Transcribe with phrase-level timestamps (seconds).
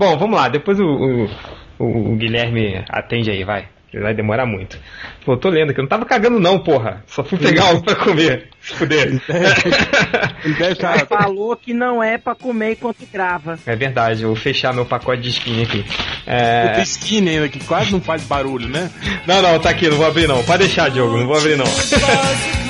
[0.00, 1.24] Bom, vamos lá, depois o, o,
[1.78, 3.68] o, o Guilherme atende aí, vai.
[3.92, 4.78] Vai demorar muito.
[5.26, 5.80] Pô, tô lendo aqui.
[5.80, 7.04] Eu não tava cagando, não, porra.
[7.06, 8.48] Só fui pegar algo pra comer.
[8.62, 9.08] Se fuder.
[10.44, 11.06] Ele deve estar.
[11.06, 13.58] Falou que não é pra comer enquanto grava.
[13.66, 15.82] É verdade, vou fechar meu pacote de skin aqui.
[15.82, 16.82] Puta É...
[16.82, 18.90] skin ainda, que quase não faz barulho, né?
[19.26, 20.42] Não, não, tá aqui, não vou abrir não.
[20.44, 21.66] Pode deixar, Diogo, não vou abrir não.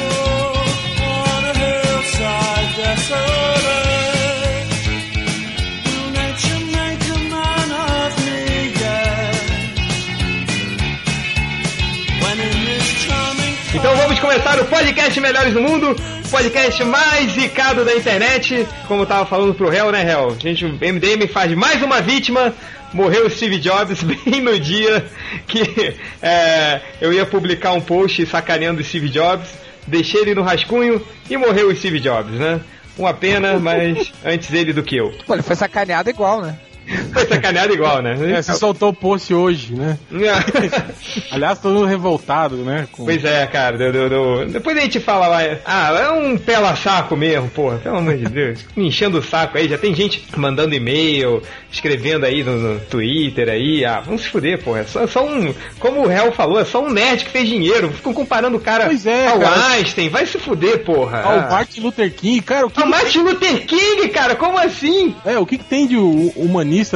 [14.20, 18.66] vamos começar o podcast Melhores do Mundo, o podcast mais zicado da internet.
[18.86, 20.36] Como eu tava falando pro réu, né, réu?
[20.38, 22.54] A gente, o MDM faz mais uma vítima.
[22.92, 25.06] Morreu o Steve Jobs bem no dia
[25.46, 29.48] que é, eu ia publicar um post sacaneando o Steve Jobs.
[29.86, 32.60] Deixei ele no rascunho e morreu o Steve Jobs, né?
[32.98, 35.14] Uma pena, mas antes ele do que eu.
[35.26, 36.58] Pô, ele foi sacaneado igual, né?
[37.12, 38.16] Foi sacaneado igual, né?
[38.36, 39.98] É, você soltou o post hoje, né?
[41.30, 42.86] Aliás, todo mundo revoltado, né?
[42.92, 43.04] Com...
[43.04, 44.48] Pois é, cara, deu, deu, deu.
[44.48, 45.38] depois a gente fala lá.
[45.64, 48.64] Ah, é um pela saco mesmo, porra, pelo amor de Deus.
[48.76, 53.48] Me enchendo o saco aí, já tem gente mandando e-mail, escrevendo aí no, no Twitter
[53.48, 53.84] aí.
[53.84, 54.80] Ah, vamos se fuder, porra.
[54.80, 55.54] É só, só um.
[55.78, 57.90] Como o réu falou, é só um nerd que fez dinheiro.
[57.92, 59.66] Ficam comparando o cara Pois é, ao cara.
[59.74, 60.08] Einstein.
[60.08, 61.22] Vai se fuder, porra.
[61.24, 65.14] Ah, o Martin Luther King, cara, o que, Ah, Martin Luther King, cara, como assim?
[65.24, 66.32] é, o que, que tem de hu-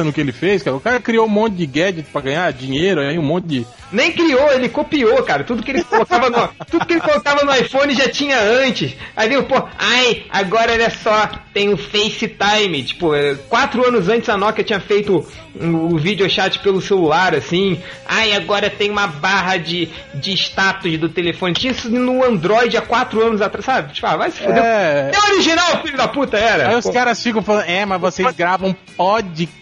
[0.03, 0.75] no que ele fez, cara?
[0.75, 3.67] O cara criou um monte de gadget pra ganhar dinheiro, aí um monte de.
[3.91, 5.43] Nem criou, ele copiou, cara.
[5.43, 8.95] Tudo que ele colocava no, tudo que ele colocava no iPhone já tinha antes.
[9.15, 12.83] Aí viu, pô, ai, agora olha só, tem o FaceTime.
[12.83, 15.25] Tipo, é, quatro anos antes a Nokia tinha feito
[15.59, 17.79] o vídeo chat pelo celular, assim.
[18.07, 21.53] Ai, agora tem uma barra de, de status do telefone.
[21.53, 23.93] Tinha isso no Android há quatro anos atrás, sabe?
[23.93, 24.63] Tipo, ah, vai se fuder.
[24.63, 25.11] É.
[25.13, 26.69] É original, filho da puta, era.
[26.69, 26.91] Aí os Pô.
[26.91, 28.75] caras ficam falando, é, mas vocês gravam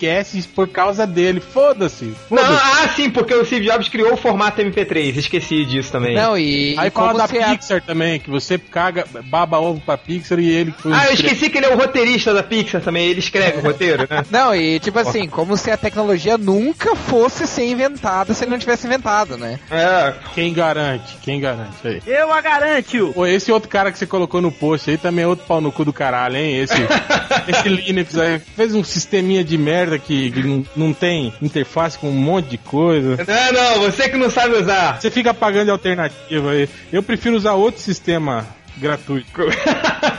[0.03, 1.39] podcasts por causa dele.
[1.39, 2.13] Foda-se.
[2.29, 2.61] Não, Foda-se.
[2.83, 5.17] ah, sim, porque o Steve Jobs criou o formato MP3.
[5.17, 6.15] Esqueci disso também.
[6.15, 9.81] Não, e, Aí e fala como da a- Pixar também, que você caga, baba ovo
[9.81, 10.91] pra Pixar e ele foi.
[10.93, 14.07] Ah, eu esqueci que ele é o roteirista da Pixar também, ele escreve o roteiro,
[14.09, 14.23] né?
[14.29, 18.59] Não, e tipo assim, como se a tecnologia nunca fosse ser inventada se ele não
[18.59, 19.59] tivesse inventado, né?
[19.71, 21.17] É, Quem garante?
[21.21, 21.73] Quem garante?
[21.85, 22.01] Aí.
[22.05, 23.11] Eu a garanto!
[23.13, 25.71] Pô, esse outro cara que você colocou no post aí também é outro pau no
[25.71, 26.57] cu do caralho, hein?
[26.57, 26.73] Esse,
[27.47, 32.09] esse Linux aí fez um sisteminha de merda que, que não, não tem interface com
[32.09, 33.17] um monte de coisa.
[33.27, 34.99] Não, não, você que não sabe usar.
[34.99, 36.69] Você fica pagando de alternativa aí.
[36.91, 38.45] Eu prefiro usar outro sistema
[38.77, 39.29] gratuito.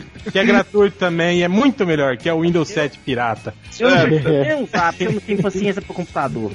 [0.00, 3.54] que é gratuito também e é muito melhor, que é o Windows 7 pirata.
[3.78, 4.56] Eu não É.
[4.56, 6.50] usar, porque eu não tenho paciência pro computador.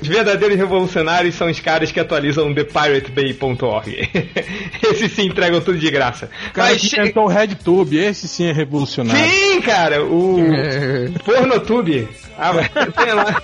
[0.00, 4.08] Os verdadeiros revolucionários são os caras que atualizam thepiratebay.org.
[4.82, 6.30] Esses se entregam tudo de graça.
[6.50, 9.28] O cara Mas que inventou o RedTube, esse sim é revolucionário.
[9.30, 10.36] Sim, cara, o
[11.24, 12.08] Pornotube.
[12.38, 13.42] Ah, mas tem lá.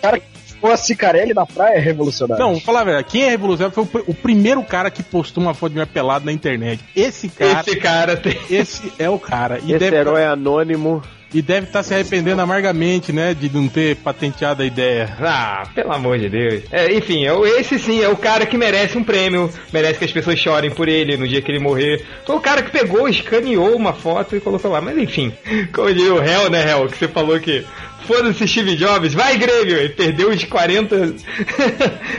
[0.00, 0.26] cara que
[0.62, 2.42] pôs a Cicarelli na praia é revolucionário.
[2.42, 5.42] Não, vou falar a verdade, quem é revolucionário foi o, o primeiro cara que postou
[5.42, 6.82] uma foto de minha pelada na internet.
[6.96, 8.38] Esse cara, Esse cara tem.
[8.48, 9.58] esse é o cara.
[9.58, 11.02] E Esse deve, herói anônimo.
[11.34, 15.16] e deve estar se arrependendo amargamente, né, de não ter patenteado a ideia.
[15.20, 16.62] Ah, pelo amor de Deus.
[16.70, 20.04] É, enfim, é o- esse sim é o cara que merece um prêmio, merece que
[20.04, 22.04] as pessoas chorem por ele no dia que ele morrer.
[22.26, 24.80] Foi o cara que pegou, escaneou uma foto e colocou lá.
[24.82, 25.32] Mas enfim,
[25.72, 27.64] como diria o réu, né, réu, que você falou que
[28.06, 29.76] foda-se Steve Jobs, vai Grêmio!
[29.76, 31.14] Ele perdeu os 40,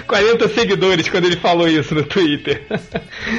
[0.08, 2.64] 40 seguidores quando ele falou isso no Twitter.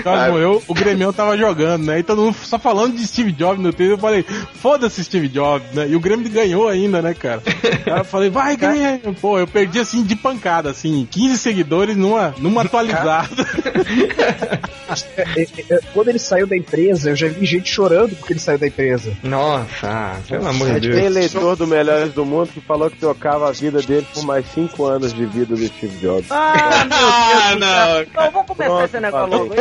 [0.02, 1.98] Quando Ah, morreu, o Grêmio tava jogando, né?
[2.00, 3.94] E todo mundo só falando de Steve Jobs no Twitter.
[3.94, 4.24] Eu falei,
[4.54, 5.86] foda-se Steve Jobs, né?
[5.88, 7.42] E o Grêmio ganhou ainda, né, cara?
[7.86, 9.14] Aí eu falei, vai Grêmio!
[9.20, 13.28] Pô, eu perdi assim de pancada, assim, 15 seguidores numa, numa atualizada.
[15.16, 18.38] É, é, é, Quando ele saiu da empresa, eu já vi gente chorando porque ele
[18.40, 19.12] saiu da empresa.
[19.22, 21.04] Nossa, pelo amor de Tem Deus.
[21.16, 24.84] eleitor do Melhores do Mundo que falou que trocava a vida dele por mais 5
[24.84, 26.30] anos de vida do Steve Jobs.
[26.30, 26.86] Ah!
[26.90, 28.02] Ah, não.
[28.02, 29.54] Então vamos começar Pronto, esse negócio logo.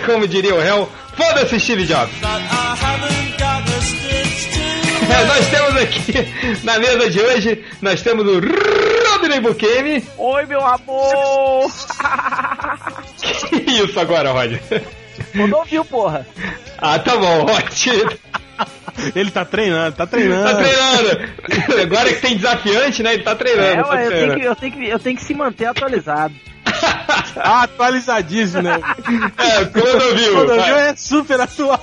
[0.06, 2.12] Como diria o réu, foda-se Steve Jobs.
[5.04, 6.12] É, nós temos aqui
[6.64, 10.02] na mesa de hoje, nós temos o Rodney Bukemi.
[10.16, 11.70] Oi, meu amor!
[13.48, 14.58] Que isso agora, Rod?
[15.36, 16.26] Quando ouviu, porra?
[16.78, 18.10] Ah, tá bom, ótimo.
[19.14, 20.44] Ele tá treinando, tá treinando.
[20.44, 21.82] Tá treinando.
[21.82, 23.14] Agora que tem desafiante, né?
[23.14, 23.82] Ele tá É, treinando.
[23.82, 26.34] tá ué, eu tenho, que, eu, tenho que, eu tenho que se manter atualizado.
[27.36, 28.80] Ah, atualizadíssimo, né?
[29.38, 29.64] É.
[29.64, 31.80] Quando viu é super atual.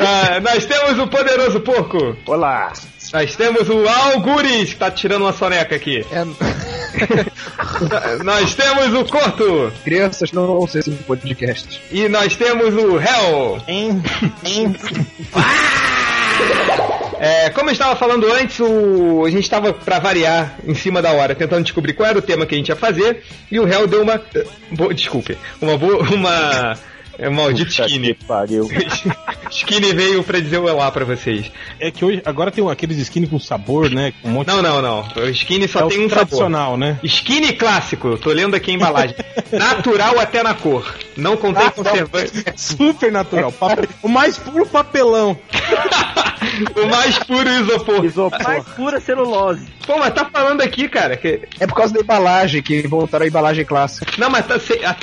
[0.00, 2.16] Ah, nós temos o poderoso porco.
[2.26, 2.72] Olá!
[3.12, 6.04] Nós temos o Algures, que tá tirando uma soneca aqui.
[6.10, 6.24] É,
[8.24, 9.72] nós temos o Corto.
[9.84, 11.80] Crianças não vão ser esse podcast.
[11.90, 13.62] E nós temos o Hell.
[13.66, 14.02] Hein?
[17.18, 19.24] É, como eu estava falando antes, o...
[19.24, 22.44] a gente estava pra variar em cima da hora, tentando descobrir qual era o tema
[22.44, 24.20] que a gente ia fazer, e o réu deu uma.
[24.70, 24.92] Bo...
[24.92, 26.02] Desculpe, uma boa.
[26.12, 26.76] Uma.
[27.18, 28.14] É maldito Puta skinny.
[28.14, 28.68] que pariu.
[29.50, 31.50] skinny veio pra dizer olá pra vocês.
[31.80, 34.12] É que hoje, agora tem aqueles skinny com sabor, né?
[34.22, 35.08] Com um monte Não, não, não.
[35.16, 36.26] O skinny só é tem o um sabor.
[36.26, 36.98] tradicional, né?
[37.02, 39.16] Skinny clássico, eu tô lendo aqui a embalagem.
[39.52, 40.94] Natural até na cor.
[41.16, 42.42] Não contém Ah, conservante.
[42.44, 43.52] É super natural.
[44.02, 45.38] O mais puro papelão.
[46.76, 48.04] o mais puro isopor.
[48.04, 48.42] Isopor.
[48.42, 49.66] Mais pura celulose.
[49.86, 51.42] Pô, mas tá falando aqui, cara, que.
[51.60, 54.06] É por causa da embalagem, que voltaram a embalagem clássica.
[54.18, 54.56] Não, mas tá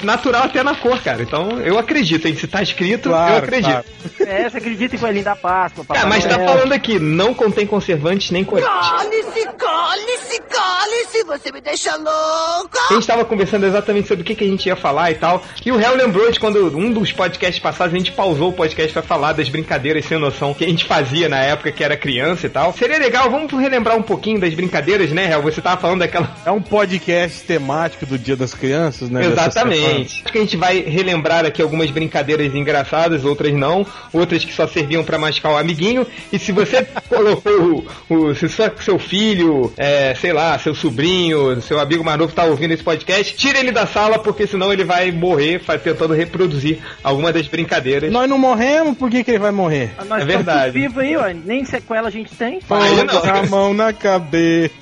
[0.03, 1.21] natural até na cor, cara.
[1.23, 2.35] Então eu acredito, hein?
[2.35, 3.71] Se tá escrito, eu Claro, acredito.
[3.71, 3.85] claro.
[4.31, 8.31] É, você acredita em coelhinho da Páscoa, papai mas tá falando aqui, não contém conservantes
[8.31, 8.69] nem corantes.
[8.69, 12.79] Cale-se, cale-se, cale-se, você me deixa louca!
[12.89, 15.43] A gente tava conversando exatamente sobre o que, que a gente ia falar e tal.
[15.65, 18.91] E o réu lembrou de quando um dos podcasts passados a gente pausou o podcast
[18.93, 22.45] pra falar das brincadeiras sem noção que a gente fazia na época que era criança
[22.47, 22.73] e tal.
[22.73, 25.41] Seria legal, vamos relembrar um pouquinho das brincadeiras, né, réu?
[25.41, 26.33] Você tava falando daquela.
[26.45, 29.25] É um podcast temático do Dia das Crianças, né?
[29.25, 30.21] Exatamente.
[30.23, 34.67] Acho que a gente vai relembrar aqui algumas brincadeiras engraçadas, outras não, outras que só
[34.67, 36.05] serviam pra mascar o amiguinho.
[36.31, 41.61] E se você colocou o, o se só seu filho, é, sei lá, seu sobrinho,
[41.61, 44.83] seu amigo mais novo tá ouvindo esse podcast, tira ele da sala porque senão ele
[44.83, 48.11] vai morrer tentando reproduzir alguma das brincadeiras.
[48.11, 49.91] Nós não morremos, por que, que ele vai morrer?
[49.97, 50.71] Ah, Nós É verdade.
[50.71, 51.27] vivos aí, ó.
[51.45, 52.59] Nem sequela a gente tem.
[52.69, 53.21] Aí não.
[53.21, 54.73] Põe a mão na cabeça.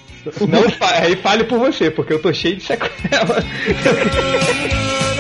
[0.48, 0.64] Não
[1.02, 3.44] aí fale por você, porque eu tô cheio de sequela.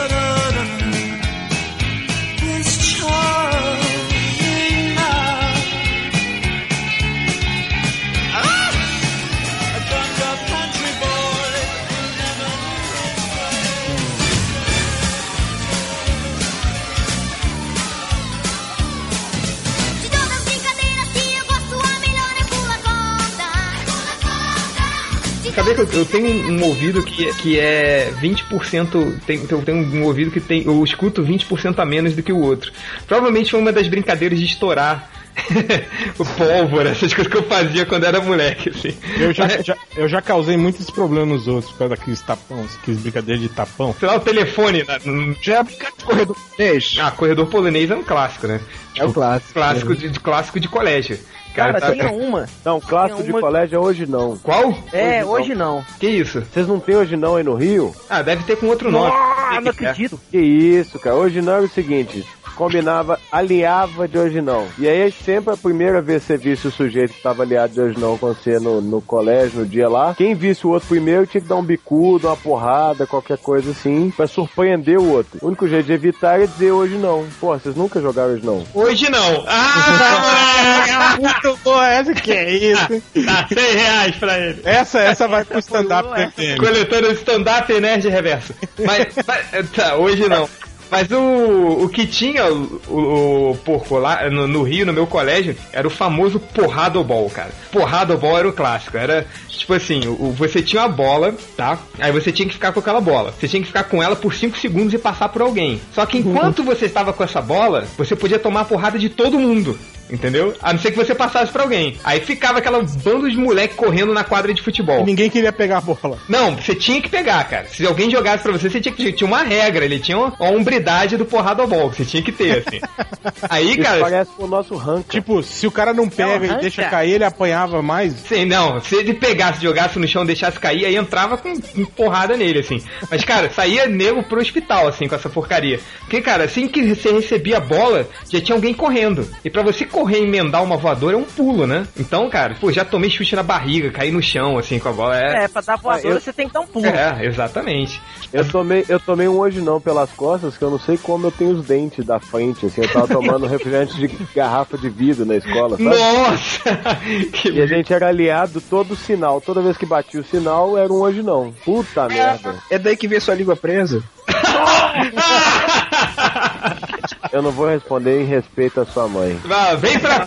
[25.76, 29.20] Sabia que eu, eu tenho um ouvido que, é- que é 20%.
[29.26, 30.64] Tem, eu tenho um ouvido que tem.
[30.66, 32.72] Eu escuto 20% a menos do que o outro.
[33.08, 35.10] Provavelmente foi uma das brincadeiras de estourar.
[36.20, 38.94] o pólvora, essas coisas que eu fazia quando era moleque, assim.
[39.18, 42.66] Eu já, Mas, já- eu já causei muitos problemas nos outros por causa daqueles tapão,
[42.82, 43.96] aqueles brincadeiras de tapão.
[43.98, 44.84] Sei lá, o telefone.
[44.84, 45.00] né?
[45.42, 46.98] Já é brincar de corredor polonês.
[47.00, 48.60] Ah, corredor polonês é um clássico, né?
[48.98, 49.54] É o clássico.
[49.54, 51.18] Clássico de, de- clássico de colégio.
[51.54, 52.48] Cara, Cara, tá- tinha uma.
[52.64, 54.38] Não, clássico Tem de uma- colégio é hoje não.
[54.38, 54.74] Qual?
[54.94, 55.84] É, hoje não.
[56.00, 56.42] Que isso?
[56.42, 57.94] Vocês não tem hoje não aí no Rio?
[58.10, 59.12] Ah, deve ter com outro nome.
[59.14, 59.90] Ah, não que é.
[59.90, 60.20] acredito.
[60.32, 61.16] Que isso, cara.
[61.16, 62.26] Hoje não era o seguinte.
[62.56, 64.68] Combinava, aliava de hoje não.
[64.78, 67.82] E aí sempre a primeira vez que você visse o sujeito que tava aliado de
[67.82, 71.26] hoje não com você no, no colégio, no dia lá, quem visse o outro primeiro
[71.26, 75.40] tinha que dar um bicudo, uma porrada, qualquer coisa assim, pra surpreender o outro.
[75.42, 77.26] O único jeito de evitar é dizer hoje não.
[77.40, 78.64] Pô, vocês nunca jogaram hoje não.
[78.76, 79.44] Hoje não.
[79.48, 81.18] Ah!
[81.44, 82.94] Muito boa essa que é isso.
[82.94, 83.04] hein?
[83.26, 84.62] Tá, 100 reais pra ele.
[84.64, 86.60] Essa, essa vai pro stand-up do FM.
[86.60, 88.54] Coletando stand-up e nerd reverso.
[88.86, 90.48] Mas, mas- tá, hoje não.
[90.90, 95.08] Mas o, o que tinha o, o, o porco lá no, no Rio, no meu
[95.08, 97.52] colégio, era o famoso porradobol, cara.
[97.72, 98.98] Porradobol era o clássico.
[98.98, 101.80] Era tipo assim: o, você tinha uma bola, tá?
[101.98, 103.34] Aí você tinha que ficar com aquela bola.
[103.40, 105.82] Você tinha que ficar com ela por 5 segundos e passar por alguém.
[105.94, 109.40] Só que enquanto você estava com essa bola, você podia tomar a porrada de todo
[109.40, 109.80] mundo.
[110.12, 110.54] Entendeu?
[110.62, 111.98] A não ser que você passasse pra alguém.
[112.04, 115.06] Aí ficava aquela bando de moleque correndo na quadra de futebol.
[115.06, 116.20] Ninguém queria pegar a bola.
[116.28, 117.68] Não, você tinha que pegar, cara.
[117.68, 120.52] Se alguém jogasse pra você, você tinha que tinha uma regra, ele tinha uma, uma
[120.52, 122.80] hombridade do porrada bol, que você tinha que ter, assim.
[123.50, 125.10] Aí, Isso cara, parece com o nosso ranking.
[125.10, 126.62] Tipo, se o cara não pega e arranca.
[126.62, 128.14] deixa cair, ele apanhava mais.
[128.14, 132.36] Sim, não, se ele pegasse, jogasse no chão, deixasse cair, aí entrava com, com porrada
[132.36, 132.82] nele, assim.
[133.10, 135.80] Mas, cara, saía nego pro hospital, assim, com essa porcaria.
[136.02, 139.28] Porque, cara, assim que você recebia a bola, já tinha alguém correndo.
[139.44, 141.86] E pra você correr e emendar uma voadora é um pulo, né?
[141.98, 145.18] Então, cara, pô, já tomei chute na barriga, caí no chão, assim, com a bola.
[145.20, 146.86] É, É, pra dar voadora eu- você tem que dar um pulo.
[146.86, 148.02] é exatamente.
[148.34, 151.32] Eu tomei, eu tomei um hoje não pelas costas, que eu não sei como eu
[151.32, 155.36] tenho os dentes da frente, assim, eu tava tomando refrigerante de garrafa de vidro na
[155.36, 155.84] escola, sabe?
[155.84, 156.62] Nossa!
[157.34, 160.92] que E a gente era aliado todo sinal, toda vez que batia o sinal era
[160.92, 161.52] um hoje não.
[161.66, 162.56] Puta merda.
[162.70, 164.02] É daí que vem sua língua presa.
[167.32, 169.40] Eu não vou responder em respeito à sua mãe.
[169.46, 170.26] Vá, Vem pra.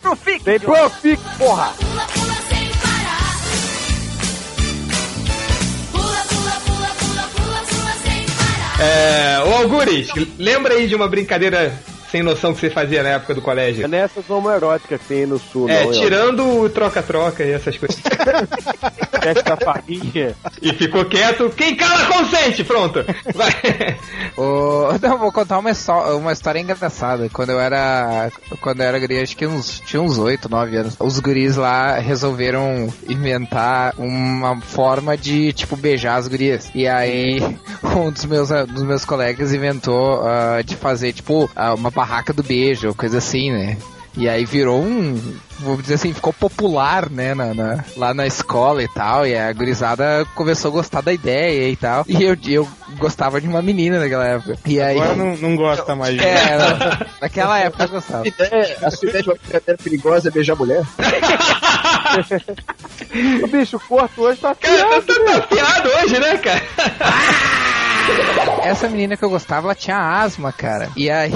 [0.00, 1.72] Pro fique, Vem pro fique, porra!
[1.78, 3.36] Pula, pula sem parar.
[5.92, 8.80] Pula, pula, pula, pula, pula, pula sem parar.
[8.84, 11.72] É, ô Algures, lembra aí de uma brincadeira
[12.10, 13.86] sem noção que você fazia na época do É colégio?
[13.86, 16.00] nessas homoeróticas que tem aí no sul, É, não, eu.
[16.00, 18.00] tirando o troca-troca e essas coisas.
[19.20, 20.36] Festa família.
[20.60, 21.50] E ficou quieto.
[21.50, 22.64] Quem cala consente.
[22.64, 23.04] Pronto.
[23.34, 23.96] Vai.
[24.36, 25.70] Ô, não, vou contar uma,
[26.14, 27.28] uma história engraçada.
[27.28, 28.30] Quando eu era.
[28.60, 30.96] Quando eu era guri, acho que uns, tinha uns 8, 9 anos.
[30.98, 36.70] Os guris lá resolveram inventar uma forma de, tipo, beijar as gurias.
[36.74, 37.40] E aí,
[37.96, 42.42] um dos meus, dos meus colegas inventou ah, de fazer, tipo, ah, uma barraca do
[42.42, 43.76] beijo, coisa assim, né?
[44.16, 45.20] E aí virou um,
[45.60, 49.52] vou dizer assim, ficou popular, né, na, na- lá na escola e tal, e a
[49.52, 52.04] gurizada começou a gostar da ideia e tal.
[52.08, 54.58] E eu, eu gostava de uma menina naquela época.
[54.66, 54.98] E aí...
[55.00, 58.24] Agora não, não gosta mais de É, na- naquela época eu gostava.
[58.24, 60.82] A ideia- a sua ideia de uma brincadeira perigosa é beijar mulher?
[63.42, 65.06] O bicho, o corpo hoje tá Cara, afiado.
[65.06, 66.62] tá, tá afiado hoje, né, cara?
[68.64, 70.88] Essa menina que eu gostava, ela tinha asma, cara.
[70.96, 71.30] E aí,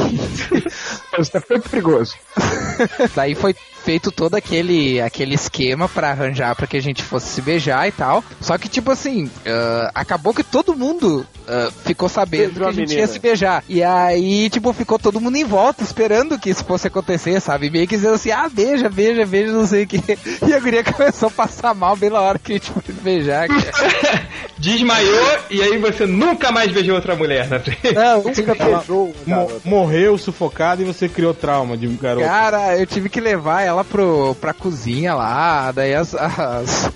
[1.14, 2.14] É muito perigoso.
[3.14, 7.42] daí foi feito todo aquele, aquele esquema pra arranjar pra que a gente fosse se
[7.42, 8.24] beijar e tal.
[8.40, 12.68] Só que, tipo assim, ah, acabou que todo mundo ah, ficou sabendo Beijou que a
[12.68, 13.00] a gente menina.
[13.00, 13.64] ia se beijar.
[13.68, 17.70] E aí, tipo, ficou todo mundo em volta esperando que isso fosse acontecer, sabe?
[17.70, 20.02] Meio que dizendo assim, ah, beija, beija, beija, não sei o que.
[20.46, 22.92] E a guria começou a passar mal bem na hora que a gente foi se
[22.92, 23.48] beijar.
[24.58, 27.92] Desmaiou e aí você nunca mais beijou outra mulher na frente.
[27.92, 32.26] Não, Nunca beijou um Mo- morreu sufocado e você criou trauma de garoto.
[32.26, 36.92] Cara, eu tive que levar ela pro, pra cozinha lá, daí as, as,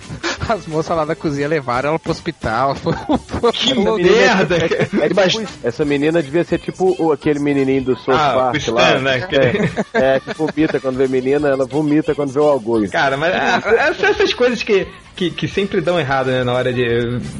[0.53, 2.75] as moças lá da cozinha levaram ela pro hospital.
[3.53, 4.57] Que merda!
[4.57, 8.73] É tipo, essa menina devia ser tipo o- aquele menininho do South Ah, Park Stan,
[8.73, 8.99] lá.
[8.99, 9.27] né?
[9.93, 12.89] É, é, que vomita quando vê menina, ela vomita quando vê o orgulho.
[12.91, 16.73] Cara, mas ah, essas essas coisas que, que, que sempre dão errado, né, na hora
[16.73, 16.83] de...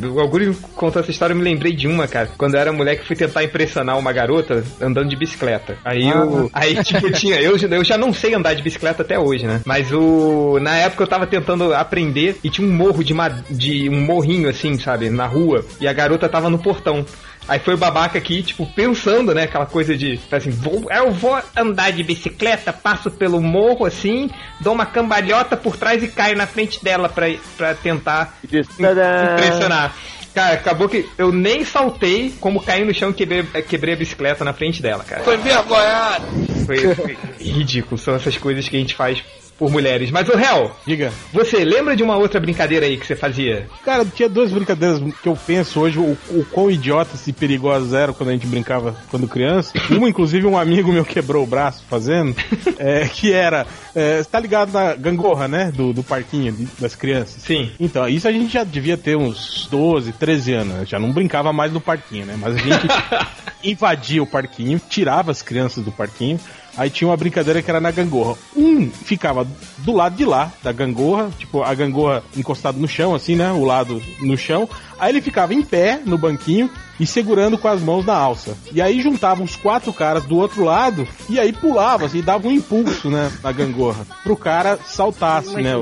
[0.07, 2.29] O Augusto contou essa história, eu me lembrei de uma, cara.
[2.37, 5.77] Quando eu era moleque, fui tentar impressionar uma garota andando de bicicleta.
[5.83, 6.49] Aí eu...
[6.53, 7.41] Aí, tipo, tinha...
[7.41, 9.61] Eu, eu já não sei andar de bicicleta até hoje, né?
[9.65, 10.59] Mas o...
[10.61, 13.13] Na época eu tava tentando aprender e tinha um morro de,
[13.49, 15.09] de um morrinho, assim, sabe?
[15.09, 15.65] Na rua.
[15.79, 17.05] E a garota tava no portão.
[17.47, 19.43] Aí foi o babaca aqui, tipo, pensando, né?
[19.43, 24.29] Aquela coisa de, assim, vou, eu vou andar de bicicleta, passo pelo morro, assim,
[24.59, 27.25] dou uma cambalhota por trás e caio na frente dela pra,
[27.57, 29.95] pra tentar impressionar.
[30.33, 34.45] Cara, acabou que eu nem saltei, como caí no chão e quebrei, quebrei a bicicleta
[34.45, 35.23] na frente dela, cara.
[35.23, 36.25] Foi vergonhado!
[36.67, 39.23] Foi, foi ridículo, são essas coisas que a gente faz
[39.59, 40.09] por mulheres.
[40.09, 41.11] Mas, o réu, Diga.
[41.33, 43.67] você lembra de uma outra brincadeira aí que você fazia?
[43.83, 48.13] Cara, tinha duas brincadeiras que eu penso hoje, o, o quão idiotas e perigosas eram
[48.13, 49.73] quando a gente brincava quando criança.
[49.91, 52.33] Uma, inclusive, um amigo meu quebrou o braço fazendo,
[52.79, 56.95] é, que era, é, você tá ligado na gangorra, né, do, do parquinho de- das
[56.95, 57.43] crianças?
[57.43, 57.69] Sim.
[57.79, 60.85] Então, isso a gente já devia ter uns 12, 13 anos, né?
[60.85, 62.87] já não brincava mais no parquinho, né, mas a gente
[63.63, 66.39] invadia o parquinho, tirava as crianças do parquinho,
[66.77, 68.37] Aí tinha uma brincadeira que era na gangorra.
[68.55, 69.47] Um ficava
[69.79, 73.51] do lado de lá da gangorra, tipo a gangorra encostada no chão, assim, né?
[73.51, 74.69] O lado no chão.
[74.99, 78.57] Aí ele ficava em pé no banquinho e segurando com as mãos na alça.
[78.73, 82.51] E aí juntavam os quatro caras do outro lado e aí pulava, assim, dava um
[82.51, 83.31] impulso, né?
[83.41, 84.05] Na gangorra.
[84.23, 85.73] Pro cara saltasse, né?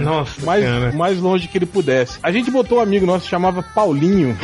[0.00, 0.90] Nossa, o mais, cara.
[0.90, 2.18] o mais longe que ele pudesse.
[2.22, 4.36] A gente botou um amigo nosso que chamava Paulinho.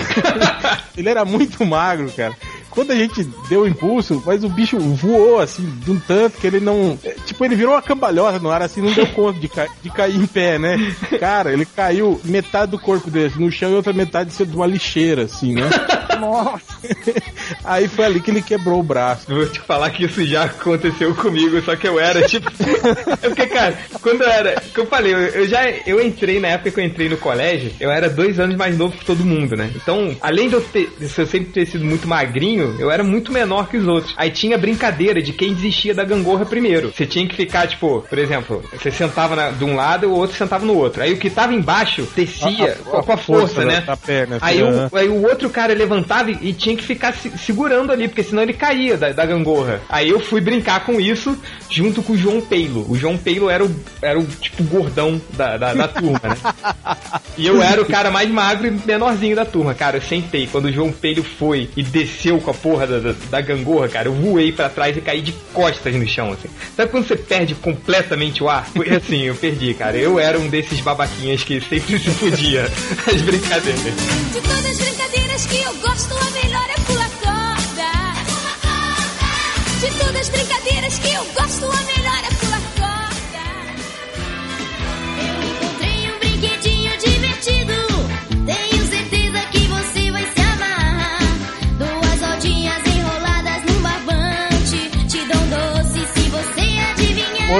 [0.96, 2.34] ele era muito magro, cara.
[2.78, 6.46] Quando a gente deu o impulso, mas o bicho voou assim, de um tanto que
[6.46, 6.96] ele não.
[7.04, 9.90] é, Tipo, ele virou uma cambalhota no ar, assim, não deu conta de, ca- de
[9.90, 10.76] cair em pé, né?
[11.18, 14.66] Cara, ele caiu metade do corpo dele assim, no chão e outra metade de uma
[14.66, 15.62] lixeira, assim, né?
[16.20, 16.62] Nossa.
[17.64, 19.26] Aí foi ali que ele quebrou o braço.
[19.32, 22.50] Vou te falar que isso já aconteceu comigo, só que eu era tipo.
[23.22, 24.60] é porque, cara, quando eu era.
[24.60, 25.68] Que eu falei, eu, eu já.
[25.86, 28.96] Eu entrei na época que eu entrei no colégio, eu era dois anos mais novo
[28.96, 29.70] que todo mundo, né?
[29.76, 33.32] Então, além de eu, ter, de eu sempre ter sido muito magrinho, eu era muito
[33.32, 34.14] menor que os outros.
[34.16, 36.92] Aí tinha brincadeira de quem desistia da gangorra primeiro.
[36.94, 40.12] Você tinha que ficar, tipo, por exemplo, você sentava na- de um lado e o
[40.12, 41.02] outro sentava no outro.
[41.02, 43.80] Aí o que tava embaixo descia com, a, com a força, da- né?
[43.80, 47.12] da perna, assim, Aí o, aí o outro cara levantava e, e tinha que ficar
[47.14, 49.80] se- segurando ali, porque senão ele caía da, da gangorra.
[49.88, 51.36] Aí eu fui brincar com isso
[51.70, 52.84] junto com o João Peilo.
[52.90, 56.36] O João Peilo era o, era o tipo gordão da, da, da turma, né?
[57.36, 59.74] E eu era o cara mais magro e menorzinho da turma.
[59.74, 60.46] Cara, eu sentei.
[60.46, 64.08] Quando o João Peilo foi e desceu com a porra da, da, da gangorra, cara,
[64.08, 66.48] eu voei pra trás e caí de costas no chão, assim.
[66.74, 68.66] Sabe quando você perde completamente o ar?
[68.66, 69.96] Foi assim, eu perdi, cara.
[69.96, 72.64] Eu era um desses babaquinhas que sempre se fudia
[73.06, 73.94] as brincadeiras.
[74.32, 77.90] De todas as brincadeiras que eu gosto, a melhor é pular corda.
[79.80, 81.87] De todas as brincadeiras que eu gosto, a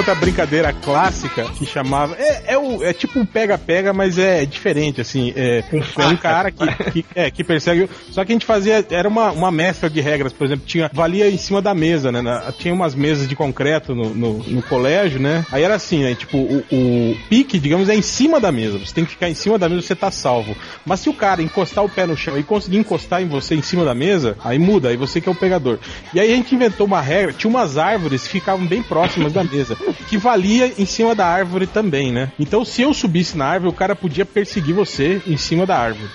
[0.09, 2.15] outra brincadeira clássica que chamava.
[2.17, 5.31] É, é, o, é tipo um pega-pega, mas é diferente, assim.
[5.35, 7.89] É, é um cara que, que, é, que persegue.
[8.09, 8.83] Só que a gente fazia.
[8.89, 10.89] Era uma, uma mescla de regras, por exemplo, tinha.
[10.93, 12.21] Valia em cima da mesa, né?
[12.21, 15.45] na- tinha umas mesas de concreto no, no, no colégio, né?
[15.51, 16.15] Aí era assim, né?
[16.15, 18.79] Tipo, o, o pique, digamos, é em cima da mesa.
[18.79, 20.55] Você tem que ficar em cima da mesa, você tá salvo.
[20.85, 23.61] Mas se o cara encostar o pé no chão e conseguir encostar em você em
[23.61, 25.77] cima da mesa, aí muda, aí você que é o pegador.
[26.13, 29.43] E aí a gente inventou uma regra, tinha umas árvores que ficavam bem próximas da
[29.43, 32.31] mesa, que valia em cima da árvore também, né?
[32.39, 36.09] Então se eu subisse na árvore, o cara podia perseguir você em cima da árvore.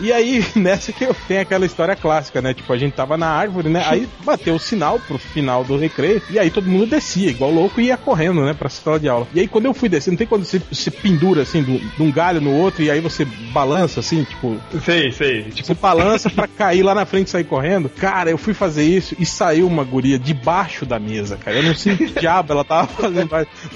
[0.00, 2.54] E aí, nessa que eu tenho aquela história clássica, né?
[2.54, 3.82] Tipo, a gente tava na árvore, né?
[3.86, 7.80] Aí bateu o sinal pro final do recreio, e aí todo mundo descia, igual louco,
[7.80, 8.54] e ia correndo, né?
[8.54, 9.26] Pra sala de aula.
[9.34, 12.02] E aí, quando eu fui descer, não tem quando você se pendura, assim, do- de
[12.02, 15.42] um galho no outro, e aí você balança, assim, tipo, Sei, sei.
[15.44, 17.88] Tipo, você balança pra cair lá na frente e sair correndo.
[17.88, 21.58] Cara, eu fui fazer isso e saiu uma guria debaixo da mesa, cara.
[21.58, 23.30] Eu não sei que diabo ela tava fazendo.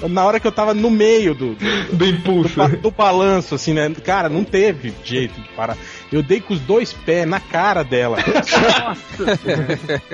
[0.09, 2.55] Na hora que eu tava no meio do, do, do impulso.
[2.55, 3.91] ba- do balanço, assim, né?
[4.03, 5.77] Cara, não teve jeito de parar.
[6.11, 8.17] Eu dei com os dois pés na cara dela.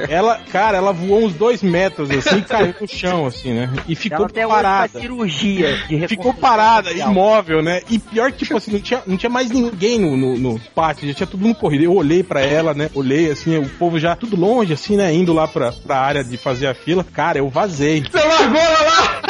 [0.09, 3.69] ela, cara, ela voou uns dois metros, assim, e caiu no chão, assim, né?
[3.87, 4.99] E ficou Ela parada.
[4.99, 7.11] cirurgia de Ficou parada, facial.
[7.11, 7.81] imóvel, né?
[7.89, 11.07] E pior que, tipo assim, não tinha, não tinha mais ninguém no, no, no pátio,
[11.07, 11.83] já tinha todo mundo corrido.
[11.83, 12.89] Eu olhei pra ela, né?
[12.95, 15.13] Olhei, assim, o povo já tudo longe, assim, né?
[15.13, 17.03] Indo lá pra, pra área de fazer a fila.
[17.13, 18.01] Cara, eu vazei.
[18.03, 19.21] Você largou ela lá!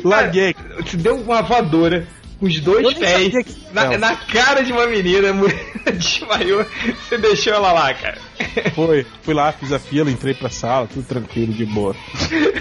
[0.03, 0.55] Larguei.
[0.85, 3.31] Te deu uma voadora com os dois pés.
[3.45, 6.65] que- na, na cara de uma menina, a mulher desmaiou,
[7.07, 8.17] você deixou ela lá, cara.
[8.75, 9.05] Foi.
[9.23, 11.95] Fui lá, fiz a fila, entrei pra sala, tudo tranquilo, de boa.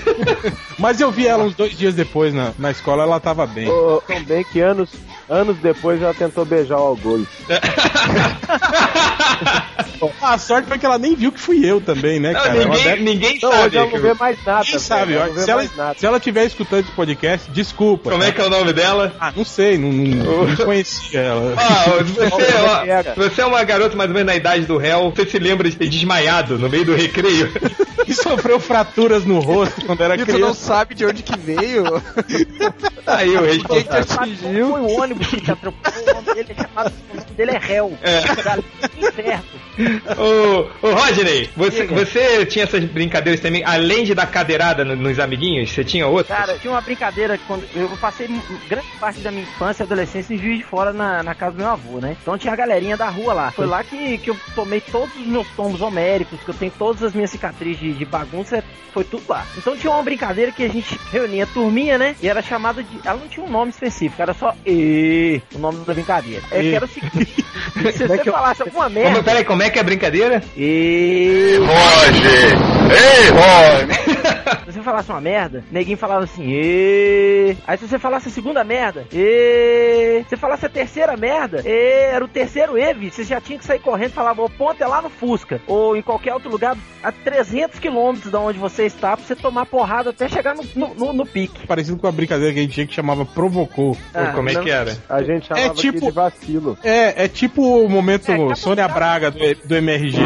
[0.78, 3.68] Mas eu vi ela uns dois dias depois na, na escola, ela tava bem.
[3.68, 4.90] Ô, Tão bem que anos,
[5.28, 7.26] anos depois ela tentou beijar o Algoz.
[10.20, 12.64] A sorte foi que ela nem viu que fui eu também, né, Não, cara?
[12.64, 13.62] Ninguém, deve- ninguém Não, sabe.
[13.66, 14.64] hoje ela não vê mais nada.
[14.64, 15.98] Quem sabe, ó, se ela, nada.
[15.98, 18.10] se ela tiver escutando esse podcast, desculpa.
[18.10, 18.28] Como tá?
[18.28, 19.14] é que é o nome dela?
[19.20, 21.54] Ah, não sei, não, não, não conhecia ela.
[21.56, 25.12] Ah, você, é ó, você é uma garota mais ou menos na idade do réu,
[25.14, 27.50] você se lembra de ter desmaiado no meio do recreio?
[28.04, 30.54] E sofreu fraturas no rosto quando era E tu não criança.
[30.66, 31.84] sabe de onde que veio.
[33.04, 34.00] Tá Aí o responsável.
[34.18, 34.68] atingiu?
[34.70, 37.58] Foi o ônibus que te atropelou, o nome dele é chamado, o nome dele é
[37.58, 37.96] réu.
[38.02, 38.22] É.
[40.18, 41.94] Ô, ô Rodney, você, Diga.
[42.04, 45.70] você tinha essas brincadeiras também, além de dar cadeirada no- nos amiguinhos?
[45.70, 46.36] Você tinha outras?
[46.36, 48.28] Cara, tinha uma brincadeira que quando eu passei
[48.68, 51.58] grande parte da minha infância e adolescência em Juiz de Fora na, na casa do
[51.58, 52.16] meu avô, né?
[52.20, 53.50] Então tinha a galerinha da rua lá.
[53.52, 57.02] Foi lá que, que eu tomei todos os meus tombos homéricos, que eu tenho todas
[57.02, 58.62] as minhas cicatrizes de, de bagunça,
[58.92, 59.44] foi tudo lá.
[59.56, 62.14] Então tinha uma brincadeira que a gente reunia a turminha, né?
[62.22, 63.00] E era chamada de.
[63.04, 66.42] Ela não tinha um nome específico, era só E, o nome da brincadeira.
[66.50, 67.44] É que era o seguinte:
[67.92, 69.22] se você falasse alguma Como, merda.
[69.22, 70.42] peraí, como é que é a brincadeira?
[70.56, 71.58] E.
[71.60, 72.58] Roger!
[72.92, 74.11] Ei, Roger!
[74.66, 77.56] Se você falasse uma merda, neguinho falava assim, e.
[77.66, 80.22] Aí se você falasse a segunda merda, e.
[80.24, 82.12] Se você falasse a terceira merda, e.
[82.12, 84.86] Era o terceiro E, você já tinha que sair correndo e falava, o ponto é
[84.86, 85.60] lá no Fusca.
[85.66, 89.66] Ou em qualquer outro lugar, a 300 quilômetros da onde você está, pra você tomar
[89.66, 91.66] porrada até chegar no, no, no- no pique.
[91.66, 93.96] Parecido com a brincadeira que a gente tinha que chamava Provocou.
[94.14, 94.96] Ah, como é não- que era?
[95.08, 96.78] A gente chamava É tipo- de vacilo.
[96.82, 100.18] É, é tipo o momento É, cada Sônia um- Braga do, do MRG.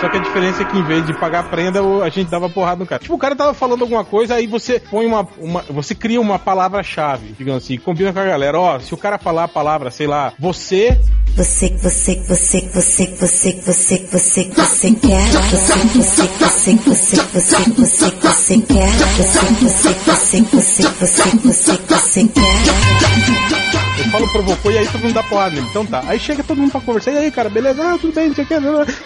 [0.00, 2.48] Só que a diferença é que em vez de pagar prenda, o- a gente dava
[2.48, 3.00] porrada no cara.
[3.02, 5.26] Tipo, o cara tava falando alguma coisa, aí você põe uma.
[5.38, 8.58] uma você cria uma palavra-chave, digamos assim, combina com a galera.
[8.60, 10.98] Ó, se o cara falar a palavra, sei lá, você,
[11.36, 15.26] Você, você, você, você, você, você, você, você quer.
[15.50, 18.90] Você, você, você, você, você, você quer.
[19.16, 23.85] Você, você, você, você, você, você, você quer.
[23.98, 25.66] Eu falo provocou e aí todo mundo dá porrada nele.
[25.70, 26.02] Então tá.
[26.06, 27.12] Aí chega todo mundo pra conversar.
[27.12, 27.82] E aí, cara, beleza?
[27.82, 28.54] Ah, tudo bem, não sei o que.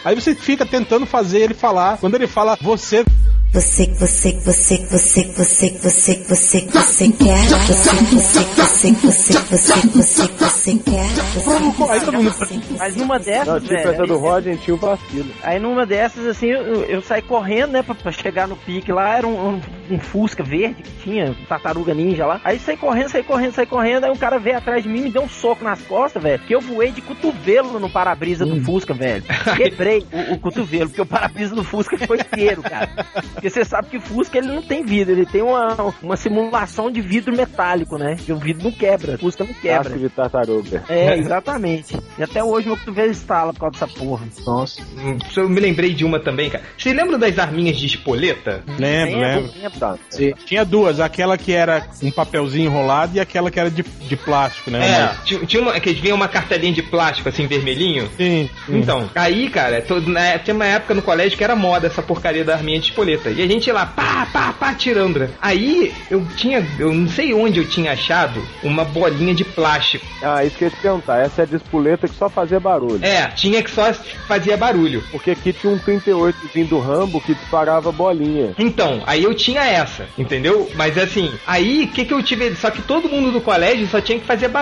[0.04, 1.98] Aí você fica tentando fazer ele falar.
[1.98, 3.04] Quando ele fala você,
[3.52, 7.46] Você, você, você, você, você, você, você, você quer.
[7.48, 11.08] Você, você, você, você, você, você, você quer.
[11.08, 11.90] Você, Provocou.
[11.90, 12.32] Aí todo mundo.
[12.78, 14.18] Mas numa dessas, Não, tipo velho, essa do
[14.58, 15.30] tinha o vacilo.
[15.42, 19.56] Aí numa dessas, assim, eu, saí correndo, né, pra, chegar no pique lá, era um,
[19.56, 19.60] um-
[19.98, 22.40] Fusca verde que tinha, tartaruga ninja lá.
[22.44, 25.10] Aí saí correndo, saí correndo, saí correndo, aí um cara veio atrás de mim, me
[25.10, 28.94] deu um soco nas costas, velho, que eu voei de cotovelo no para-brisa do Fusca,
[28.94, 29.24] velho.
[29.56, 32.88] Quebrei o, o cotovelo, porque o para-brisa do Fusca foi inteiro, cara.
[33.32, 36.90] Porque você sabe que o Fusca, ele não tem vidro, ele tem uma, uma simulação
[36.90, 39.84] de vidro metálico, né, que o vidro não quebra, o Fusca não quebra.
[39.84, 40.84] Casco de tartaruga.
[40.88, 41.96] É, exatamente.
[42.18, 44.26] E até hoje meu cotovelo estala por causa dessa porra.
[44.46, 44.82] Nossa.
[44.96, 46.64] Hum, Eu me lembrei de uma também, cara.
[46.76, 48.62] Você lembra das arminhas de espoleta?
[48.78, 49.78] Lembro, lembro.
[49.78, 49.96] Tá.
[50.44, 54.69] Tinha duas, aquela que era um papelzinho enrolado e aquela que era de, de plástico,
[54.70, 54.88] né?
[54.88, 58.08] É, tinha, tinha uma que vinha uma cartelinha de plástico assim, vermelhinho.
[58.16, 58.78] Sim, sim.
[58.78, 62.44] Então, aí, cara, to- na- tinha uma época no colégio que era moda essa porcaria
[62.44, 63.30] da arminha de espoleta.
[63.30, 65.18] E a gente ia lá, pá, pá, pá, tirando.
[65.20, 65.30] né?
[65.40, 70.06] Aí eu tinha, eu não sei onde eu tinha achado uma bolinha de plástico.
[70.22, 71.18] Ah, isso que eu ia te perguntar.
[71.20, 73.04] Essa é a de espoleta que só fazia barulho.
[73.04, 73.92] É, tinha que só
[74.26, 75.02] fazia barulho.
[75.10, 78.54] Porque aqui tinha um 38zinho do Rambo que disparava bolinha.
[78.58, 80.70] Então, aí eu tinha essa, entendeu?
[80.74, 82.54] Mas assim, aí o que, que eu tive?
[82.56, 84.59] Só que todo mundo do colégio só tinha que fazer barulho.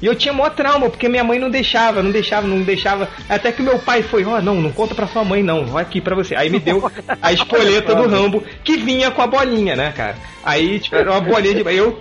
[0.00, 3.08] E eu tinha maior trauma, porque minha mãe não deixava, não deixava, não deixava.
[3.28, 6.00] Até que meu pai foi, ó, não, não conta pra sua mãe, não, vai aqui
[6.00, 6.34] pra você.
[6.36, 10.16] Aí me deu a espoleta do Rambo, que vinha com a bolinha, né, cara?
[10.44, 11.74] Aí, tipo, era uma bolinha de.
[11.74, 11.98] Eu,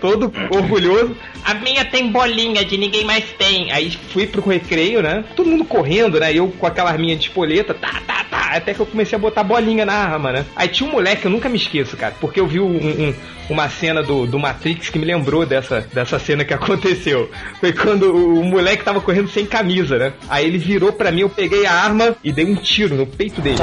[0.00, 1.16] todo orgulhoso.
[1.44, 3.72] A minha tem bolinha, de ninguém mais tem.
[3.72, 5.24] Aí fui pro recreio, né?
[5.36, 6.32] Todo mundo correndo, né?
[6.34, 8.38] Eu com aquela arminha de espoleta, tá, tá, tá.
[8.52, 10.44] Até que eu comecei a botar bolinha na arma, né?
[10.56, 12.76] Aí tinha um moleque, eu nunca me esqueço, cara, porque eu vi um-
[13.08, 13.14] um-
[13.50, 17.30] uma cena do, do Matrix que me lembrou dessa, dessa cena que aconteceu.
[17.60, 20.12] Foi quando o, o moleque tava correndo sem camisa, né?
[20.28, 23.40] Aí ele virou pra mim, eu peguei a arma e dei um tiro no peito
[23.40, 23.56] dele.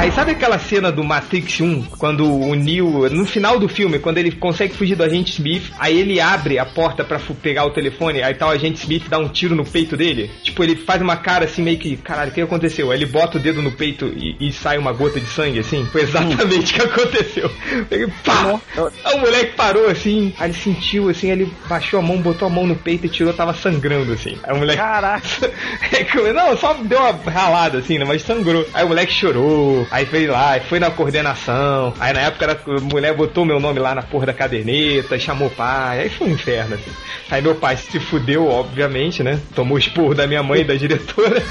[0.00, 4.16] Aí sabe aquela cena do Matrix 1, quando o Neo, no final do filme, quando
[4.16, 7.70] ele consegue fugir do agente Smith, aí ele abre a porta pra fu- pegar o
[7.70, 10.30] telefone, aí tá o agente Smith dá um tiro no peito dele.
[10.42, 12.90] Tipo, ele faz uma cara assim meio que, caralho, o que aconteceu?
[12.90, 15.84] Aí ele bota o dedo no peito e, e sai uma gota de sangue assim.
[15.92, 17.50] Foi exatamente o que aconteceu.
[17.90, 18.58] Ele, pá!
[19.04, 22.50] Aí o moleque parou assim, aí ele sentiu assim, ele baixou a mão, botou a
[22.50, 24.38] mão no peito e tirou, tava sangrando assim.
[24.44, 25.28] Aí o moleque Caraca.
[25.92, 28.06] É Não, só deu uma ralada assim, né?
[28.06, 28.66] Mas sangrou.
[28.72, 29.86] Aí o moleque chorou.
[29.90, 31.92] Aí foi lá, e foi na coordenação.
[31.98, 35.50] Aí na época a mulher botou meu nome lá na porra da caderneta, chamou o
[35.50, 36.02] pai.
[36.02, 36.90] Aí foi um inferno, assim.
[37.30, 39.40] Aí meu pai se fudeu, obviamente, né?
[39.54, 41.42] Tomou esporro da minha mãe e da diretora.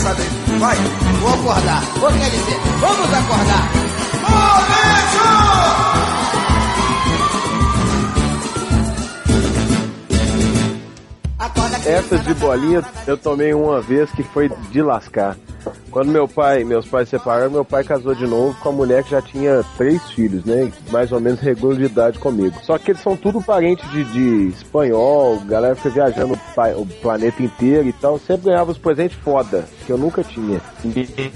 [0.00, 0.14] Essa.
[0.58, 0.76] Vai.
[1.20, 1.82] Vou acordar.
[1.96, 3.70] Vou dizer, vamos acordar.
[4.22, 4.89] Momento!
[11.90, 15.36] Essa de bolinha eu tomei uma vez que foi de lascar.
[15.90, 19.02] Quando meu pai, meus pais se separaram, meu pai casou de novo com a mulher
[19.02, 20.70] que já tinha três filhos, né?
[20.92, 22.56] Mais ou menos regular de idade comigo.
[22.62, 26.38] Só que eles são tudo parentes de, de espanhol, galera fica viajando
[26.76, 28.20] o, planeta inteiro e tal.
[28.20, 30.60] Sempre ganhava os presentes foda, que eu nunca tinha.
[30.84, 31.32] E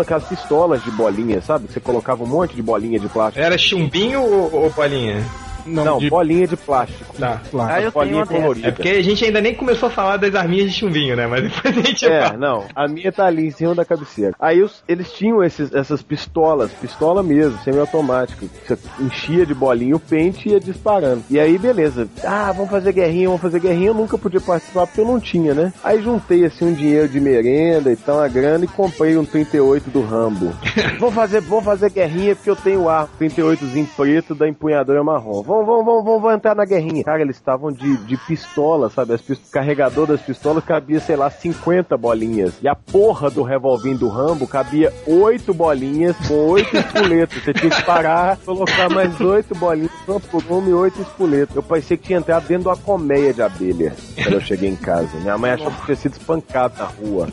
[0.00, 1.66] aquelas pistolas de bolinha, sabe?
[1.66, 3.44] Você colocava um monte de bolinha de plástico.
[3.44, 5.20] Era chumbinho ou, ou bolinha?
[5.66, 7.14] Não, de bolinha de plástico.
[7.18, 7.40] Tá.
[7.58, 8.68] Ah, eu tenho bolinha colorida.
[8.68, 11.26] É porque a gente ainda nem começou a falar das arminhas de chumbinho, né?
[11.26, 12.36] Mas depois a gente É, fala.
[12.38, 12.64] não.
[12.74, 14.34] A minha tá ali em cima da cabeceira.
[14.38, 18.46] Aí os- eles tinham esses, essas pistolas, pistola mesmo, semiautomática.
[18.46, 21.22] que Você enchia de bolinha o pente e ia disparando.
[21.30, 22.08] E aí, beleza.
[22.24, 23.88] Ah, vamos fazer guerrinha, vamos fazer guerrinha.
[23.88, 25.72] Eu nunca podia participar porque eu não tinha, né?
[25.82, 29.90] Aí juntei assim um dinheiro de merenda e tal, a grana, e comprei um 38
[29.90, 30.52] do Rambo.
[30.98, 35.42] vamos fazer, vamos fazer guerrinha porque eu tenho ar 38zinho preto da empunhadora marrom.
[35.50, 37.02] Vamos, vamos, vamos, vamos entrar na guerrinha.
[37.02, 39.14] Cara, eles estavam de, de pistola, sabe?
[39.14, 42.54] As pist- carregador das pistolas cabia, sei lá, 50 bolinhas.
[42.62, 47.42] E a porra do revolvinho do Rambo cabia 8 bolinhas com 8 espoletos.
[47.42, 51.56] Você tinha que parar, colocar mais 8 bolinhas, uma por e 8 espoletos.
[51.56, 54.76] Eu pensei que tinha entrado dentro de uma colmeia de abelha quando eu cheguei em
[54.76, 55.18] casa.
[55.18, 57.26] Minha mãe achou que tinha sido espancado na rua.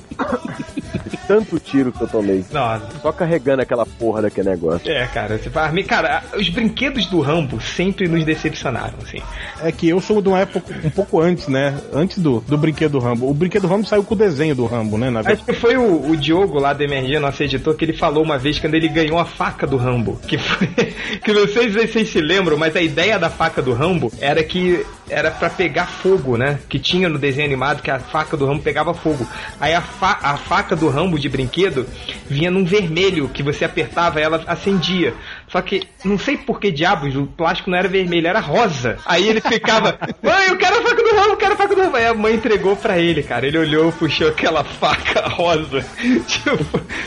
[1.27, 2.43] Tanto tiro que eu tomei.
[2.51, 2.87] Nossa.
[3.01, 4.89] Só carregando aquela porra daquele negócio.
[4.89, 9.21] É, cara, você fala, cara, os brinquedos do Rambo sempre nos decepcionaram, assim.
[9.61, 11.77] É que eu sou de uma época um pouco antes, né?
[11.93, 13.29] Antes do, do brinquedo Rambo.
[13.29, 15.09] O brinquedo Rambo saiu com o desenho do Rambo, né?
[15.09, 15.19] Na.
[15.19, 18.37] Acho que foi o, o Diogo lá da Emergia, nosso editor, que ele falou uma
[18.37, 20.19] vez quando ele ganhou a faca do Rambo.
[20.27, 20.67] Que foi.
[21.23, 24.43] Que não sei se vocês se lembram, mas a ideia da faca do Rambo era
[24.43, 26.59] que era pra pegar fogo, né?
[26.67, 29.27] Que tinha no desenho animado que a faca do Rambo pegava fogo.
[29.59, 31.87] Aí a, fa a faca do Rambo de brinquedo
[32.29, 35.13] vinha num vermelho, que você apertava ela acendia.
[35.47, 38.97] Só que não sei por que diabos o plástico não era vermelho, era rosa.
[39.05, 41.81] Aí ele ficava, mãe, eu quero a faca do Rambo, eu quero a faca do
[41.83, 41.95] Rambo.
[41.97, 43.47] Aí a mãe entregou pra ele, cara.
[43.47, 45.85] Ele olhou, puxou aquela faca rosa.
[46.27, 46.57] Tipo,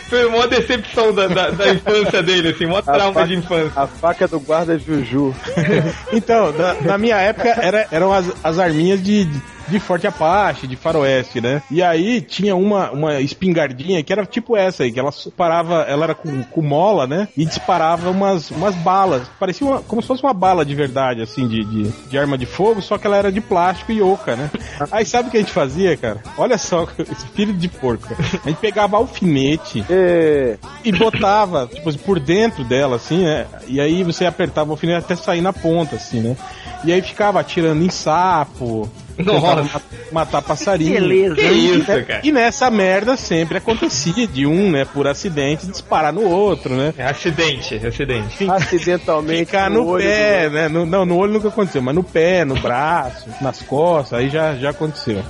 [0.08, 3.72] foi uma decepção da, da, da infância dele, assim, uma trauma faca- de infância.
[3.76, 5.34] A faca do guarda Juju.
[6.12, 9.40] Então, na, na minha época era, eram as, as arminhas de, de
[9.78, 11.62] Forte Apache, de Faroeste, né?
[11.70, 16.04] E aí tinha uma, uma espingardinha que era tipo essa aí, que ela parava, ela
[16.04, 17.28] era com, com mola, né?
[17.36, 19.22] E disparava umas, umas balas.
[19.38, 22.46] Parecia uma- como se fosse uma bala de verdade, assim, de, de, de arma de
[22.46, 24.50] fogo, só que ela era de plástico e oca, né?
[24.90, 26.22] Aí sabe o que a gente fazia, cara?
[26.36, 28.08] Olha só, espírito de porco.
[28.44, 33.46] A gente pegava alfinete É, e botava, tipo, assim, por dentro dela, assim, né?
[33.68, 36.36] E aí você apertava o alfinete até sair na ponta, assim, né?
[36.84, 38.88] E aí ficava atirando em sapo,
[39.24, 39.80] Nossa.
[40.12, 40.92] Matar passarinho.
[41.00, 41.34] Beleza.
[41.36, 42.20] Que isso, cara?
[42.24, 46.92] E nessa merda sempre acontecia de um, né, por acidente, disparar no outro, né?
[46.98, 48.48] É acidente, acidente.
[48.50, 49.38] Acidentalmente.
[49.46, 50.68] Ficar no, olho pé, né?
[50.68, 54.54] No- não, no olho nunca aconteceu, mas no pé, no braço, nas costas, aí já,
[54.56, 55.22] já aconteceu.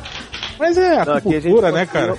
[0.60, 2.14] Mas é Não, a gente acupuntura, né, cara?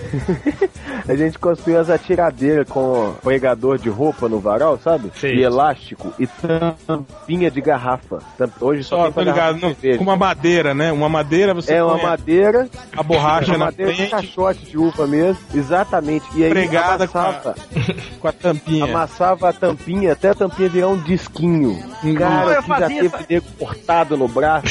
[1.07, 5.11] a gente construiu as atiradeiras com pregador de roupa no varal, sabe?
[5.15, 5.27] Sim.
[5.27, 8.17] E elástico e tampinha de garrafa.
[8.59, 10.91] Hoje só, Só, tem pra ligado, não, com uma madeira, né?
[10.91, 14.77] Uma madeira você É uma madeira, a borracha uma na madeira de frente, caixote de
[14.77, 16.25] uva mesmo, exatamente.
[16.35, 17.55] E aí pregada com a, amassava,
[18.19, 18.83] com a tampinha.
[18.85, 21.77] amassava a tampinha até a tampinha virar um disquinho.
[22.17, 24.65] Cara, que já teve essa- nego cortado no braço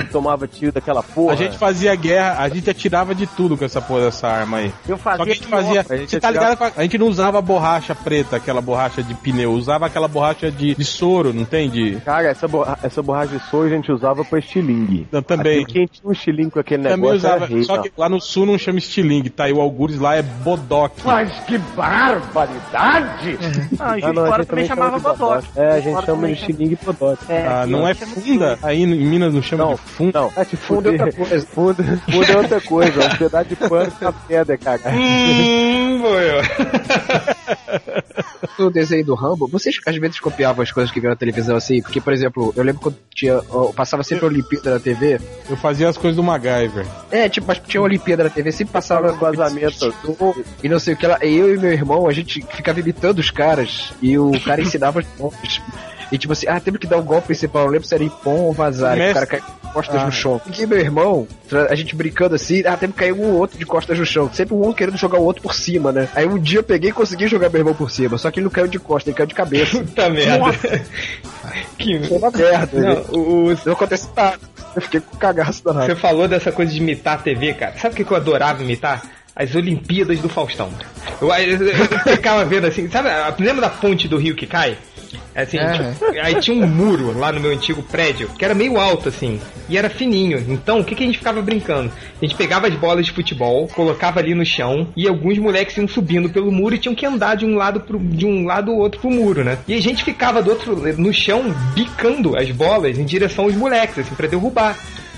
[0.00, 1.32] e tomava tiro daquela porra.
[1.32, 4.72] A gente fazia guerra, a gente atirava de tudo com essa porra dessa arma aí.
[4.88, 5.86] Eu Só que a fazia gente fazia.
[5.88, 6.72] a gente Você tá ligado?
[6.76, 10.84] A gente não usava borracha preta, aquela borracha de pneu, usava aquela borracha de, de
[10.84, 11.68] soro, não tem?
[11.70, 11.96] De.
[12.04, 15.06] Cara, essa, borra essa borracha de soja a gente usava pra estilingue.
[15.10, 15.62] Eu também.
[15.62, 17.82] Aqui, quem tinha um estilingue com aquele Também negócio usava, rei, só não.
[17.82, 19.48] que lá no sul não chama estilingue, tá?
[19.48, 21.00] E o algures lá é bodoque.
[21.04, 23.38] Mas que barbaridade!
[23.78, 25.48] Ah, em Ah, Juiz não, de a Fora gente também chamava de bodoque.
[25.56, 27.24] É, a de gente chama de estilingue bodoque.
[27.28, 28.58] É, Ah, não é de funda?
[28.62, 30.20] Aí em Minas não chama Não, de funda?
[30.20, 31.46] Não, é tipo Fundo é outra coisa.
[31.46, 34.80] Fundo, fundo é outra coisa, é um pedaço de pano com a pedra, cara.
[34.92, 36.40] Hum, boiô.
[38.58, 41.82] No desenho do Rambo, vocês às vezes copiavam as coisas que viram na televisão assim?
[41.82, 43.40] Porque, por exemplo, eu lembro quando tinha.
[43.50, 45.20] ó, passava sempre a Olimpíada na TV.
[45.48, 46.86] Eu fazia as coisas do MacGyver.
[47.10, 49.08] É, tipo, mas tinha a Olimpíada na TV, sempre passava.
[49.12, 49.94] Tava vazamento.
[50.62, 51.18] E não sei o que lá.
[51.20, 53.92] Eu e meu irmão, a gente ficava imitando os caras.
[54.00, 55.60] E o cara ensinava os golpes.
[56.10, 57.64] E tipo assim, ah, temos que dar o golpe principal.
[57.66, 58.96] Eu lembro se era Ipom ou Vazar.
[58.96, 59.42] Mestre- O cara
[59.76, 60.06] costas Ah.
[60.06, 60.40] no chão.
[60.58, 61.28] E meu irmão,
[61.68, 64.30] a gente brincando assim, ah, temos que cair um ou outro de costas no chão.
[64.32, 66.08] Sempre um querendo jogar o outro por cima, né?
[66.14, 68.16] Aí um dia eu peguei e consegui jogar meu irmão por cima.
[68.16, 69.76] Só que ele não caiu de costas, ele caiu de cabeça.
[69.84, 70.52] Puta merda.
[71.78, 71.98] Que...
[72.08, 72.80] Foi uma merda.
[72.80, 73.02] Não, né?
[73.10, 73.18] o,
[73.52, 74.38] o- Não aconteceu nada.
[74.74, 75.86] Eu fiquei com cagaço danado.
[75.86, 77.74] Você falou dessa coisa de imitar a TV, cara.
[77.78, 79.02] Sabe o que eu adorava imitar?
[79.34, 80.70] As Olimpíadas do Faustão.
[81.20, 83.08] Eu, eu, eu ficava vendo assim, sabe,
[83.42, 84.76] lembra da ponte do rio que cai?
[85.36, 85.72] Assim, É.
[85.72, 89.38] tipo, aí tinha um muro lá no meu antigo prédio, que era meio alto, assim,
[89.68, 90.42] e era fininho.
[90.48, 91.92] Então, o que, que a gente ficava brincando?
[92.20, 95.86] A gente pegava as bolas de futebol, colocava ali no chão, e alguns moleques iam
[95.86, 98.78] subindo pelo muro e tinham que andar de um lado pro, de um lado ou
[98.78, 99.58] outro pro muro, né?
[99.68, 103.98] E a gente ficava do outro no chão, bicando as bolas em direção aos moleques,
[103.98, 104.76] assim, pra derrubar.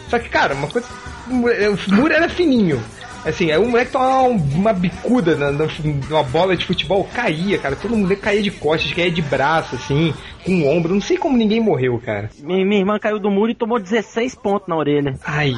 [0.08, 0.88] Só que, cara, uma coisa.
[1.30, 2.82] O muro era fininho.
[3.24, 5.68] Assim, aí o moleque tomava uma bicuda na, na-
[6.08, 7.76] numa bola de futebol, caía, cara.
[7.76, 10.94] Todo mundo caía de costas, caía de braço, assim, com o ombro.
[10.94, 12.30] Não sei como ninguém morreu, cara.
[12.40, 15.14] Minha, minha irmã caiu do muro e tomou 16 pontos na orelha.
[15.24, 15.52] Ai.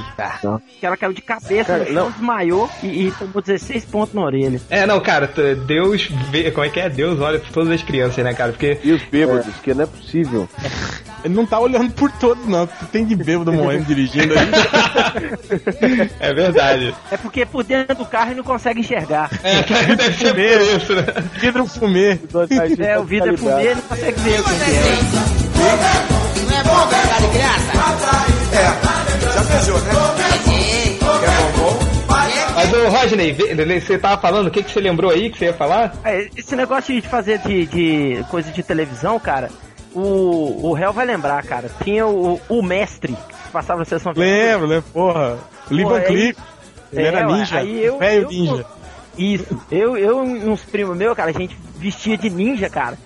[0.78, 2.10] Que ela caiu de cabeça Cara, chão, não.
[2.10, 4.60] desmaiou e, e tomou 16 pontos na orelha.
[4.70, 5.30] É, não, cara,
[5.66, 6.50] Deus vê.
[6.50, 6.88] Como é que é?
[6.88, 8.52] Deus olha por todas as crianças, né, cara?
[8.52, 8.78] Porque.
[8.82, 10.48] E os bêbados, que não é possível.
[11.22, 12.66] Ele não tá olhando por todos, não.
[12.90, 14.50] Tem de bêbado morrendo dirigindo aí.
[16.18, 16.94] É verdade.
[17.10, 19.30] É porque por dentro do carro ele não consegue enxergar.
[19.42, 19.62] É,
[19.96, 21.04] deve ser por isso, né?
[21.40, 22.18] Vidro fumê.
[22.78, 24.40] É, o vidro é fumê, ele não consegue ver
[24.74, 26.40] é.
[26.50, 27.72] Não é bom brincar de criança?
[28.52, 29.92] É, já beijou, né?
[31.20, 31.90] Quer bombom?
[32.54, 33.32] Mas, ô Rodney,
[33.80, 35.94] você tava falando, o que, que você lembrou aí que você ia falar?
[36.04, 39.50] É, esse negócio de fazer de, de coisa de televisão, cara,
[39.94, 41.70] o, o réu vai lembrar, cara.
[41.82, 45.38] Tinha o, o mestre que passava a sessão Lembro, lembro, porra.
[45.70, 46.36] Van aí- Cleef.
[46.92, 47.58] Ele É, era ninja.
[47.58, 48.66] aí eu- Velho eu- ninja.
[49.16, 49.60] Isso.
[49.70, 52.98] Eu, eu e uns primos meus, cara, a gente vestia de ninja, cara.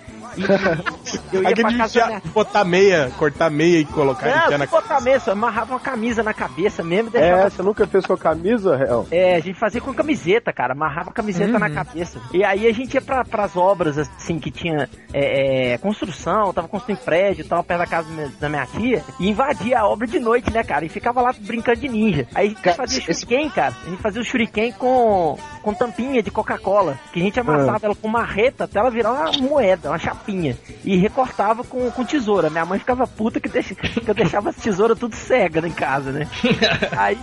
[1.33, 2.23] Eu ia Aquele pra casa minha...
[2.33, 6.83] botar meia, cortar meia e colocar enfiar na botar mesmo, amarrava uma camisa na cabeça
[6.83, 9.07] mesmo É, deixava você nunca fez com a camisa, Real?
[9.11, 10.73] É, a gente fazia com camiseta, cara.
[10.73, 12.21] Amarrava a camiseta na cabeça.
[12.33, 16.69] E aí a gente ia pra, pras obras, assim, que tinha é, é, construção, tava
[16.69, 19.87] construindo prédio e tal, perto da casa da minha, da minha tia, e invadia a
[19.87, 20.85] obra de noite, né, cara?
[20.85, 22.27] E ficava lá brincando de ninja.
[22.35, 23.75] Aí a gente Cara, fazia esse- shuriken, cara.
[23.87, 26.99] A gente fazia o shuriken com, com tampinha de Coca-Cola.
[27.13, 30.57] Que a gente amassava ela com marreta até ela virar uma moeda, uma chapinha.
[30.85, 32.49] E recortava com, com tesoura.
[32.51, 36.11] Minha mãe ficava puta que, deixa, que eu deixava as tesouras tudo cega em casa,
[36.11, 36.27] né?
[36.97, 37.19] Aí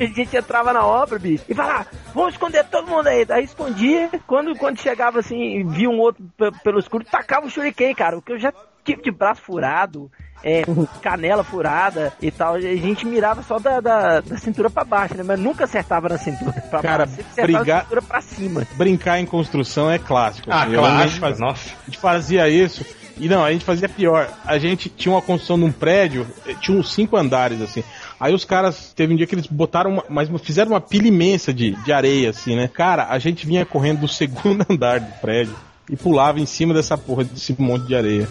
[0.00, 3.26] a gente entrava na obra, bicho, e falava, vamos esconder todo mundo aí.
[3.28, 7.94] Aí escondia, quando, quando chegava assim, via um outro pe- pelo escuro, tacava o shuriken,
[7.94, 8.16] cara.
[8.18, 8.52] O que eu já
[8.84, 10.10] tive de braço furado,
[10.44, 10.62] é,
[11.02, 12.54] canela furada e tal.
[12.54, 15.22] A gente mirava só da, da, da cintura pra baixo, né?
[15.22, 17.16] Mas nunca acertava na cintura pra Cara, baixo.
[17.16, 18.66] Sempre acertava brigar- na cintura pra cima.
[18.76, 20.48] Brincar em construção é clássico.
[20.50, 20.72] Ah, assim.
[20.74, 21.20] Eu- a, gente clássico.
[21.20, 21.70] fazia, Nossa.
[21.70, 22.84] a gente fazia isso.
[23.18, 24.28] E não, a gente fazia pior.
[24.44, 27.82] A gente tinha uma construção num prédio, eh, tinha uns cinco andares, assim.
[28.20, 31.50] Aí os caras, teve um dia que eles botaram uma, mas fizeram uma pilha imensa
[31.52, 32.68] de, de areia, assim, né?
[32.68, 35.54] Cara, a gente vinha correndo do segundo andar do prédio
[35.88, 38.28] e pulava em cima dessa porra, desse monte de areia.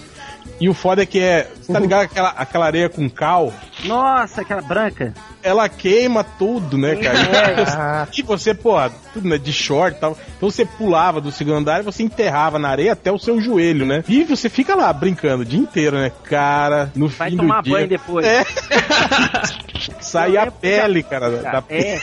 [0.60, 1.50] E o foda é que é.
[1.62, 3.54] Você tá ligado aquela, aquela areia com cal?
[3.84, 5.14] Nossa, aquela branca.
[5.46, 8.08] Ela queima tudo, né, cara?
[8.18, 10.18] E você, porra, tudo, né, de short e tal.
[10.38, 13.86] Então você pulava do segundo andar e você enterrava na areia até o seu joelho,
[13.86, 14.04] né?
[14.10, 16.12] E você fica lá brincando o dia inteiro, né?
[16.24, 17.74] Cara, no Vai fim tomar do dia.
[17.74, 18.26] banho depois.
[18.26, 18.44] É.
[20.00, 22.00] Sai a pele, cara, da, da É.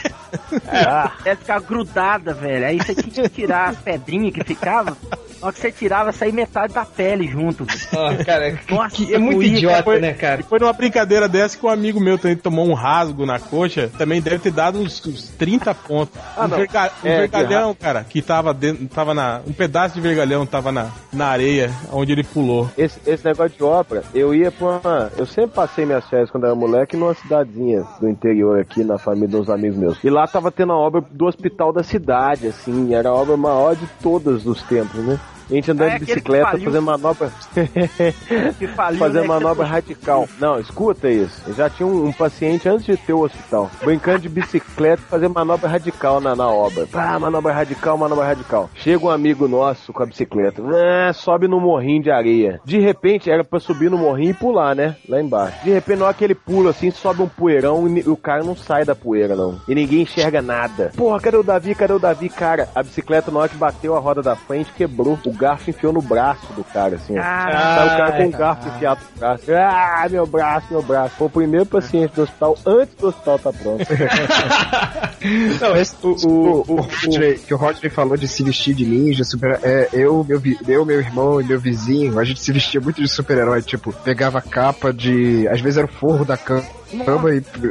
[1.24, 2.66] Ela ficava grudada, velho.
[2.66, 4.96] Aí você tinha que tirar as pedrinhas que ficava.
[5.40, 7.66] Na hora que você tirava, saía metade da pele junto.
[7.96, 10.42] Ó, cara, Nossa, que- é muito idiota, Foi- né, cara?
[10.44, 14.20] Foi numa brincadeira dessa que um amigo meu também tomou um rasgo na coxa, também
[14.20, 16.14] deve ter dado uns, uns 30 pontos.
[16.36, 16.56] Ah, um não.
[16.56, 19.40] verga- um É, vergalhão, cara, que tava dentro, tava na.
[19.46, 22.70] Um pedaço de vergalhão tava na, na areia onde ele pulou.
[22.76, 25.12] Esse, esse negócio de obra, eu ia pra uma.
[25.16, 29.28] Eu sempre passei minhas férias quando era moleque numa cidadezinha do interior aqui, na família
[29.28, 29.98] de uns amigos meus.
[30.04, 33.74] E lá tava tendo a obra do hospital da cidade, assim, era a obra maior
[33.76, 35.18] de todas os tempos, né?
[35.52, 36.64] A gente andando Ah, é de bicicleta, faliu.
[36.64, 37.32] fazendo manobra.
[38.58, 40.28] Que faliu, fazer né, manobra que radical.
[40.40, 41.42] Não, escuta isso.
[41.46, 43.70] Eu já tinha um, um paciente antes de ter o hospital.
[43.82, 46.86] Brincando de bicicleta, fazer manobra radical na, na obra.
[46.94, 48.70] Ah, manobra radical, manobra radical.
[48.74, 50.62] Chega um amigo nosso com a bicicleta.
[50.64, 52.60] Ah, sobe no morrinho de areia.
[52.64, 54.96] De repente, era pra subir no morrinho e pular, né?
[55.08, 55.62] Lá embaixo.
[55.64, 58.56] De repente, na hora que ele pula assim, sobe um poeirão e o cara não
[58.56, 59.60] sai da poeira, não.
[59.68, 60.92] E ninguém enxerga nada.
[60.96, 61.74] Porra, cadê o Davi?
[61.74, 62.28] Cadê o Davi?
[62.28, 65.18] Cara, a bicicleta, na hora que bateu a roda da frente, quebrou.
[65.26, 67.14] O garfo enfiou no braço do cara, assim.
[67.14, 69.44] Saiu o cara com o garfo enfiado no braço.
[69.52, 71.14] Ah, meu braço, meu braço.
[71.16, 73.84] Foi o primeiro paciente do hospital antes do hospital tá pronto.
[75.60, 79.24] Não, Esse, o, o, o, Rodney, que o Rodney falou de se vestir de ninja,
[79.24, 82.80] super, é, eu, meu, vi- eu, meu irmão e meu vizinho, a gente se vestia
[82.80, 85.46] muito de super-herói, tipo, pegava a capa de.
[85.48, 86.64] Às vezes era o forro da cama.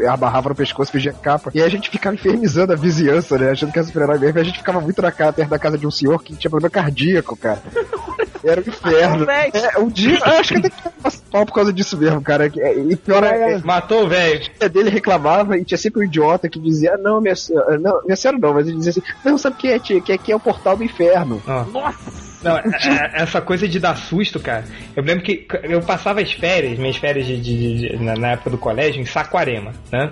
[0.02, 1.52] E abarrava no pescoço, pedia capa.
[1.54, 3.52] E aí a gente ficava infernizando a vizinhança, né?
[3.52, 4.38] Achando que era super-herói mesmo.
[4.38, 6.50] E a gente ficava muito na casa, perto da casa de um senhor que tinha
[6.50, 7.62] problema cardíaco, cara.
[8.44, 9.28] Era um inferno.
[9.30, 10.84] É, um dia, eu acho que até que
[11.32, 12.52] mal por causa disso mesmo, cara.
[12.58, 14.44] É, E pior é, Matou o velho.
[14.44, 18.02] filha dele reclamava e tinha sempre um idiota que dizia, "Ah, não, minha senhora, não,
[18.04, 20.02] minha senhora não, mas ele dizia assim, não, sabe o que é, tia?
[20.02, 21.40] Que aqui é o portal do inferno.
[21.48, 21.66] Ó.
[21.66, 22.31] Nossa!
[22.44, 24.64] Não, é- é- essa coisa de dar susto, cara.
[24.96, 28.58] Eu lembro que eu passava as férias, minhas férias de, de- de- na, época do
[28.58, 30.10] colégio, em Saquarema, né?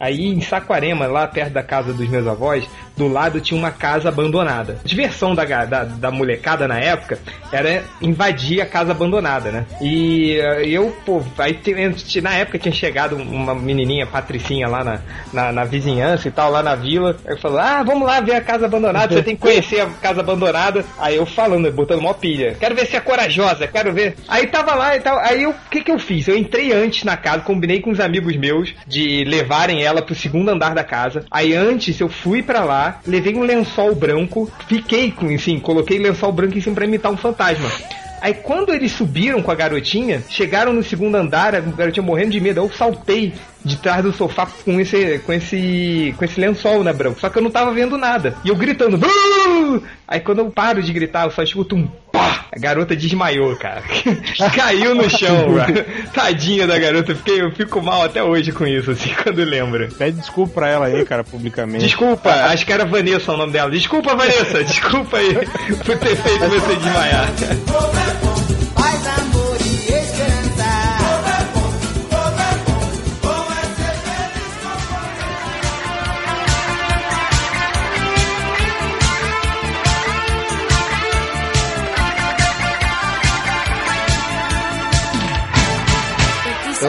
[0.00, 4.08] Aí em Saquarema, lá perto da casa dos meus avós, do lado tinha uma casa
[4.08, 4.78] abandonada.
[4.84, 7.18] A diversão da, da, da molecada na época
[7.52, 9.66] era invadir a casa abandonada, né?
[9.80, 11.58] E eh, eu, pô, aí
[12.22, 15.00] na época tinha chegado uma menininha, patricinha lá na,
[15.32, 17.16] na, na vizinhança e tal, lá na vila.
[17.26, 20.20] Aí falou, ah, vamos lá ver a casa abandonada, você tem que conhecer a casa
[20.20, 20.84] abandonada.
[20.98, 22.56] Aí eu falando, botando mó pilha.
[22.58, 24.16] Quero ver se é corajosa, quero ver.
[24.26, 25.18] Aí tava lá e tal.
[25.20, 26.26] Aí eu, o que que eu fiz?
[26.26, 30.50] Eu entrei antes na casa, combinei com os amigos meus de levarem ela pro segundo
[30.50, 31.24] andar da casa.
[31.30, 36.32] Aí antes eu fui pra lá, levei um lençol branco, fiquei com, assim, coloquei lençol
[36.32, 37.70] branco em cima pra imitar um fantasma.
[38.20, 42.40] Aí quando eles subiram com a garotinha, chegaram no segundo andar, a garotinha morrendo de
[42.40, 43.32] medo, eu saltei
[43.64, 47.20] de trás do sofá com esse com esse com esse lençol, né, branco?
[47.20, 48.34] Só que eu não tava vendo nada.
[48.44, 52.46] E eu gritando, "Uh!" Aí quando eu paro de gritar, eu só escuto um pá!
[52.50, 53.82] A garota desmaiou, cara.
[54.54, 55.84] Caiu no chão, mano.
[56.14, 59.86] Tadinha da garota, eu fiquei, eu fico mal até hoje com isso, assim, quando lembro.
[59.94, 61.84] Pede desculpa pra ela aí, cara, publicamente.
[61.84, 63.70] Desculpa, acho que era Vanessa o nome dela.
[63.70, 65.34] Desculpa, Vanessa, desculpa aí
[65.84, 67.28] por ter feito você desmaiar.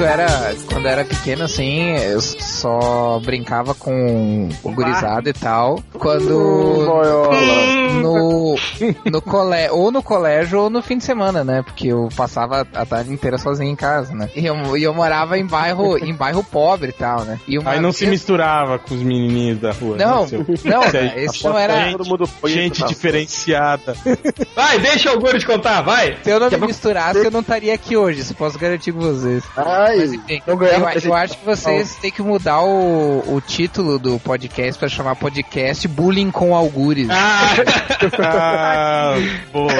[0.00, 5.82] quando era, quando era pequeno, assim, eu só brincava com o gurizado e tal.
[5.92, 6.30] Quando.
[8.00, 8.56] No,
[9.04, 11.62] no colégio, ou no colégio ou no fim de semana, né?
[11.62, 14.30] Porque eu passava a tarde inteira sozinho em casa, né?
[14.34, 17.38] E eu, e eu morava em bairro, em bairro pobre e tal, né?
[17.46, 19.96] E uma Aí não se misturava com os menininhos da rua.
[19.96, 20.38] Não, né, seu?
[20.64, 23.94] não, Isso aí, esse não era- Todo mundo preto Gente diferenciada.
[24.54, 26.16] Vai, deixa o Gures contar, vai.
[26.22, 29.42] Se eu não me misturasse, eu não estaria aqui hoje, isso posso garantir com vocês.
[29.90, 33.40] Ai, Mas enfim, não eu, ganhava eu acho que vocês têm que mudar o, o
[33.40, 37.08] título do podcast pra chamar podcast Bullying com Algures.
[37.10, 37.54] Ah,
[38.22, 39.14] Ah,
[39.52, 39.70] boa.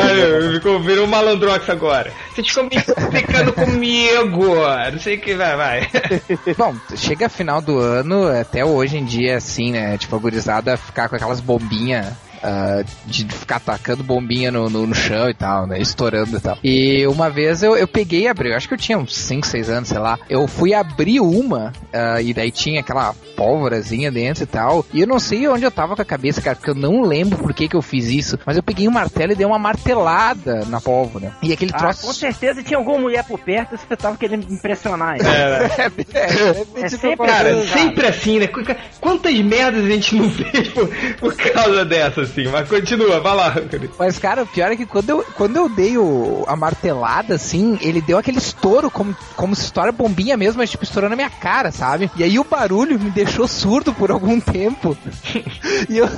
[0.53, 2.13] Ficou, virou um malandrox agora.
[2.35, 2.71] Você ficou me
[3.17, 4.47] ficando comigo.
[4.93, 5.89] Não sei o que vai, vai.
[6.59, 9.97] Bom, chega final do ano, até hoje em dia, assim, né?
[9.97, 12.09] Tipo, a gurizada ficar com aquelas bombinhas
[12.43, 15.79] ah, de ficar atacando bombinha no, no, no chão e tal, né?
[15.81, 16.59] Estourando e tal.
[16.63, 19.47] E uma vez eu, eu peguei e abri, eu acho que eu tinha uns 5,
[19.47, 20.19] 6 anos, sei lá.
[20.29, 24.85] Eu fui abrir uma ah, e daí tinha aquela pólvorazinha dentro e tal.
[24.93, 27.39] E eu não sei onde eu tava com a cabeça, cara, porque eu não lembro
[27.39, 28.39] por que, que eu fiz isso.
[28.47, 31.33] Mas eu peguei um martelo e dei uma martelada na pólvora.
[31.43, 32.07] E aquele Ah, troço.
[32.07, 35.25] com certeza tinha alguma mulher por perto e você tava querendo impressionar ele.
[36.13, 38.47] É, É sempre Cara, assim, sempre assim, né?
[38.47, 38.61] Qu-
[39.01, 40.89] Quantas merdas a gente não fez por,
[41.19, 42.49] por causa dessa, assim?
[42.49, 43.55] Mas continua, vai lá.
[43.99, 47.79] Mas, cara, o pior é que quando eu, quando eu dei o, a martelada, assim,
[47.81, 51.31] ele deu aquele estouro, como, como se estoura bombinha mesmo, mas tipo, estourou na minha
[51.31, 52.11] cara, sabe?
[52.17, 54.97] E aí o barulho me deixou surdo por algum tempo.
[55.89, 56.09] e eu.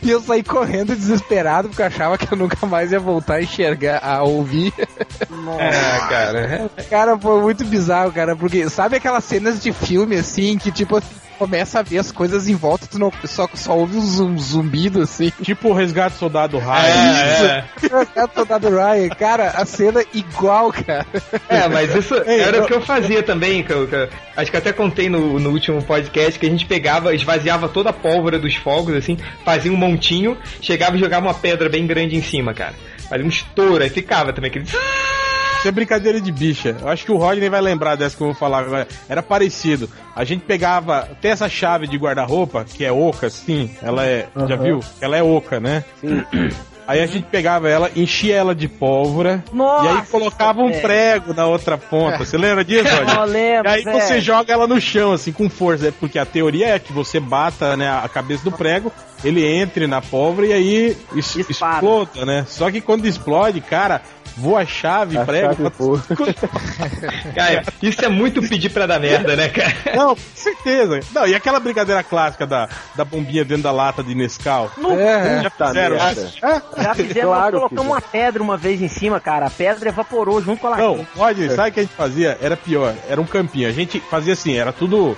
[0.00, 3.42] E eu saí correndo desesperado porque eu achava que eu nunca mais ia voltar a
[3.42, 4.72] enxergar, a ouvir.
[5.58, 6.70] É, cara.
[6.88, 11.08] Cara, foi muito bizarro, cara, porque sabe aquelas cenas de filme assim, que tipo assim,
[11.42, 15.02] começa a ver as coisas em volta, tu não, só, só ouve um zum- zumbido
[15.02, 15.32] assim.
[15.42, 16.68] Tipo o resgate soldado Ryan.
[16.84, 18.28] É, é.
[18.32, 21.04] Soldado Ryan, cara, a cena igual, cara.
[21.48, 24.08] É, mas isso Ei, era eu- o que eu fazia também, que eu- que eu-
[24.36, 27.92] acho que até contei no, no último podcast que a gente pegava, esvaziava toda a
[27.92, 32.22] pólvora dos fogos, assim, fazia um montinho, chegava e jogava uma pedra bem grande em
[32.22, 32.74] cima, cara.
[33.08, 34.66] Fazia um estouro, aí ficava também aquele.
[35.62, 36.76] Isso é brincadeira de bicha.
[36.80, 38.88] Eu acho que o Rodney vai lembrar dessa que eu vou falar agora.
[39.08, 39.88] Era parecido.
[40.16, 41.08] A gente pegava.
[41.20, 43.70] Tem essa chave de guarda-roupa, que é oca, sim.
[43.80, 44.26] Ela é.
[44.48, 44.80] Já viu?
[45.00, 45.84] Ela é oca, né?
[46.00, 46.24] Sim.
[46.84, 49.42] Aí a gente pegava ela, enchia ela de pólvora.
[49.52, 52.18] Nossa, e aí colocava um prego na outra ponta.
[52.18, 53.14] Você lembra disso, Rodney?
[53.16, 54.00] Eu lembro, E aí velho.
[54.00, 55.86] você joga ela no chão, assim, com força.
[55.86, 58.90] É Porque a teoria é que você bata né, a cabeça do prego,
[59.24, 61.74] ele entre na pólvora e aí es- Dispara.
[61.76, 62.44] exploda, né?
[62.48, 64.02] Só que quando explode, cara,
[64.36, 65.54] voa a chave, A prego.
[65.70, 66.34] chave.
[67.34, 69.72] Cara, isso é muito pedir pra dar merda, né, cara?
[69.96, 71.00] Não, com certeza.
[71.12, 74.70] Não, e aquela brincadeira clássica da, da bombinha dentro da lata de Nescau?
[74.98, 75.96] É, Já fizeram?
[75.96, 76.32] merda.
[76.78, 79.46] Já fizemos, Claro, nós colocamos uma pedra uma vez em cima, cara.
[79.46, 81.08] A pedra evaporou junto com a Não, latinha.
[81.16, 82.38] Rodney, sabe o que a gente fazia?
[82.40, 83.68] Era pior, era um campinho.
[83.68, 85.16] A gente fazia assim, era tudo,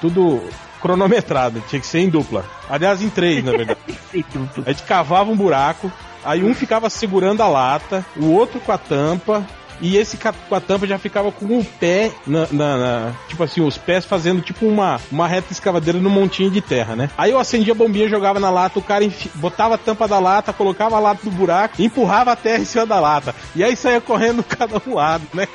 [0.00, 0.42] tudo
[0.80, 2.44] cronometrado, tinha que ser em dupla.
[2.68, 3.78] Aliás, em três, na verdade.
[4.66, 5.92] A gente cavava um buraco,
[6.24, 9.46] aí um ficava segurando a lata, o outro com a tampa,
[9.80, 10.16] e esse
[10.48, 14.04] com a tampa já ficava com o pé na, na- na- Tipo assim, os pés
[14.04, 17.10] fazendo tipo uma, uma reta escavadeira num montinho de terra, né?
[17.16, 20.18] Aí eu acendia a bombinha, jogava na lata, o cara enfi- botava a tampa da
[20.18, 23.34] lata, colocava a lata no buraco, empurrava a terra em cima da lata.
[23.54, 25.46] E aí saía correndo cada um lado, né,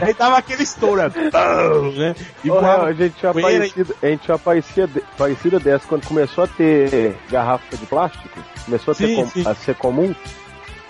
[0.00, 2.14] aí dava aquele estouro, né?
[2.44, 6.44] E Ô, voava a gente tinha parecido, a gente tinha parecia, parecida dessa quando começou
[6.44, 8.28] a ter garrafa de plástico,
[8.64, 10.14] começou a, Sim, com- a ser comum.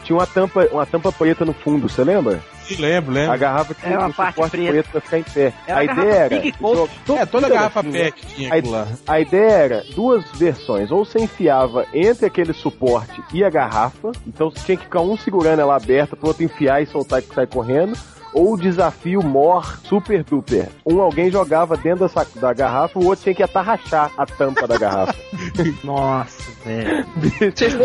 [0.07, 2.41] Tinha uma tampa, uma tampa preta no fundo, você lembra?
[2.71, 3.33] e lembro, lembro.
[3.33, 4.73] A garrafa tinha É, uma um parte suporte preta.
[4.73, 5.53] preto pra ficar em pé.
[5.67, 6.41] Era a a ideia era.
[6.41, 6.91] Big Coke.
[7.07, 8.89] jo- É, toda tudo garrafa assim, PET tinha aquilo lá.
[9.07, 10.91] A ideia era duas versões.
[10.91, 14.11] Ou você enfiava entre aquele suporte e a garrafa.
[14.27, 17.35] Então você tinha que ficar um segurando ela aberta, pro outro enfiar e soltar e
[17.35, 17.97] sair correndo.
[18.39, 20.69] Ou o desafio mor super duper.
[20.85, 24.77] Um alguém jogava dentro da, da garrafa, o outro tinha que atarrachar a tampa da
[24.77, 25.15] garrafa.
[25.83, 27.07] Nossa, velho.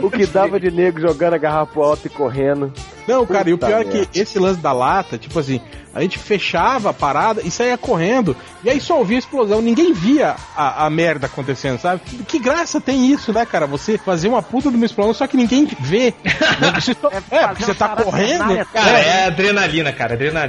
[0.03, 2.71] o que dava de nego jogando a garrafa alto e correndo.
[3.07, 4.05] Não, cara, e o Puta pior é merda.
[4.07, 5.59] que esse lance da lata, tipo assim,
[5.93, 9.91] a gente fechava a parada e saía correndo, e aí só ouvia a explosão, ninguém
[9.91, 12.01] via a, a merda acontecendo, sabe?
[12.27, 13.65] Que graça tem isso, né, cara?
[13.67, 16.13] Você fazer uma puta de uma explosão, só que ninguém vê.
[16.59, 16.71] né?
[16.79, 18.65] Você só- é, porque você tá correndo.
[18.71, 20.13] Cara, é adrenalina, cara.
[20.13, 20.40] Adrenalina,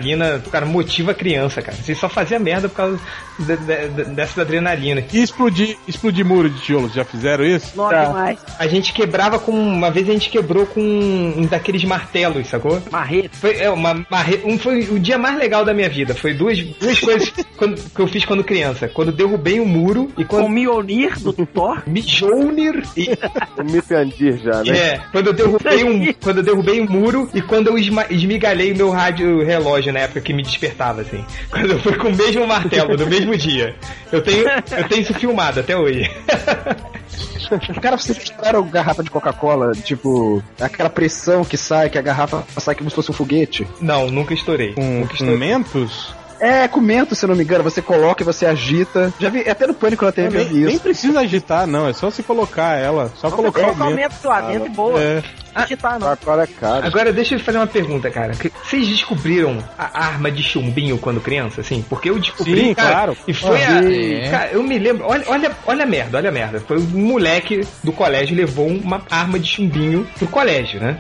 [0.51, 1.77] cara, motiva a criança, cara.
[1.77, 2.99] Você só fazia merda por causa
[3.39, 5.05] de- de- de- dessa adrenalina.
[5.13, 7.77] E explodir, explodir muro de tijolos, já fizeram isso?
[7.77, 8.05] Nossa, Tá.
[8.07, 8.39] demais.
[8.59, 9.53] A gente quebrava com.
[9.53, 12.81] Uma vez a gente quebrou com um daqueles martelos, sacou?
[12.91, 13.31] Marreta.
[13.33, 16.15] Foi, é, uma, marre- um, foi o dia mais legal da minha vida.
[16.15, 18.89] Foi duas, duas coisas quando- que eu fiz quando criança.
[18.89, 20.47] Quando derrubei um muro e Com quando.
[20.47, 21.83] o Mjolnir do Thor.
[21.89, 23.09] Mjolnir e
[23.59, 24.77] O Mifendir já, né?
[24.77, 28.73] É, quando eu derrubei um, quando eu derrubei um muro e quando eu esma- esmigalhei
[28.73, 31.25] o meu rádio relógio na época que me despertava, assim.
[31.51, 33.75] Quando eu fui com o mesmo martelo, no mesmo dia.
[34.11, 36.11] Eu tenho, eu tenho isso filmado até hoje.
[37.81, 42.75] Cara, vocês estouraram garrafa de Coca-Cola, tipo, aquela pressão que sai, que a garrafa sai
[42.75, 43.67] como se fosse um foguete.
[43.81, 44.73] Não, nunca estourei.
[44.73, 45.37] Com, nunca com estourei.
[45.37, 46.15] mentos?
[46.41, 49.13] É, com mento, se não me engano, você coloca e você agita.
[49.21, 51.87] Já vi, até no pânico na TV eu nem, precisa agitar, não.
[51.89, 53.13] É só se colocar ela.
[53.17, 54.15] Só colocar o Colocar o mento.
[54.15, 55.01] mento lá dentro e boa.
[55.01, 55.23] É.
[55.55, 56.09] Não agitar, não.
[56.09, 56.87] Agora é caro.
[56.87, 58.33] Agora deixa eu fazer uma pergunta, cara.
[58.35, 61.83] Que- Vocês descobriram a arma de chumbinho quando criança, assim?
[61.89, 63.17] Porque eu descobri, Sim, cara, claro.
[63.29, 63.83] E foi Ah, a.
[63.83, 64.31] sim.
[64.31, 65.07] Cara, eu me lembro.
[65.07, 66.61] Olha, olha, olha a merda, olha a merda.
[66.61, 70.99] Foi um moleque do colégio levou uma arma de chumbinho pro colégio, né?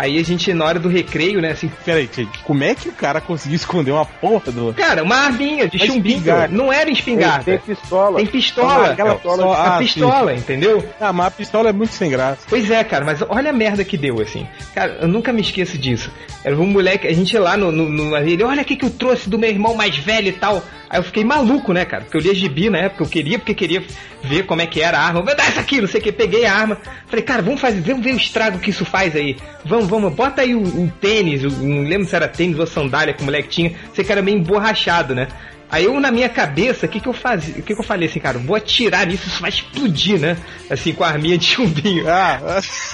[0.00, 2.92] Aí a gente, na hora do recreio, né, assim, Peraí, gente, como é que o
[2.92, 4.72] cara conseguiu esconder uma porra do.
[4.72, 6.22] cara, uma arminha de chumbinho.
[6.48, 7.44] Não era espingarda.
[7.44, 8.16] tem pistola.
[8.16, 8.92] Tem pistola.
[8.92, 9.14] aquela Hel.
[9.16, 10.82] pistola- a ah, pistola, entendeu?
[10.98, 12.40] Ah, mas a pistola é muito sem graça.
[12.48, 14.48] Pois é, cara, mas olha a merda que deu, assim.
[14.74, 16.10] Cara, eu nunca me esqueço disso.
[16.42, 18.90] Era um moleque, a gente lá no, no, no ele, olha o que que eu
[18.90, 20.62] trouxe do meu irmão mais velho e tal.
[20.90, 22.02] Aí eu fiquei maluco, né, cara?
[22.02, 23.84] Porque eu lia gibi na época, eu queria, porque queria
[24.24, 25.22] ver como é que era a arma.
[25.22, 26.10] Vai dar isso aqui, não sei o que.
[26.10, 26.78] Peguei a arma.
[27.06, 29.36] Falei, cara, vamos fazer, vamos ver o estrago que isso faz aí.
[29.64, 33.20] Vamos, vamos, bota aí o, o tênis, não lembro se era tênis ou sandália que
[33.22, 33.70] o moleque tinha.
[33.94, 35.28] Que era meio emborrachado, né?
[35.72, 37.54] Aí eu, na minha cabeça, o que que eu fazia?
[37.54, 38.38] O que que eu falei assim, cara?
[38.38, 40.36] Vou atirar nisso, isso vai explodir, né?
[40.68, 42.06] Assim, com a arminha de chumbinho.
[42.08, 42.40] Ah,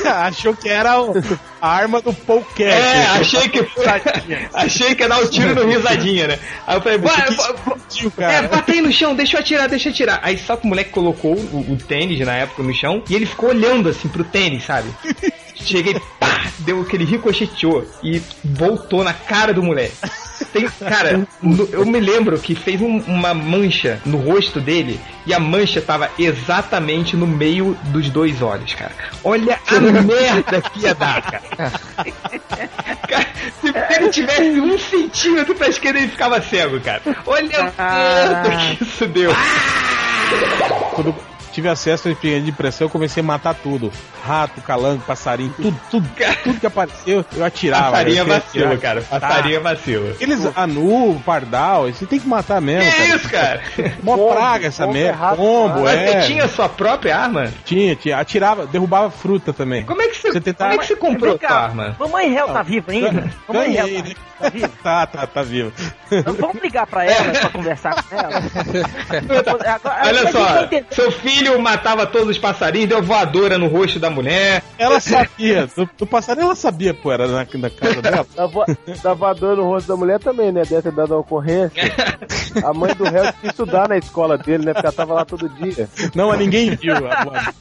[0.27, 1.15] achou que era o-
[1.59, 2.71] a arma do Podcast.
[2.79, 3.61] É, achei que
[4.53, 6.39] achei que ia dar o tiro no risadinha, né?
[6.67, 8.49] Aí eu falei, bora, bora, É, cara.
[8.49, 10.21] bota aí no chão, deixa eu atirar, deixa eu atirar.
[10.23, 13.25] Aí só que o moleque colocou o, o tênis na época no chão e ele
[13.25, 14.91] ficou olhando assim pro tênis, sabe?
[15.59, 19.97] Cheguei, pá, deu aquele ricocheteou e voltou na cara do moleque.
[20.53, 25.33] Tem, cara, no- eu me lembro que fez um- uma mancha no rosto dele e
[25.33, 28.93] a mancha tava exatamente no meio dos dois olhos, cara.
[29.25, 31.43] Olha a merda que ia dar, cara.
[33.09, 33.27] Cara,
[33.61, 37.03] se ele tivesse um centímetro pra esquerda, ele ficava cego, cara.
[37.27, 39.33] Olha a merda que isso deu.
[40.93, 41.15] Quando
[41.57, 43.91] tive acesso a espingarda de pressão, eu comecei a matar tudo.
[44.23, 46.09] Rato, calango, passarinho, tudo, tudo,
[46.45, 47.93] tudo que apareceu, eu atirava.
[47.93, 49.01] Passarinho é eu queria vacilo, cara.
[49.03, 50.11] Passarinho é vacilo.
[50.11, 52.91] Aqueles anu, pardal, você tem que matar mesmo.
[52.91, 53.17] Que cara.
[53.17, 53.63] isso, cara?
[54.03, 55.17] Mó praga essa é merda.
[55.19, 56.21] rato, Pombo, Mas é.
[56.21, 57.51] você tinha sua própria arma?
[57.65, 58.19] Tinha, tinha.
[58.19, 59.85] Atirava, derrubava fruta também.
[59.85, 61.97] Como é que você, Você tentava- como é que você comprou cá, sua arma?
[61.99, 63.31] Mamãe Hel tá viva ainda?
[63.49, 64.15] Mamãe Hel tá, né?
[64.41, 64.69] tá viva?
[64.83, 65.73] Tá, tá, tá vivo.
[66.11, 68.43] Então vamos ligar pra ela pra conversar com ela.
[69.77, 74.63] Agora- Olha só, seu filho matava todos os passarinhos, deu voadora no rosto da mulher.
[74.79, 78.27] Ela sabia, do, do passarinho ela sabia, pô, era na, na casa dela.
[78.35, 78.65] Tava,
[79.03, 80.63] tava dando o rosto da mulher também, né?
[80.69, 81.71] Deve ter dado uma ocorrência.
[82.65, 84.73] A mãe do réu tinha que estudar na escola dele, né?
[84.73, 85.89] Porque ela tava lá todo dia.
[86.15, 87.55] Não, mas ninguém viu a voadora.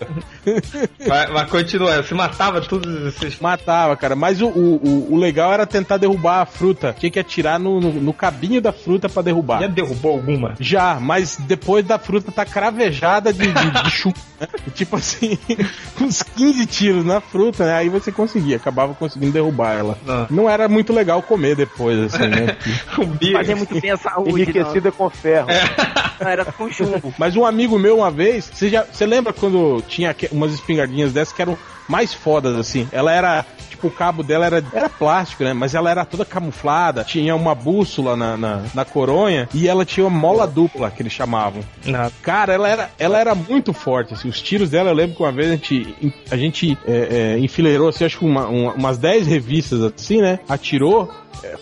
[1.07, 3.39] Mas, mas continua, você matava todos esses.
[3.39, 4.15] Matava, cara.
[4.15, 6.95] Mas o, o, o- o legal era tentar derrubar a fruta.
[6.97, 9.61] Tinha que atirar no, no, no cabinho da fruta pra derrubar.
[9.61, 10.53] Já derrubou alguma?
[10.59, 14.47] Já, mas depois da fruta tá cravejada de, de, de chumbo, né?
[14.73, 15.37] Tipo assim,
[16.01, 17.75] uns 15 tiros na fruta, né?
[17.75, 19.97] Aí você conseguia, acabava conseguindo derrubar ela.
[20.07, 20.27] Ah.
[20.29, 22.57] Não era muito legal comer depois, assim, né?
[22.97, 23.33] O bicho.
[23.33, 24.31] Fazer muito bem a saúde.
[24.31, 24.39] não.
[24.39, 25.47] Enriquecida com ferro.
[26.19, 27.13] Não, era com chumbo.
[27.17, 31.33] Mas um amigo meu uma vez, você já, você lembra quando tinha umas espingardinhas dessas
[31.33, 31.57] que eram
[31.87, 32.87] mais fodas assim?
[32.91, 35.53] Ela era, tipo, o cabo dela era, era plástico, né?
[35.53, 40.05] Mas ela era toda camuflada, tinha uma bússola na, na, na coronha e ela tinha
[40.07, 41.61] uma mola dupla que eles chamavam.
[41.85, 42.11] Não.
[42.21, 45.31] Cara, ela era, ela era muito forte, assim, os tiros dela, eu lembro que uma
[45.31, 49.27] vez a gente, a gente é, é, enfileirou, assim, acho que uma- uma- umas 10
[49.27, 50.39] revistas, assim, né?
[50.49, 51.11] Atirou,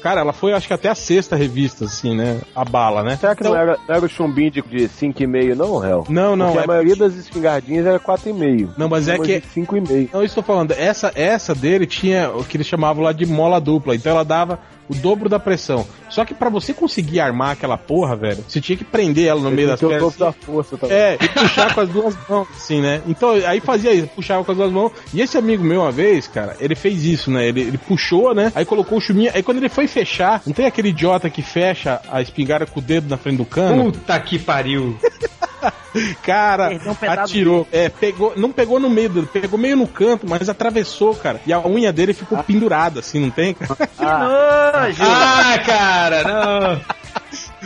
[0.01, 2.39] cara, ela foi, acho que até a sexta revista, assim, né?
[2.55, 3.17] A bala, né?
[3.17, 6.05] Será que não, era, não era o chumbinho de, de 5,5 não, réu?
[6.09, 8.69] Não, não, Porque é- a maioria das espingardinhas era 4,5.
[8.77, 10.09] Não, mas é que- de 5,5.
[10.13, 13.59] Não, eu estou falando, essa, essa dele tinha o que eles chamavam lá de mola
[13.59, 14.59] dupla, então ela dava
[14.89, 15.85] o dobro da pressão.
[16.09, 19.49] Só que pra você conseguir armar aquela porra, velho, você tinha que prender ela no
[19.49, 19.99] meio das pernas.
[19.99, 20.95] dobro da força também.
[20.95, 23.01] É, e puxar com as duas mãos, assim, né?
[23.07, 24.91] Então, aí fazia isso, puxava com as duas mãos.
[25.13, 27.47] E esse amigo meu, uma vez, cara, ele fez isso, né?
[27.47, 28.51] Ele, ele puxou, né?
[28.55, 29.31] Aí colocou o chuminho.
[29.33, 32.83] Aí quando ele foi fechar, não tem aquele idiota que fecha a espingarda com o
[32.83, 33.91] dedo na frente do cano?
[33.91, 34.97] Puta que pariu.
[36.23, 37.67] Cara, um atirou.
[37.71, 41.39] É, pegou, não pegou no meio, dele, pegou meio no canto, mas atravessou, cara.
[41.45, 43.53] E a unha dele ficou pendurada, assim, não tem?
[43.53, 43.87] cara?
[43.87, 45.03] Que nojo!
[45.03, 47.02] Ah, cara, não.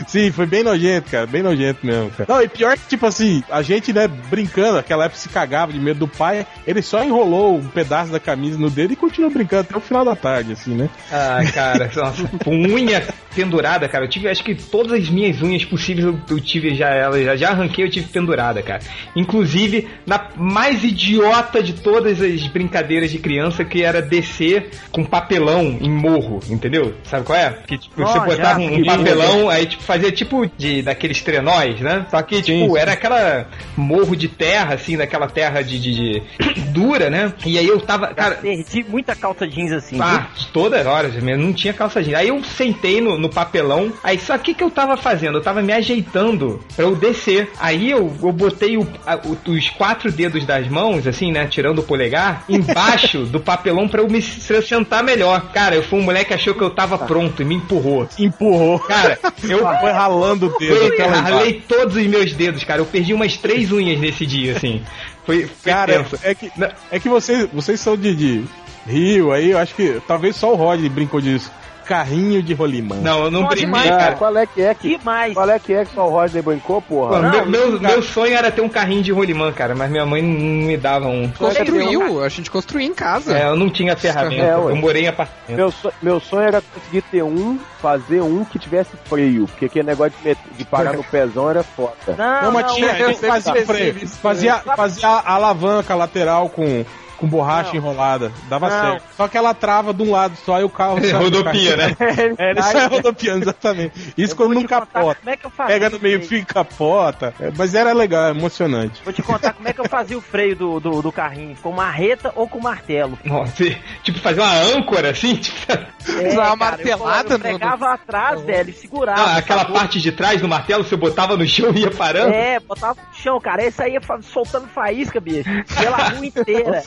[0.08, 1.26] Sim, foi bem nojento, cara.
[1.26, 2.32] Bem nojento mesmo, cara.
[2.32, 5.80] Não, e pior que, tipo assim, a gente, né, brincando, aquela época se cagava de
[5.80, 9.62] medo do pai, ele só enrolou um pedaço da camisa no dedo e continuou brincando
[9.62, 10.89] até o final da tarde, assim, né?
[11.12, 13.04] Ah, cara, nossa, com unha
[13.36, 14.06] pendurada, cara.
[14.06, 17.36] Eu tive, acho que todas as minhas unhas possíveis eu, eu tive já elas, já,
[17.36, 18.82] já arranquei, eu tive pendurada, cara.
[19.16, 25.78] Inclusive, na mais idiota de todas as brincadeiras de criança, que era descer com papelão
[25.80, 26.95] em morro, entendeu?
[27.04, 27.58] Sabe qual é?
[27.68, 31.79] Que tipo, você Oh, botava já, um papelão, aí tipo, fazia tipo de daqueles trenóis,
[31.79, 32.05] né?
[32.11, 32.77] Só que, tipo, sim.
[32.77, 36.23] era aquela morro de terra, assim, daquela terra de, de- de-
[36.71, 37.33] dura, né?
[37.45, 39.97] E aí eu tava, cara, perdi muita calça jeans assim.
[40.01, 42.17] ah, todas horas, mesmo, não tinha calça jeans.
[42.17, 45.38] Aí eu sentei no, no papelão, aí só que que eu tava fazendo?
[45.38, 47.49] Eu tava me ajeitando pra eu descer.
[47.59, 51.79] Aí eu, eu botei o- a- o- os quatro dedos das mãos, assim, né, tirando
[51.79, 55.51] o polegar, embaixo do papelão pra eu me sentar melhor.
[55.53, 58.07] Cara, eu fui um moleque que achou que eu tava pronto e me empurrou.
[58.19, 58.79] Empurrou.
[58.79, 60.78] Cara, eu foi ralando o dedo.
[60.78, 61.21] Foi, embaixo.
[61.21, 62.82] ralei todos os meus dedos, cara.
[62.82, 64.84] Eu perdi umas três unhas nesse dia, assim.
[65.25, 66.19] Foi, foi Cara, tenso.
[66.23, 66.51] é que,
[66.91, 68.43] é que vocês, vocês são de, de
[68.86, 71.51] Rio, aí eu acho que talvez só o Rod brincou disso.
[71.88, 72.95] Carrinho de rolimã.
[72.97, 74.97] Não, eu não Pode brinquei, mais, Cara, qual é que é que.
[74.97, 75.33] Demais.
[75.33, 77.29] Qual é que é que só o Rodney brincou, Pô, porra?
[77.29, 80.67] meu, meu, meu sonho era ter um carrinho de rolimã, cara, mas minha mãe não
[80.67, 81.29] me dava um.
[81.31, 83.38] Construiu, a gente construiu em casa.
[83.38, 84.43] É, eu não tinha ferramenta.
[84.43, 85.57] É, eu morei em apartamento.
[85.57, 89.88] Meu, so- meu sonho era conseguir ter um, fazer um que tivesse freio, porque aquele
[89.88, 91.93] negócio de, met- de parar no pezão era foda.
[92.17, 94.07] Não, Não, mas tinha, eu a gente sempre fazia freio.
[94.09, 96.85] Fazia, fazia a alavanca lateral com,
[97.18, 97.78] com borracha Não.
[97.78, 98.32] enrolada.
[98.49, 98.82] Dava Não.
[98.91, 99.03] certo.
[99.18, 101.95] Só que ela trava de um lado só e o carro sai do Rodopia, né?
[102.38, 104.13] É, isso é rodopiando, exatamente.
[104.18, 105.15] Isso quando não capota.
[105.20, 107.34] Como é que eu fazia Pega no meio fio e capota.
[107.39, 109.01] É, Mas era legal, é emocionante.
[109.03, 111.55] Vou te contar como é que eu fazia o freio do, do, do carrinho.
[111.61, 113.18] Com marreta ou com martelo.
[113.24, 113.63] Nossa,
[114.03, 115.57] tipo, fazer uma âncora assim, tipo.
[115.72, 119.22] É, uma cara, eu- martelada Eu, no- pegava atrás, velho, e segurava.
[119.22, 119.76] Ah, aquela sacou?
[119.76, 122.34] parte de trás do martelo, você botava no chão e ia parando?
[122.34, 123.63] É, botava no chão, cara.
[123.63, 125.49] Esse aí ia soltando faísca, bicho.
[125.80, 126.84] Pela rua inteira.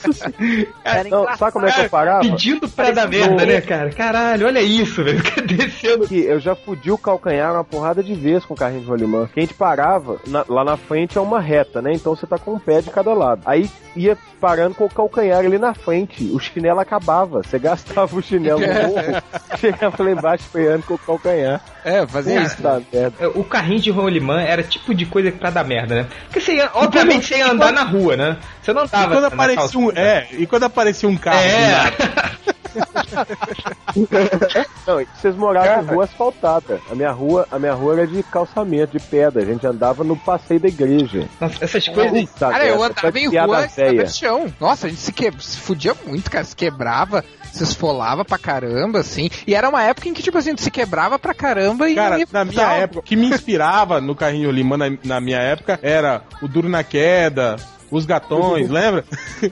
[0.84, 2.20] Era Não, sabe como é que eu parava?
[2.20, 3.90] Pedindo pra dar Parecia merda, né, cara?
[3.90, 5.20] Caralho, olha isso, velho.
[5.24, 6.06] Fica descendo.
[6.08, 9.28] que eu já fudi o calcanhar uma porrada de vezes com o carrinho de rolimã.
[9.32, 11.92] Que a gente parava, na- lá na frente é uma reta, né?
[11.94, 13.42] Então você tá com um pé de cada lado.
[13.46, 16.24] Aí ia parando com o calcanhar ali na frente.
[16.32, 17.42] O chinelo acabava.
[17.42, 19.22] Você gastava o chinelo no morro,
[19.58, 21.60] chegava lá embaixo freando com o calcanhar.
[21.84, 22.56] É, fazia isso.
[22.92, 26.06] É, O carrinho de rolimã era tipo de coisa pra dar merda, né?
[26.24, 28.36] Porque você ia, obviamente você ia andar na rua, né?
[28.62, 29.08] Você não E tava.
[29.08, 30.00] quando na aparecia um, calçada.
[30.10, 32.50] É, e quando aparecia um carro É.
[34.86, 36.80] Não, e vocês moravam em rua asfaltada.
[36.90, 39.42] A minha rua, a minha rua era de calçamento, de pedra.
[39.42, 41.28] A gente andava no passeio da igreja.
[41.40, 42.30] Nossa, essas coisas.
[42.30, 44.52] Puta Cara, eu andava em rua no chão.
[44.60, 45.30] Nossa, a gente se, que...
[45.40, 46.44] se fudia muito, cara.
[46.44, 49.30] Se quebrava, se esfolava pra caramba, assim.
[49.46, 51.94] E era uma época em que, tipo assim, tu se quebrava pra caramba e.
[51.94, 52.76] Cara, na minha tal.
[52.76, 56.68] época, o que me inspirava no carrinho Limã na, na minha época era o Duro
[56.68, 57.56] na Queda,
[57.90, 59.04] os gatões, lembra?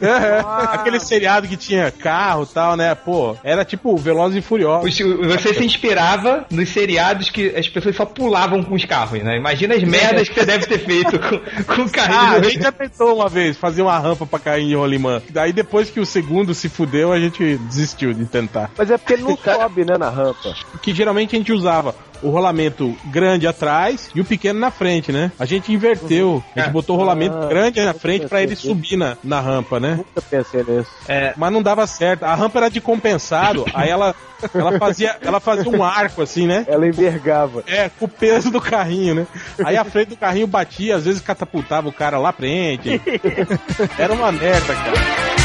[0.72, 2.94] Aquele seriado que tinha carro e tal, né?
[2.94, 5.00] Pô, era tipo Velozes e Furiosos.
[5.00, 9.36] Os- Você se inspirava nos seriados que as pessoas só pulavam com os carros, né?
[9.36, 11.38] Imagina as merdas que você deve ter feito com,
[11.74, 14.38] com o Ah, carrinho a de gente já tentou uma vez fazer uma rampa pra
[14.38, 15.20] carrinho de rolimã.
[15.30, 18.70] Daí depois que o segundo se fudeu, a gente desistiu de tentar.
[18.76, 20.54] Mas é porque ele não sobe, né, na rampa.
[20.72, 25.30] Porque geralmente a gente usava o rolamento grande atrás e o pequeno na frente, né?
[25.38, 26.42] A gente inverteu.
[26.54, 29.78] A gente botou o rolamento Ah, grande na frente pra ele subir na, na rampa,
[29.78, 29.96] né?
[29.96, 30.90] Nunca pensei nisso.
[31.36, 32.24] Mas não dava certo.
[32.24, 34.14] A rampa era de compensado, aí ela,
[34.54, 36.64] ela, fazia, ela fazia um arco assim, né?
[36.68, 37.62] Ela envergava.
[37.66, 39.26] É, com o peso do carrinho, né?
[39.64, 43.00] Aí a frente do carrinho batia, às vezes catapultava o cara lá frente.
[43.98, 45.37] Era uma merda, cara.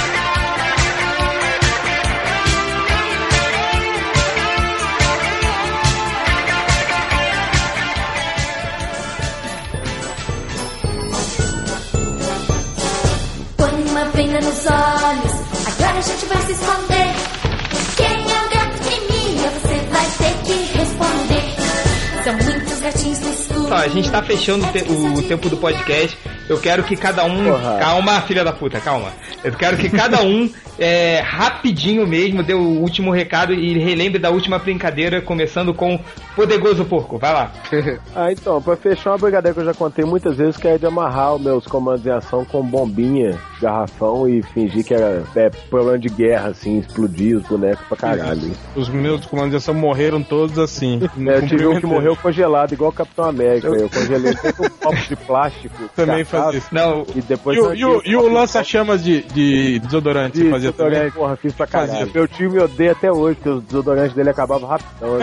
[14.43, 15.33] Nos olhos,
[15.67, 17.13] agora a gente vai se esconder.
[17.95, 19.49] Quem é o gato que mia?
[19.49, 22.23] Você vai ter que responder.
[22.23, 23.67] São muitos gatinhos no escuro.
[23.71, 24.83] Ó, a gente tá fechando o, te-
[25.19, 26.17] o tempo do podcast.
[26.49, 27.45] Eu quero que cada um.
[27.51, 27.77] Porra.
[27.79, 29.09] Calma, filha da puta, calma.
[29.43, 34.29] Eu quero que cada um, é, rapidinho mesmo, dê o último recado e relembre da
[34.29, 35.99] última brincadeira, começando com
[36.35, 37.17] Poderoso Porco.
[37.17, 37.51] Vai lá.
[38.15, 40.85] Ah, então, pra fechar uma brincadeira que eu já contei muitas vezes, que é de
[40.85, 45.97] amarrar os meus comandos em ação com bombinha, garrafão e fingir que era é, problema
[45.97, 48.51] de guerra, assim, explodir os bonecos pra caralho.
[48.75, 51.01] Os meus comandos de ação morreram todos assim.
[51.33, 53.67] É, eu tive um que morreu congelado, igual o Capitão América.
[53.67, 55.75] Eu congelei todo um copo de plástico.
[55.95, 56.67] Também fazia isso.
[56.71, 60.49] Não, E depois E o, e o, e o lança-chamas de, de desodorante de você
[60.51, 60.89] fazia também?
[60.91, 61.91] desodorante, porra, fiz pra caralho.
[61.91, 62.11] Fazia.
[62.13, 65.17] Meu tio me odeia até hoje, porque os desodorantes dele acabavam rapidão.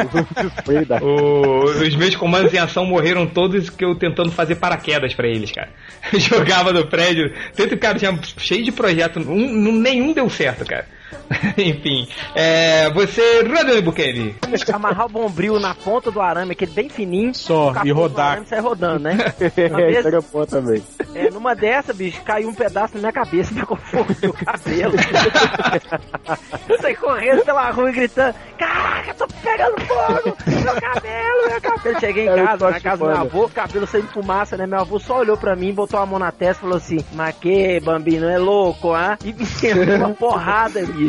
[0.67, 5.13] Eu da O- os meus comandos em ação morreram todos que eu tentando fazer paraquedas
[5.15, 5.69] pra eles, cara.
[6.13, 10.65] Eu jogava no prédio, tanto que cara tinha cheio de projeto, um, nenhum deu certo,
[10.65, 10.87] cara.
[11.57, 14.37] Enfim, é, você, Rodrigo Bukele.
[14.73, 17.35] Amarrar o bombril na ponta do arame, aquele bem fininho.
[17.35, 18.33] Só, e rodar.
[18.33, 19.17] arame sai rodando, né?
[20.05, 20.83] Era bom também.
[21.15, 24.95] é, numa dessa, bicho, caiu um pedaço na minha cabeça, pegou fogo no meu cabelo.
[26.69, 30.37] Eu saí correndo pela rua e gritando: Caraca, tô pegando fogo!
[30.47, 32.01] Meu cabelo, meu cabelo.
[32.01, 34.67] Cheguei em o casa, na casa do meu avô, cabelo saindo fumaça, né?
[34.67, 37.35] Meu avô só olhou pra mim, botou a mão na testa e falou assim: Mas
[37.37, 39.19] que, bambino, é louco, ah?
[39.25, 41.00] E me uma porrada, bicho.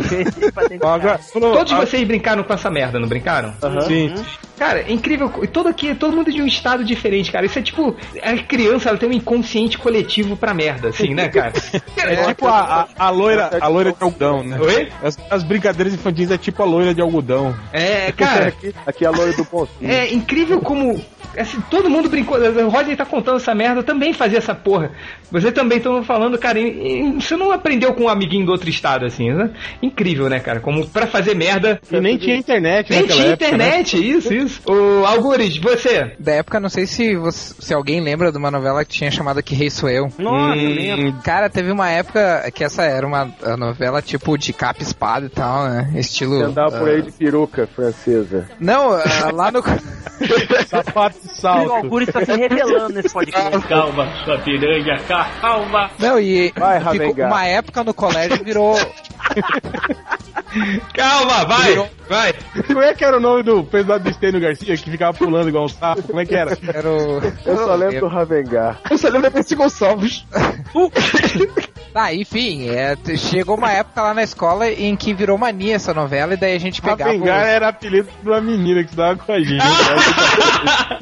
[0.82, 3.54] Agora, Todos vocês brincaram com essa merda, não brincaram?
[3.88, 4.14] Sim.
[4.58, 5.32] Cara, é incrível.
[5.42, 7.46] E Todo aqui, todo mundo de um estado diferente, cara.
[7.46, 7.96] Isso é tipo.
[8.22, 11.52] A criança, ela tem um inconsciente coletivo pra merda, assim, né, cara?
[11.98, 14.60] É tipo a, a, a loira, a loira de algodão, né?
[14.60, 14.90] Oi?
[15.04, 17.56] As, as brincadeiras infantis é tipo a loira de algodão.
[17.72, 18.48] É, cara.
[18.48, 19.90] Aqui, aqui é a loira do pontinho.
[19.90, 21.02] É incrível como
[21.38, 22.38] assim, todo mundo brincou.
[22.38, 24.92] O Rodney tá contando essa merda, eu também fazia essa porra.
[25.32, 28.70] Você também estão falando, cara, e- e você não aprendeu com um amiguinho do outro
[28.70, 29.50] estado, assim, né?
[29.82, 30.60] Incrível, né, cara?
[30.60, 31.80] Como pra fazer merda.
[31.92, 33.66] E nem tinha internet Nem naquela tinha época, né?
[33.68, 34.62] internet, isso, isso.
[34.70, 36.12] O Algures, você.
[36.20, 39.42] Da época, não sei se, você- se alguém lembra de uma novela que tinha chamada
[39.42, 40.12] Que Rei Sou Eu.
[40.18, 41.14] Nossa, Hum, lembro.
[41.24, 45.26] Cara, teve uma época que essa era uma a novela tipo de capa e espada
[45.26, 45.92] e tal, né?
[45.96, 46.38] Estilo.
[46.40, 48.50] Você andava por ah, aí de peruca francesa.
[48.60, 49.62] Não, ah, lá no.
[50.68, 51.72] Sapato O salto.
[51.72, 53.60] Augusto está se revelando nesse podcast.
[53.68, 55.00] Calma, sua piranha,
[55.42, 55.90] calma.
[56.00, 58.76] Não, e Vai, ficou uma época no colégio virou.
[60.94, 62.34] Calma, vai, vai.
[62.68, 65.64] Como é que era o nome do pesado de Stênio Garcia que ficava pulando igual
[65.66, 66.04] um sapo?
[66.04, 66.58] Como é que era?
[66.74, 67.22] Era o.
[67.46, 68.80] Eu só lembro do Ravengar.
[68.90, 70.26] Eu só lembro da Gonçalves.
[71.96, 76.34] Ah, enfim, é, chegou uma época lá na escola em que virou mania essa novela
[76.34, 77.06] e daí a gente pegava.
[77.06, 79.64] Ravengar os- era apelido de uma menina que estudava com a gente.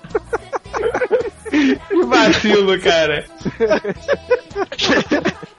[1.50, 3.26] Que vacilo, cara.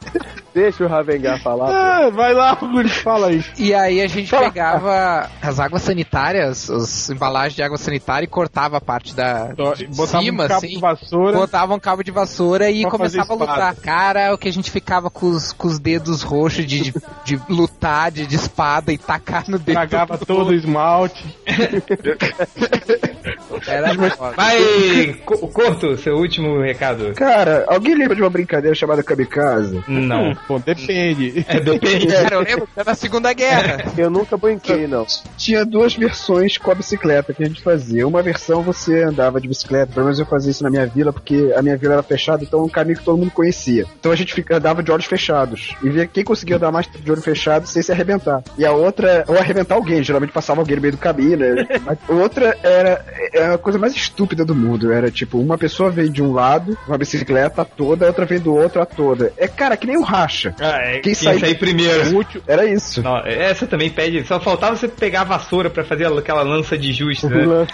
[0.54, 1.70] Deixa o Ravengar falar.
[1.70, 3.44] Ah, vai lá, Guri, fala aí.
[3.58, 8.76] E aí a gente pegava as águas sanitárias, as embalagens de água sanitária e cortava
[8.78, 10.68] a parte da de Botava cima, um cabo assim.
[10.74, 11.32] de vassoura.
[11.36, 13.74] Botava um cabo de vassoura e começava a lutar.
[13.76, 16.94] Cara, o que a gente ficava com os, com os dedos roxos de, de,
[17.24, 19.74] de lutar, de, de espada e tacar no dedo.
[19.76, 21.24] Cagava todo o esmalte.
[23.66, 23.92] Era.
[24.34, 27.12] Vai, Co- Corto, seu último recado.
[27.14, 29.82] Cara, alguém lembra de uma brincadeira chamada Kamikaze?
[29.86, 30.36] Não.
[30.46, 31.44] Pô, depende.
[31.46, 32.06] É, depende.
[32.08, 33.92] Cara, eu lembro que era na Segunda Guerra.
[33.96, 35.06] Eu nunca brinquei, não.
[35.36, 38.06] Tinha duas versões com a bicicleta que a gente fazia.
[38.06, 41.52] Uma versão você andava de bicicleta, pelo menos eu fazia isso na minha vila, porque
[41.56, 43.86] a minha vila era fechada, então é um caminho que todo mundo conhecia.
[43.98, 45.74] Então a gente fica, andava de olhos fechados.
[45.82, 48.42] E via quem conseguia andar mais de olho fechado sem se arrebentar.
[48.56, 51.66] E a outra, ou arrebentar alguém, geralmente passava alguém no meio do caminho, né?
[51.86, 54.92] A outra era, era a coisa mais estúpida do mundo.
[54.92, 58.54] Era tipo, uma pessoa vem de um lado, uma bicicleta toda, a outra vem do
[58.54, 59.32] outro a toda.
[59.36, 60.29] É, cara, que nem um racha.
[60.60, 62.16] Ah, é, Quem quem sair- sair primeiro.
[62.16, 62.42] Útil.
[62.46, 63.02] Era isso.
[63.02, 64.24] Não, essa também pede.
[64.26, 67.44] Só faltava você pegar a vassoura pra fazer aquela lança de justo, né?
[67.44, 67.72] Lança.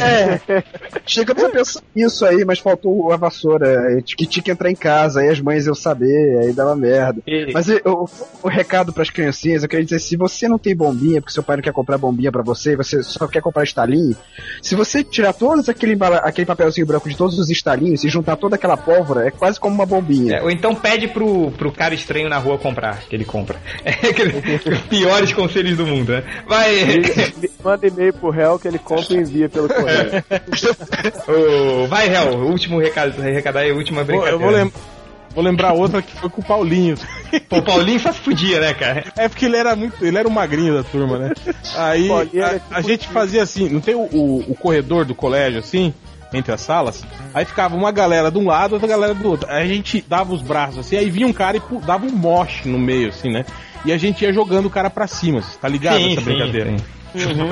[0.00, 0.62] É.
[1.06, 4.74] Chegamos a pensar nisso aí, mas faltou a vassoura, eh, que tinha que entrar em
[4.76, 7.20] casa, aí as mães eu saber, aí dava merda.
[7.26, 8.08] E- Mas eu- o,
[8.42, 11.56] o recado pras criancinhas, eu queria dizer, se você não tem bombinha, porque seu pai
[11.56, 14.16] não quer comprar bombinha pra você, e você só quer comprar estalinho,
[14.62, 18.56] se você tirar todos aquele, aquele papelzinho branco de todos os estalinhos e juntar toda
[18.56, 20.36] aquela pólvora, é quase como uma bombinha.
[20.36, 23.58] É, ou então pede pro, pro cara estranho na rua comprar, que ele compra.
[23.84, 26.22] É os piores conselhos do mundo, né?
[26.46, 26.74] Vai.
[26.84, 27.32] Liga-
[27.62, 30.22] Manda e-mail pro réu que ele compra e envia pelo correio.
[31.82, 34.36] Ô, vai, Hel, o último recado, aí, a última brincadeira.
[34.36, 34.72] eu vou, lem-
[35.34, 36.96] vou lembrar outra que foi com o Paulinho.
[37.48, 39.04] Pô, o Paulinho só se podia, né, cara?
[39.16, 40.04] É porque ele era muito.
[40.04, 41.32] Ele era o magrinho da turma, né?
[41.76, 45.14] Aí era a, tipo a gente fazia assim, não tem o, o- o corredor do
[45.14, 45.92] colégio assim?
[46.34, 49.48] Entre as salas, aí ficava uma galera de um lado, outra galera do outro.
[49.50, 52.68] Aí a gente dava os braços assim, aí vinha um cara e dava um moche
[52.68, 53.44] no meio, assim, né?
[53.84, 55.98] E a gente ia jogando o cara pra cima, tá ligado?
[55.98, 56.78] Sim, essa sim, brincadeira.
[56.78, 56.84] sim.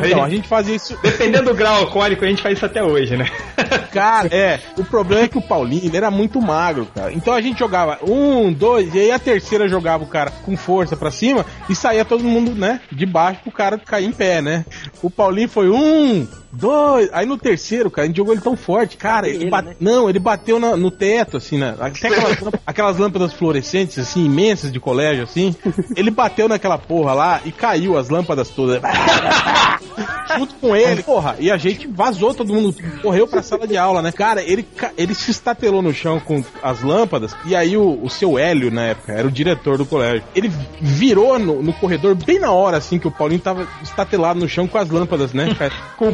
[0.04, 0.98] Então, a gente fazia isso.
[1.02, 3.26] Dependendo do grau alcoólico, a gente faz isso até hoje, né?
[3.92, 4.58] Cara, é.
[4.76, 7.12] O problema é que o Paulinho ele era muito magro, cara.
[7.12, 10.96] Então a gente jogava um, dois, e aí a terceira jogava o cara com força
[10.96, 14.64] pra cima e saía todo mundo, né, de baixo pro cara cair em pé, né?
[15.02, 17.09] O Paulinho foi um, dois.
[17.12, 19.28] Aí no terceiro, cara, a gente jogou ele tão forte, cara.
[19.28, 19.74] Ele Ele, bate- né?
[19.80, 21.74] Não, ele bateu na- no teto, assim, né?
[21.80, 25.55] Até aquelas, aquelas lâmpadas fluorescentes, assim, imensas de colégio, assim.
[25.96, 28.80] Ele bateu naquela porra lá e caiu as lâmpadas todas.
[30.36, 34.00] junto com ele, porra, e a gente vazou, todo mundo correu pra sala de aula,
[34.00, 34.11] né?
[34.11, 38.38] Cara, ele, ele se estatelou no chão com as lâmpadas, e aí o, o seu
[38.38, 40.22] Hélio, na época, era o diretor do colégio.
[40.34, 40.50] Ele
[40.80, 44.66] virou no, no corredor bem na hora, assim, que o Paulinho tava estatelado no chão
[44.66, 45.55] com as lâmpadas, né?
[45.55, 45.72] cara?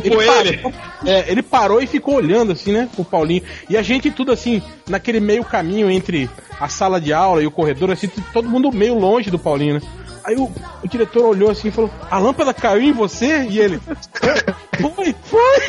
[0.08, 0.74] Parou- ele.
[1.06, 3.42] é, ele parou e ficou olhando, assim, né, pro Paulinho.
[3.68, 6.28] E a gente tudo, assim, naquele meio caminho entre
[6.60, 9.80] a sala de aula e o corredor, assim, todo mundo meio longe do Paulinho, né?
[10.24, 10.50] Aí o,
[10.84, 13.44] o diretor olhou assim e falou: A lâmpada caiu em você?
[13.48, 13.80] E ele:
[14.78, 15.68] Foi, foi!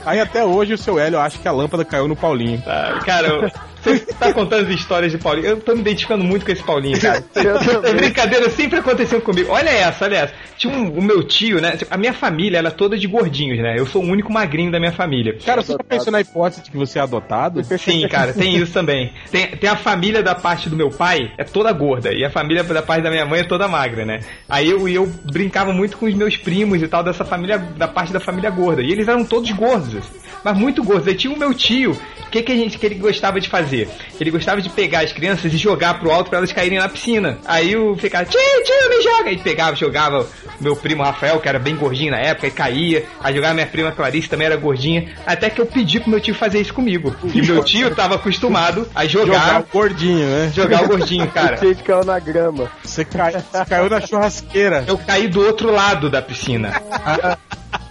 [0.06, 2.60] Aí até hoje o seu Hélio acha que a lâmpada caiu no Paulinho.
[2.62, 3.50] Tá, cara, eu-
[3.82, 5.46] você tá contando as histórias de Paulinho.
[5.46, 7.24] Eu tô me identificando muito com esse Paulinho, cara.
[7.34, 9.50] Essa brincadeira sempre aconteceu comigo.
[9.50, 10.34] Olha essa, olha essa.
[10.56, 11.78] Tinha um, o meu tio, né?
[11.90, 13.76] A minha família, ela é toda de gordinhos, né?
[13.78, 15.36] Eu sou o único magrinho da minha família.
[15.44, 17.62] Cara, você já pensou na hipótese de que você é adotado?
[17.78, 19.12] Sim, cara, tem isso também.
[19.30, 22.62] Tem, tem a família da parte do meu pai, é toda gorda, e a família
[22.62, 24.20] da parte da minha mãe é toda magra, né?
[24.48, 28.12] Aí eu, eu brincava muito com os meus primos e tal, dessa família, da parte
[28.12, 28.82] da família gorda.
[28.82, 29.96] E eles eram todos gordos.
[29.96, 30.29] assim.
[30.44, 31.08] Mas muito gostoso.
[31.08, 33.88] Aí tinha o meu tio, o que, que, a gente, que ele gostava de fazer?
[34.20, 37.38] Ele gostava de pegar as crianças e jogar pro alto pra elas caírem na piscina.
[37.44, 39.30] Aí eu ficava, tio, tio, me joga!
[39.30, 40.26] Aí pegava, jogava
[40.60, 43.04] meu primo Rafael, que era bem gordinho na época, e caía.
[43.20, 45.12] Aí jogava minha prima Clarice, também era gordinha.
[45.26, 47.16] Até que eu pedi pro meu tio fazer isso comigo.
[47.34, 49.26] E meu tio tava acostumado a jogar.
[49.26, 50.52] Jogar o gordinho, né?
[50.54, 51.56] Jogar o gordinho, cara.
[51.60, 52.70] Gente caiu na grama.
[52.84, 54.84] Você, cai, você caiu na churrasqueira.
[54.86, 56.80] Eu caí do outro lado da piscina.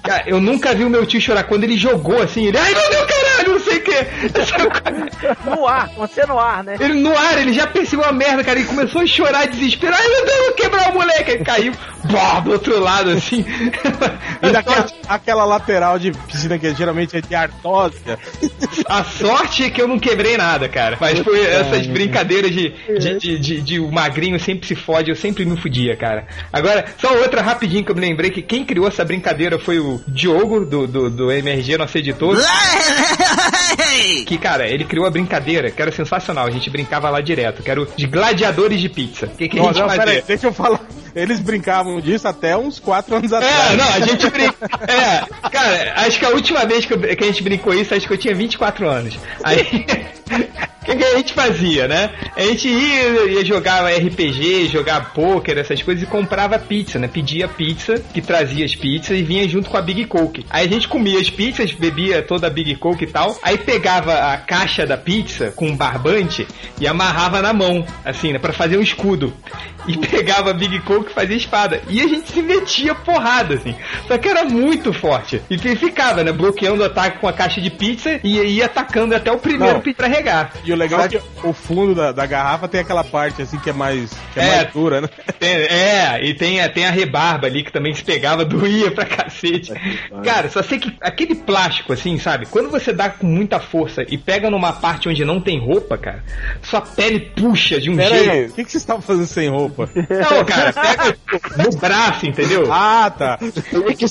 [0.10, 1.44] Cara, eu nunca vi o meu tio chorar.
[1.44, 4.00] Quando ele jogou assim, ele, ai meu Deus, caralho, não sei o que.
[5.46, 6.76] No ar, você no ar, né?
[6.80, 8.58] Ele no ar, ele já percebeu a merda, cara.
[8.58, 9.94] Ele começou a chorar de desespero.
[9.96, 11.32] Ai meu Deus, eu vou quebrar o moleque.
[11.32, 11.74] Ele caiu,
[12.06, 13.46] bó, do outro lado, assim.
[14.42, 18.18] E daquela, aquela lateral de piscina que geralmente é de artósia.
[18.88, 20.98] A sorte é que eu não quebrei nada, cara.
[21.00, 25.16] Mas foi essas brincadeiras de, de, de, de- de o magrinho sempre se fode, eu
[25.16, 26.26] sempre me fudia, cara.
[26.54, 29.99] Agora, só outra rapidinho que eu me lembrei que quem criou essa brincadeira foi o
[30.08, 32.38] Diogo, do, do, do MRG, nosso editor.
[34.26, 36.46] Que, cara, ele criou a brincadeira, que era sensacional.
[36.48, 39.26] A gente brincava lá direto, que era o de gladiadores de pizza.
[39.28, 40.04] O que, que a Não, gente não, fazia?
[40.04, 40.80] peraí, deixa eu falar.
[41.16, 43.72] Eles brincavam disso até uns 4 anos atrás.
[43.72, 44.56] É, não, a gente brinca.
[44.88, 48.08] É, cara, acho que a última vez que, eu- que a gente brincou isso, acho
[48.08, 49.18] que eu tinha 24 anos.
[49.44, 49.86] Aí.
[50.82, 52.10] O que, que a gente fazia, né?
[52.36, 57.08] A gente ia, ia jogar RPG, jogar poker, essas coisas, e comprava pizza, né?
[57.08, 60.46] Pedia pizza, que trazia as pizzas e vinha junto com a Big Coke.
[60.50, 63.38] Aí a gente comia as pizzas, bebia toda a Big Coke e tal.
[63.44, 66.48] Aí pegava a caixa da pizza com um barbante
[66.80, 68.40] e amarrava na mão, assim, né?
[68.40, 69.34] Pra fazer um escudo.
[69.88, 71.82] E pegava a Big Coke e fazia espada.
[71.90, 73.76] E a gente se metia porrada, assim.
[74.08, 75.42] Só que era muito forte.
[75.50, 76.32] E fi- ficava, né?
[76.32, 79.94] Bloqueando o ataque com a caixa de pizza e ia atacando até o primeiro Não.
[79.94, 80.52] pra regar.
[80.64, 83.70] E o legal é que o fundo da, da garrafa tem aquela parte assim que
[83.70, 84.56] é mais, que é É.
[84.58, 85.10] mais dura, né?
[85.40, 89.06] Tem- é, e tem, a- tem a rebarba ali que também se pegava, doía pra
[89.06, 89.72] cacete.
[90.24, 92.46] Cara, só sei que aquele plástico, assim, sabe?
[92.46, 96.24] Quando você dá com muita força e pega numa parte onde não tem roupa, cara,
[96.62, 98.32] sua pele puxa de um Pera jeito.
[98.32, 99.90] aí, o que, que vocês estavam fazendo sem roupa?
[99.96, 101.18] Não, cara, pega
[101.58, 102.72] no braço, entendeu?
[102.72, 103.38] Ah, tá.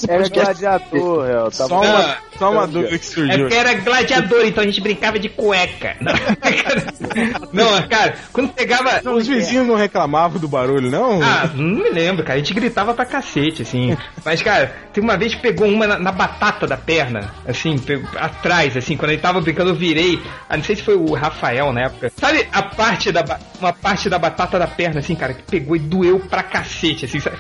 [0.09, 1.50] Era gladiador, réu.
[1.50, 1.68] Tava...
[1.68, 3.38] Só uma, só uma dúvida que É surgiu.
[3.40, 5.96] porque era gladiador, então a gente brincava de cueca.
[7.53, 9.01] Não, cara, quando pegava.
[9.11, 11.20] Os vizinhos não reclamavam do barulho, não?
[11.22, 12.34] Ah, não me lembro, cara.
[12.34, 13.96] A gente gritava pra cacete, assim.
[14.24, 17.76] Mas, cara, tem uma vez que pegou uma na, na batata da perna, assim,
[18.16, 20.20] atrás, assim, quando ele tava brincando, eu virei.
[20.49, 22.12] Ah, não sei se foi o Rafael na época.
[22.16, 23.24] Sabe a parte da
[23.61, 27.20] uma parte da batata da perna, assim, cara, que pegou e doeu pra cacete, assim.
[27.20, 27.36] sabe?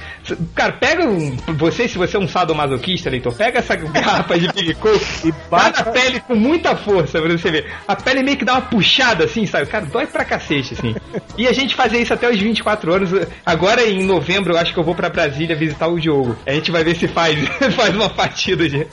[0.54, 1.36] Cara, pega um.
[1.56, 5.84] Você, se você é um sadomasoquista, leitor, pega essa garrafa de Big Coke e bate
[5.84, 7.72] na pele com muita força pra você ver.
[7.86, 9.66] A pele meio que dá uma puxada, assim, sabe?
[9.66, 10.94] Cara, dói pra cacete, assim.
[11.36, 13.10] E a gente fazia isso até os 24 anos.
[13.44, 16.34] Agora, em novembro, eu acho que eu vou pra Brasília visitar o Diogo.
[16.46, 17.38] A gente vai ver se faz,
[17.76, 18.86] faz uma partida de,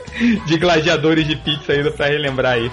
[0.45, 2.69] de gladiadores de pizza ainda pra relembrar aí.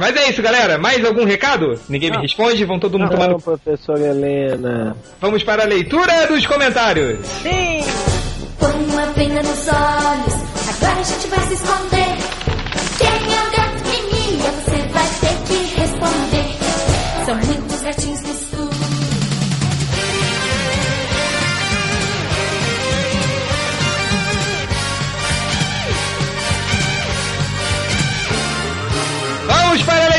[0.00, 0.78] Mas é isso, galera.
[0.78, 1.78] Mais algum recado?
[1.88, 2.64] Ninguém me responde?
[2.64, 3.40] Vão todo mundo tomar Não, no...
[3.40, 4.96] professor Helena.
[5.20, 7.24] Vamos para a leitura dos comentários.
[7.24, 7.84] Sim!
[8.58, 10.34] Põe uma pena nos olhos,
[10.68, 12.16] agora a gente vai se esconder.
[12.98, 13.33] Quem é
[14.44, 14.73] que mia?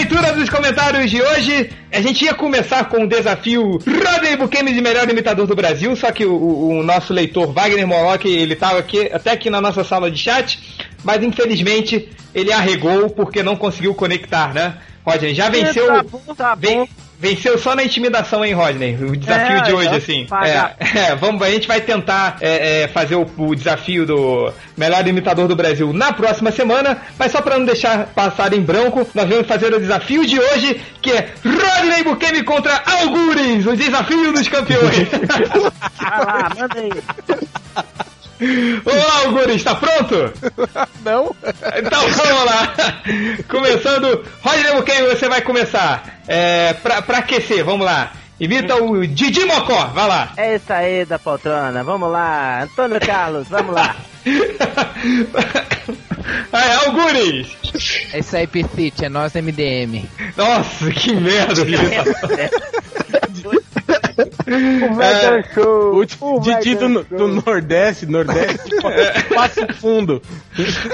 [0.05, 1.69] Leitura dos comentários de hoje.
[1.91, 6.11] A gente ia começar com o desafio Rodney Bukemi de melhor imitador do Brasil, só
[6.11, 6.33] que o,
[6.79, 10.59] o- nosso leitor Wagner Moloch, ele estava aqui, até aqui na nossa sala de chat,
[11.03, 14.75] mas infelizmente ele arregou porque não conseguiu conectar, né?
[15.03, 15.87] Rodney, já venceu.
[15.87, 16.87] Tá bom, tá ven- bom.
[17.19, 18.95] Venceu só na intimidação, hein, Rodney?
[18.95, 20.27] O desafio É, de hoje, assim.
[20.43, 25.05] É, é, vamos, a gente vai tentar é, é, fazer o, o desafio do melhor
[25.07, 29.27] imitador do Brasil na próxima semana, mas só para não deixar passar em branco, nós
[29.27, 34.47] vamos fazer o desafio de hoje, que é Rodney Bukemi contra Algures, o desafio dos
[34.47, 35.07] campeões.
[35.99, 36.89] Vai lá, manda aí.
[38.85, 40.33] Olá, Algures, tá pronto?
[41.03, 41.35] Não.
[41.77, 42.73] Então vamos lá.
[43.47, 46.19] Começando, Rodney Bukemi, você vai começar.
[46.27, 48.11] É, pra, pra aquecer, vamos lá.
[48.39, 50.33] Imita o Didi Mocó, vai lá.
[50.35, 52.63] É isso aí da poltrona, vamos lá.
[52.63, 53.95] Antônio Carlos, vamos lá.
[56.51, 57.47] Aí, Algures!
[58.13, 60.05] É isso aí, Piscite, é nós MDM.
[60.35, 61.61] Nossa, que merda,
[64.47, 65.95] O Vegan Show.
[65.95, 68.69] O Didi do, do Nordeste, Nordeste,
[69.33, 70.21] passa fundo.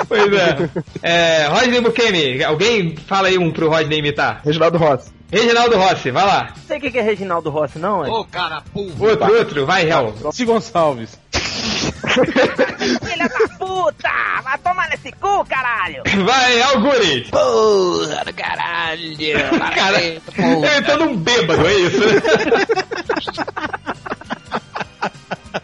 [0.08, 0.70] Pois é.
[1.02, 4.42] é Rodney Bukemi, alguém fala aí um pro Rodney imitar?
[4.46, 5.12] Reginaldo Rossi.
[5.32, 6.54] Reginaldo Rossi, vai lá.
[6.56, 8.10] Não sei o que é Reginaldo Rossi, não, é?
[8.10, 10.14] Outro, outro, vai, Hel.
[10.32, 11.18] Si Gonçalves.
[13.22, 14.10] Filha da puta!
[14.44, 16.04] Vai tomar nesse cu, caralho!
[16.26, 17.30] Vai, Algures!
[17.30, 19.12] Porra do caralho!
[19.76, 20.22] Cara, ele
[20.86, 22.02] tá num bêbado, é isso?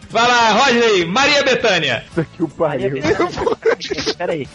[0.10, 2.03] Vai lá, Rodney, Maria Betânia.
[2.10, 2.91] Isso aqui o pariu.
[4.18, 4.47] Peraí.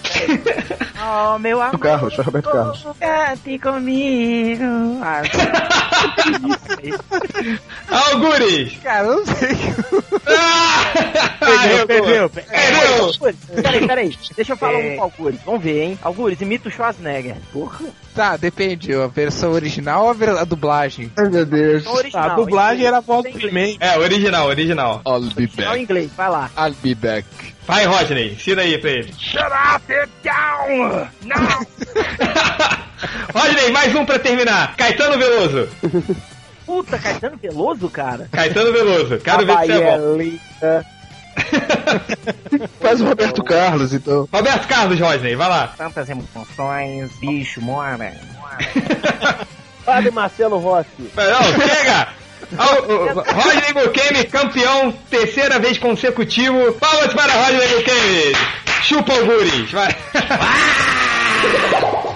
[1.34, 1.78] Oh, meu amor.
[1.78, 2.86] Carlos, Roberto Carlos.
[2.98, 4.64] Cante comigo.
[5.02, 5.22] Ah,
[7.88, 8.72] Algures!
[8.82, 9.56] Cara, eu não sei.
[11.38, 13.04] Perdeu, perdeu, perdeu.
[13.04, 13.16] Algures,
[13.62, 14.16] Peraí, peraí.
[14.36, 14.92] Deixa eu falar É.
[14.92, 15.40] um com o Algures.
[15.44, 15.98] Vamos ver, hein?
[16.02, 17.36] Algures, imita o Schwarzenegger.
[17.52, 17.80] Porra.
[18.14, 18.94] Tá, depende.
[18.94, 21.10] A versão original ou a, a dublagem?
[21.16, 21.84] Ai, meu Deus.
[21.84, 22.30] Não original.
[22.30, 23.38] A dublagem era a voz do.
[23.46, 23.76] He-Man.
[23.80, 25.00] É, original, original.
[25.52, 26.50] Original em inglês, vai lá.
[26.56, 27.26] I'll be back.
[27.66, 29.12] Vai, Rodney, ensina aí pra ele.
[29.18, 31.08] Shut up, get down!
[31.24, 31.66] Não!
[33.34, 34.74] Rodney, mais um pra terminar.
[34.76, 35.68] Caetano Veloso.
[36.66, 38.28] Puta, Caetano Veloso, cara.
[38.32, 39.18] Caetano Veloso.
[39.18, 40.16] Quero ver se é é bom.
[40.16, 40.86] linda.
[42.80, 44.28] Faz o Roberto Carlos, então.
[44.32, 45.68] Roberto Carlos, Rodney, vai lá.
[45.76, 48.14] Tantas emoções, bicho, mora.
[49.84, 51.10] Padre Marcelo Rossi.
[51.16, 52.08] Não, chega!
[52.52, 56.72] O- Rodney Bukemi, campeão, terceira vez consecutivo.
[56.74, 58.36] Palmas para Rodney Bukemi.
[58.82, 59.94] Chupa Algures, vai.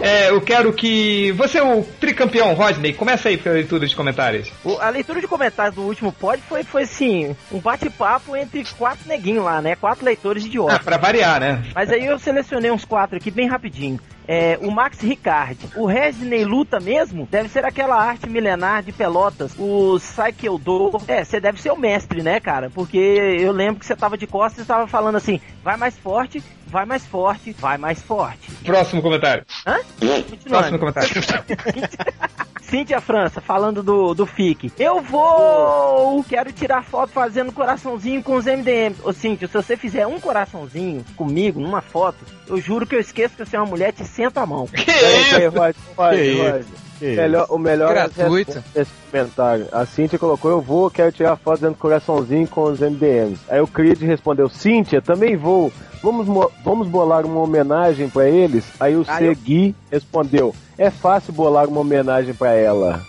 [0.00, 1.32] É, eu quero que.
[1.32, 2.92] Você é o tricampeão, Rodney.
[2.92, 4.52] Começa aí pela leitura de comentários.
[4.62, 9.08] O- a leitura de comentários do último pod foi, foi assim, um bate-papo entre quatro
[9.08, 9.74] neguinhos lá, né?
[9.74, 10.78] Quatro leitores Ah, idiotas.
[10.78, 11.62] pra variar, né?
[11.74, 13.98] Mas aí eu selecionei uns quatro aqui bem rapidinho.
[14.28, 15.58] É, o Max Ricard.
[15.76, 17.28] O Resney luta mesmo?
[17.30, 19.54] Deve ser aquela arte milenar de pelotas.
[19.58, 20.90] O Saikeudo.
[21.06, 22.70] É, você deve ser o mestre, né, cara?
[22.70, 26.42] Porque eu lembro que você tava de costas e tava falando assim: vai mais forte,
[26.66, 28.50] vai mais forte, vai mais forte.
[28.64, 29.44] Próximo comentário.
[29.66, 29.78] Hã?
[29.98, 30.78] Próximo Continuando.
[30.78, 31.10] comentário.
[32.68, 34.72] Cíntia França, falando do, do FIC.
[34.78, 36.24] Eu vou!
[36.24, 38.94] Quero tirar foto fazendo coraçãozinho com os MDM.
[39.04, 43.36] Ô Cíntia, se você fizer um coraçãozinho comigo numa foto, eu juro que eu esqueço
[43.36, 44.66] que você é uma mulher e te sento a mão.
[44.66, 45.30] Que Peraí, isso?
[45.30, 48.62] peraí, Rod, Rod, Que Melhor, o melhor Gratuito.
[48.74, 49.66] é esse comentário.
[49.72, 53.38] A Cintia colocou, eu vou, quero tirar foto dando coraçãozinho com os MDMs.
[53.48, 55.72] Aí o Creed respondeu, Cíntia, também vou.
[56.02, 58.64] Vamos, mo- vamos bolar uma homenagem pra eles?
[58.78, 63.00] Aí o Ah, eu- Segui respondeu, é fácil bolar uma homenagem pra ela.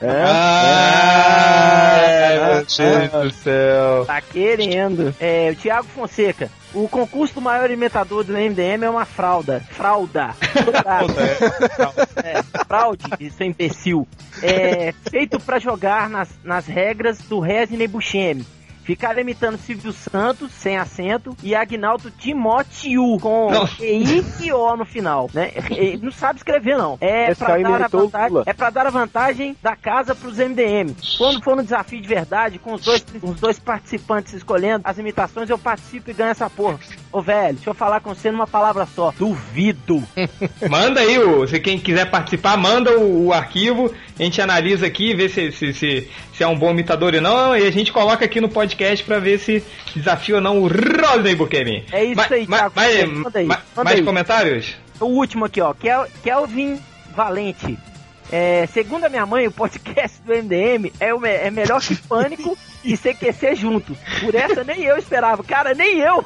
[0.00, 0.08] É?
[1.06, 4.04] Ai, meu Deus do céu.
[4.06, 5.14] Tá querendo.
[5.20, 6.50] É, o Thiago Fonseca.
[6.74, 9.62] O concurso do maior imitador do MDM é uma fralda.
[9.70, 10.34] Fralda.
[12.22, 12.42] é,
[12.74, 14.08] fraude, seu imbecil.
[14.42, 18.44] É, feito pra jogar nas, nas regras do Resney Buscemi.
[18.84, 23.48] Ficar imitando Silvio Santos, sem acento, e Agnaldo Timóteo, com.
[23.80, 25.50] EI e O no final, né?
[25.70, 26.98] E- Não sabe escrever, não.
[27.00, 30.94] É Esse pra, dar a vantagem, é pra dar a vantagem da casa pros MDM.
[31.16, 35.48] Quando for no desafio de verdade, com os dois, os dois participantes escolhendo as imitações,
[35.48, 36.78] eu participo e ganho essa porra.
[37.10, 39.12] Ô, velho, deixa eu falar com você numa palavra só.
[39.18, 40.02] Duvido.
[40.68, 45.14] Manda aí, o, se quem quiser participar, manda o, o arquivo, a gente analisa aqui,
[45.14, 48.24] vê se, se, se, se é um bom imitador ou não, e a gente coloca
[48.24, 49.62] aqui no podcast pra ver se
[49.94, 51.84] desafia ou não o Rodney Bukemi.
[51.92, 52.74] É isso Ma- aí, ma- Thiago.
[52.76, 54.04] mais, Manda aí, ma- manda mais aí.
[54.04, 54.74] comentários?
[55.00, 55.72] O último aqui, ó.
[55.74, 56.80] Kel- Kelvin
[57.14, 57.78] Valente.
[58.32, 62.56] É, segundo a minha mãe, o podcast do MDM é, o é melhor que Pânico
[62.82, 63.96] e CQC juntos.
[64.20, 65.44] Por essa nem eu esperava.
[65.44, 66.24] Cara, nem eu.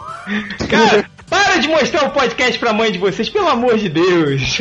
[0.70, 4.58] Cara, para de mostrar o podcast pra mãe de vocês, pelo amor de Deus.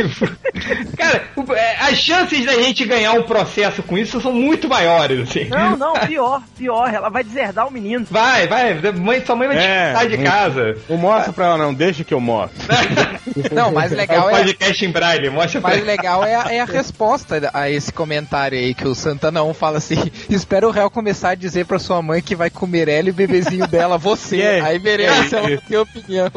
[0.97, 5.21] Cara, o- é, as chances da gente ganhar um processo com isso são muito maiores,
[5.29, 5.45] assim.
[5.45, 6.93] Não, não, pior, pior.
[6.93, 8.05] Ela vai deserdar o menino.
[8.09, 10.77] Vai, vai, mãe, sua mãe vai te É, expulsar de não- casa.
[10.89, 12.57] Não mostra pra ela não, deixa que eu mostro.
[13.51, 16.23] Não, o mais É o legal é, podcast em braille, mostra o pra mais legal
[16.25, 20.09] é, a, é a resposta a esse comentário aí, que o Santana 1 fala assim,
[20.29, 23.13] espera o réu começar a dizer pra sua mãe que vai comer ela e o
[23.13, 24.41] bebezinho dela, você.
[24.41, 26.31] É- aí merece que ela ter opinião.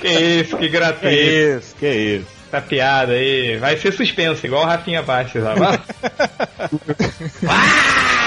[0.00, 0.08] Que
[0.40, 1.08] isso, que Que gratuito.
[1.14, 2.39] isso, que isso.
[2.52, 5.54] Essa piada aí vai ser suspenso, igual o Rafinha Bastos lá.
[5.54, 5.80] Vai.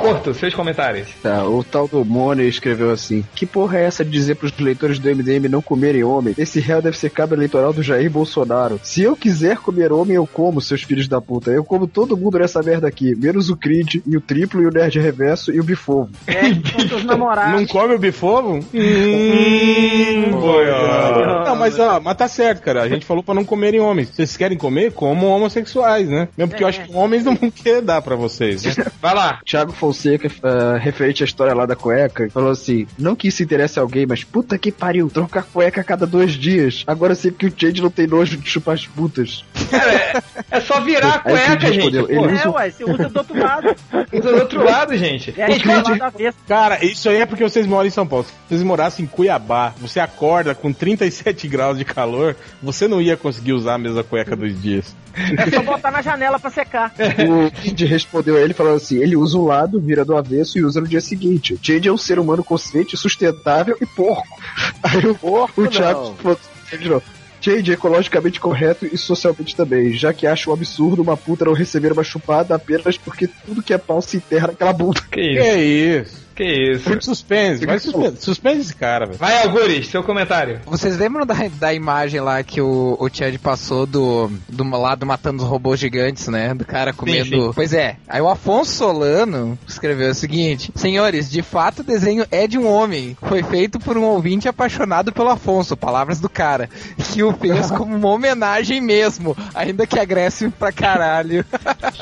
[0.00, 1.08] Porto, seus comentários.
[1.22, 4.98] Tá, o tal do Mone escreveu assim: Que porra é essa de dizer pros leitores
[4.98, 6.34] do MDM não comerem homem?
[6.38, 8.80] Esse réu deve ser cabo eleitoral do Jair Bolsonaro.
[8.82, 11.50] Se eu quiser comer homem, eu como, seus filhos da puta.
[11.50, 14.70] Eu como todo mundo nessa merda aqui, menos o Creed, e o Triplo, e o
[14.70, 16.10] Nerd Reverso, e o Bifovo.
[16.26, 16.42] É,
[16.88, 17.60] seus namorados.
[17.60, 18.60] Não come o bifovo?
[18.74, 21.44] Hum, boiada.
[21.44, 22.82] Não, mas, ó, mas tá certo, cara.
[22.82, 24.08] A gente falou pra não comerem homens.
[24.08, 26.28] Se vocês querem comer, comam homossexuais, né?
[26.34, 28.64] Mesmo porque eu acho que homens não vão querer dar pra vocês.
[28.64, 28.86] Né?
[29.02, 29.40] Vai lá.
[29.44, 33.78] Thiago Fonseca, uh, referente à história lá da cueca, falou assim: não que isso interesse
[33.78, 36.84] alguém, mas puta que pariu, trocar cueca a cada dois dias.
[36.86, 39.44] Agora sei que o Change não tem nojo de chupar as putas.
[39.70, 41.96] Cara, é, é só virar a cueca, gente.
[41.96, 43.76] ele Pô, usa É, ué, você usa do outro lado.
[44.10, 45.34] usa do outro lado, gente.
[45.36, 46.34] É, a gente vai lá da vez.
[46.48, 48.24] Cara, isso aí é porque vocês moram em São Paulo.
[48.24, 53.17] Se vocês morassem em Cuiabá, você acorda com 37 graus de calor, você não ia
[53.18, 54.96] conseguir usar a mesma cueca dois dias.
[55.14, 56.92] É só botar na janela pra secar.
[57.28, 60.64] O Kid respondeu a ele falando assim: ele usa um lado, vira do avesso e
[60.64, 61.54] usa no dia seguinte.
[61.54, 64.26] O Change é um ser humano consciente, sustentável e porco.
[64.82, 67.02] Aí o, Porco, o Thiago novo,
[67.40, 71.52] Change é ecologicamente correto e socialmente também, já que acha um absurdo uma puta não
[71.52, 75.00] receber uma chupada apenas porque tudo que é pau se enterra naquela bunda.
[75.10, 76.27] Que Que isso, isso?
[76.38, 76.88] Que isso.
[76.88, 79.18] Muito suspense, vai suspense, suspense esse cara, velho.
[79.18, 80.60] Vai, Algures, seu comentário.
[80.64, 85.42] Vocês lembram da, da imagem lá que o, o Chad passou do, do lado matando
[85.42, 86.54] os robôs gigantes, né?
[86.54, 87.46] Do cara comendo.
[87.46, 87.52] sim.
[87.52, 87.96] Pois é.
[88.06, 92.68] Aí o Afonso Solano escreveu o seguinte: Senhores, de fato o desenho é de um
[92.68, 93.16] homem.
[93.20, 96.70] Foi feito por um ouvinte apaixonado pelo Afonso, palavras do cara.
[97.12, 99.36] Que o fez como uma homenagem mesmo.
[99.54, 101.44] Ainda que agressivo pra caralho.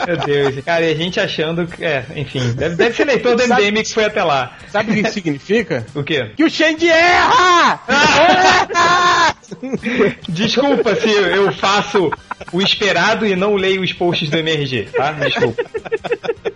[0.07, 0.65] Meu Deus.
[0.65, 1.83] Cara, e a gente achando que.
[1.83, 2.53] É, enfim.
[2.53, 4.26] Deve, deve ser leitor do MDM que foi até lá.
[4.71, 5.87] Sabe o que isso significa?
[5.95, 6.31] O quê?
[6.37, 7.81] Que o Shade erra!
[10.29, 12.11] Desculpa se eu faço
[12.53, 15.13] o esperado e não leio os posts do MRG, tá?
[15.13, 15.63] Desculpa.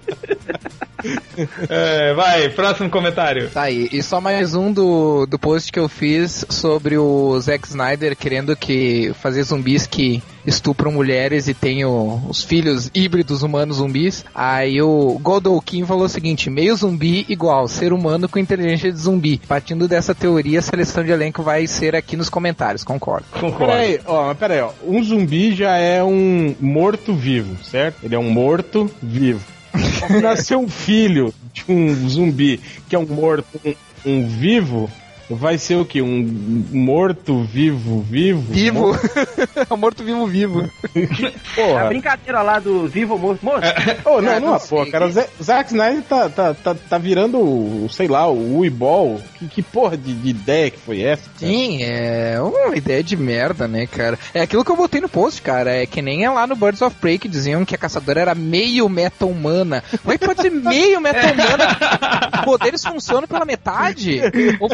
[1.68, 3.48] É, vai, próximo comentário.
[3.50, 7.66] Tá aí, e só mais um do, do post que eu fiz sobre o Zack
[7.66, 13.76] Snyder querendo que fazer zumbis que estupram mulheres e tem o- os filhos híbridos humanos
[13.78, 14.24] zumbis.
[14.34, 19.40] Aí o Godolkin falou o seguinte: meio zumbi igual ser humano com inteligência de zumbi.
[19.48, 23.26] Partindo dessa teoria, a seleção de elenco vai ser aqui nos comentários, concordo.
[23.32, 23.66] Concordo.
[23.72, 24.70] Peraí, ó, mas peraí, ó.
[24.86, 28.04] Um zumbi já é um morto-vivo, certo?
[28.04, 29.44] Ele é um morto-vivo.
[30.08, 33.74] Se nascer um filho de um zumbi que é um morto, um,
[34.04, 34.90] um vivo,
[35.36, 36.02] vai ser o quê?
[36.02, 38.52] Um morto-vivo, vivo?
[38.52, 38.90] Vivo!
[39.70, 40.60] É um morto-vivo vivo.
[40.62, 41.84] A Porra.
[41.88, 43.44] brincadeira lá do vivo morto.
[43.44, 43.60] Moço,
[44.04, 44.92] Oh, não, É, não, não é porra, sei.
[44.92, 45.06] cara.
[45.06, 49.20] O Zack- Snyder tá, tá, tá, tá virando, o- sei lá, o Uibol.
[49.38, 51.22] Que, que porra de, de ideia que foi essa?
[51.28, 51.52] cara?
[51.52, 54.18] Sim, é uma ideia de merda, né, cara?
[54.34, 55.70] É aquilo que eu botei no post, cara.
[55.74, 58.34] É que nem é lá no Birds of Prey que diziam que a caçadora era
[58.34, 59.82] meio meta-humana.
[60.02, 62.42] Como é que pode ser meio meta-humana?
[62.44, 64.20] Poderes funcionam pela metade?
[64.58, 64.68] Ou-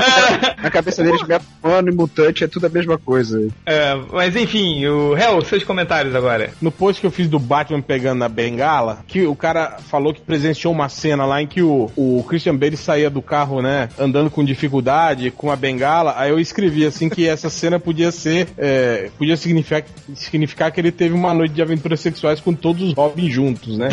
[0.63, 1.21] Na cabeça deles,
[1.63, 3.49] humano e mutante é tudo a mesma coisa.
[3.65, 6.51] É, mas enfim, o Hel, seus comentários agora.
[6.61, 10.21] No post que eu fiz do Batman pegando na bengala, que o cara falou que
[10.21, 14.31] presenciou uma cena lá em que o, o Christian Bale saía do carro, né, andando
[14.31, 19.11] com dificuldade, com a bengala, aí eu escrevi assim que essa cena podia ser, é,
[19.19, 19.85] podia significar,
[20.15, 23.89] significar que ele teve uma noite de aventuras sexuais com todos os Robins juntos, né?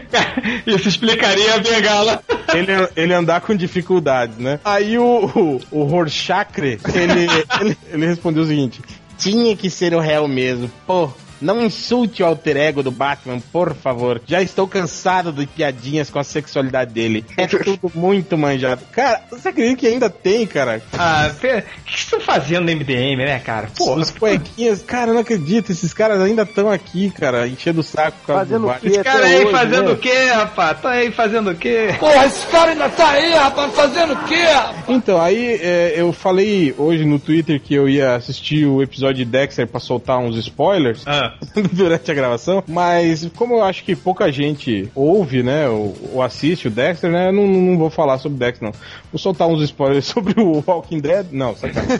[0.66, 2.22] Isso explicaria a bengala.
[2.54, 4.60] ele, ele andar com dificuldades, né?
[4.64, 6.78] Aí o, o, o Rorschach, ele,
[7.60, 8.80] ele, ele respondeu o seguinte:
[9.18, 11.10] tinha que ser o réu mesmo, pô.
[11.40, 14.20] Não insulte o alter ego do Batman, por favor.
[14.26, 17.24] Já estou cansado de piadinhas com a sexualidade dele.
[17.36, 18.82] É tudo muito manjado.
[18.92, 20.82] Cara, você acredita que ainda tem, cara?
[20.96, 23.68] Ah, o que vocês estão fazendo no MDM, né, cara?
[23.76, 24.00] Porra.
[24.00, 25.72] Os cuequinhas, cara, eu não acredito.
[25.72, 28.74] Esses caras ainda estão aqui, cara, enchendo o saco por causa Fazendo do o?
[28.82, 29.92] Esse cara aí hoje, fazendo né?
[29.92, 30.80] o quê, rapaz?
[30.80, 31.94] Tá aí fazendo o quê?
[31.98, 34.44] Porra, esse cara ainda tá aí, rapaz, fazendo o quê?
[34.88, 39.24] Então, aí é, eu falei hoje no Twitter que eu ia assistir o episódio de
[39.24, 41.29] Dexter pra soltar uns spoilers Ah,
[41.72, 46.68] durante a gravação, mas como eu acho que pouca gente ouve, né, ou, ou assiste
[46.68, 48.74] o Dexter, né, eu não, não vou falar sobre Dexter, não.
[49.12, 51.98] Vou soltar uns spoilers sobre o Walking Dead, não, sacanagem.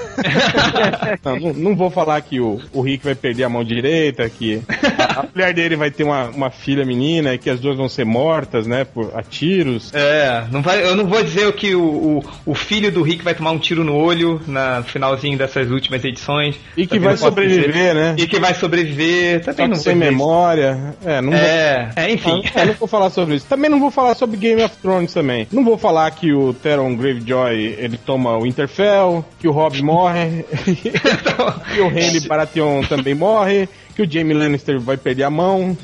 [1.25, 4.63] não, não, vou falar que o, o Rick vai perder a mão direita, que
[4.99, 7.89] a, a mulher dele vai ter uma, uma filha menina e que as duas vão
[7.89, 9.93] ser mortas, né, por a tiros.
[9.95, 13.35] é, não vai, eu não vou dizer que o, o, o filho do Rick vai
[13.35, 16.57] tomar um tiro no olho na finalzinho dessas últimas edições.
[16.77, 17.95] E que vai sobreviver, dizer.
[17.95, 18.15] né?
[18.19, 19.20] E que vai sobreviver.
[19.45, 20.95] Também não sem memória.
[21.05, 22.43] É, não vou É, é, enfim.
[22.55, 23.47] Ah, não vou falar sobre isso.
[23.47, 25.47] Também não vou falar sobre Game of Thrones também.
[25.51, 30.45] Não vou falar que o Theron Gravejoy ele toma o Winterfell, que o Robb morre,
[31.75, 35.77] que o Henry Baratheon também morre, que o Jaime Lannister vai perder a mão,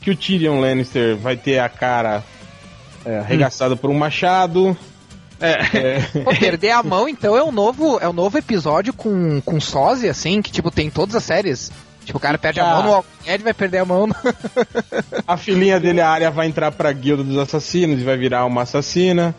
[0.00, 2.22] que o Tyrion Lannister vai ter a cara
[3.04, 4.76] é, arregaçada por um machado.
[5.40, 6.00] É.
[6.22, 10.10] Pô, perder a mão, então, é um novo, é um novo episódio com, com sósia,
[10.10, 11.72] assim, que, tipo, tem em todas as séries.
[12.04, 12.74] Tipo, o cara perde a Ah.
[12.74, 14.14] mão no Walking vai perder a mão no...
[15.26, 18.62] A filhinha dele, a área, vai entrar pra guilda dos assassinos e vai virar uma
[18.62, 19.34] assassina.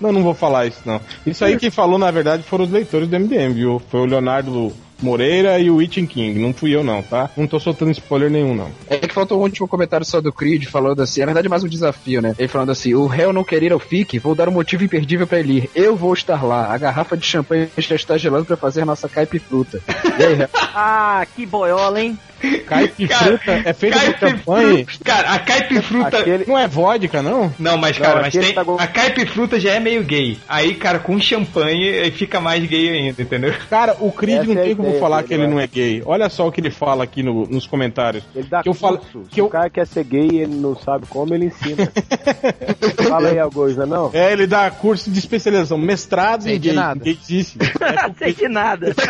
[0.00, 1.00] Não, não vou falar isso, não.
[1.24, 3.80] Isso aí quem falou, na verdade, foram os leitores do MDM, viu?
[3.90, 4.72] Foi o Leonardo
[5.02, 6.38] Moreira e o Witching King.
[6.38, 7.30] Não fui eu, não, tá?
[7.36, 8.70] Não tô soltando spoiler nenhum, não.
[8.88, 11.68] É que faltou um último comentário só do Creed falando assim, na verdade mais um
[11.68, 12.34] desafio, né?
[12.38, 15.26] Ele falando assim, o réu não quer ir ao FIC, vou dar um motivo imperdível
[15.26, 15.70] pra ele ir.
[15.74, 16.72] Eu vou estar lá.
[16.72, 19.80] A garrafa de champanhe já está gelando pra fazer nossa caipifruta.
[20.18, 20.48] E aí, réu?
[20.74, 22.18] Ah, que boiola, hein?
[22.66, 24.86] Caipifruta é feita de champanhe.
[25.04, 26.18] Cara, a caipifruta.
[26.18, 27.52] Aquele- Não é vodka, não?
[27.58, 28.54] Não, mas Não, cara, mas aquele tem.
[28.54, 30.38] tá A caipifruta já é meio gay.
[30.48, 33.54] Aí, cara, com champanhe aí fica mais gay ainda, entendeu?
[33.70, 35.66] Cara, o Creed Essa não é tem como ideia falar dele, que ele não é
[35.66, 36.02] gay.
[36.04, 38.24] Olha só o que ele fala aqui no- nos comentários.
[38.34, 39.20] Ele dá Que eu falo- curso.
[39.28, 41.90] que Se eu- o cara quer ser gay e ele não sabe como, ele ensina.
[43.08, 44.10] Fala aí alguma coisa, não?
[44.12, 47.00] É, ele dá curso de especialização, mestrado Sei em gay, nada.
[47.04, 47.56] gaysice.
[47.80, 48.94] Não sei de nada.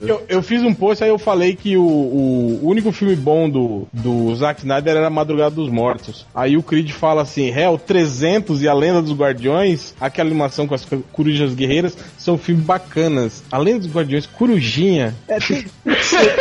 [0.00, 3.86] Eu, eu fiz um post, aí eu falei que o, o único filme bom do,
[3.92, 6.26] do Zack Snyder era Madrugada dos Mortos.
[6.34, 10.74] Aí o Creed fala assim, Hell, 300 e A Lenda dos Guardiões, aquela animação com
[10.74, 13.42] as co- corujas guerreiras, são filmes bacanas.
[13.50, 16.36] A Lenda dos Guardiões, corujinha, é, tem, tem que ser,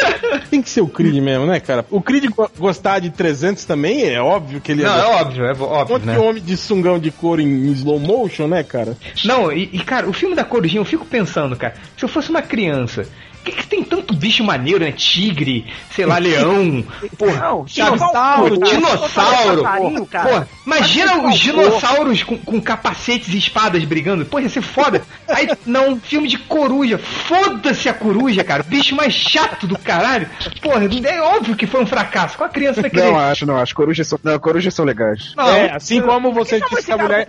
[0.50, 1.86] tem que ser o Creed mesmo, né, cara?
[1.90, 5.46] O Creed go- gostar de 300 também, é óbvio que ele Não, é é óbvio,
[5.46, 6.18] é um óbvio, monte né?
[6.20, 8.96] homem de sungão de couro em, em slow motion, né, cara?
[9.26, 12.30] Não, e, e, cara, o filme da Corujinha, eu fico pensando, cara, se eu fosse
[12.30, 13.06] uma criança,
[13.44, 14.92] que, que tem tanto bicho maneiro, né?
[14.92, 16.84] Tigre, sei lá, leão,
[17.18, 20.30] porra, Não, dinossauro, dinossauro, dinossauro, cara.
[20.30, 24.62] porra, imagina Mas os que dinossauros com, com capacetes e espadas brigando, pô, ia ser
[24.62, 25.02] foda.
[25.28, 30.30] Aí, não, filme de coruja, foda-se a coruja, cara, o bicho mais chato do caralho,
[30.62, 33.12] porra, é óbvio que foi um fracasso, qual a criança vai querer?
[33.12, 33.76] Não acho, não acho.
[33.76, 35.34] Corujas são, não, corujas são legais.
[35.36, 37.28] Não, é, assim como você Chama disse que a mulher...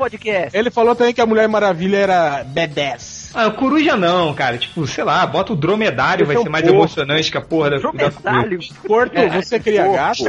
[0.52, 3.19] Ele falou também que a Mulher Maravilha era badass.
[3.34, 4.58] Ah, coruja não, cara.
[4.58, 6.78] Tipo, sei lá, bota o dromedário, vai é ser mais porco.
[6.78, 8.58] emocionante que a porra da, da Dromedário.
[8.86, 10.24] Porto, você cria gato?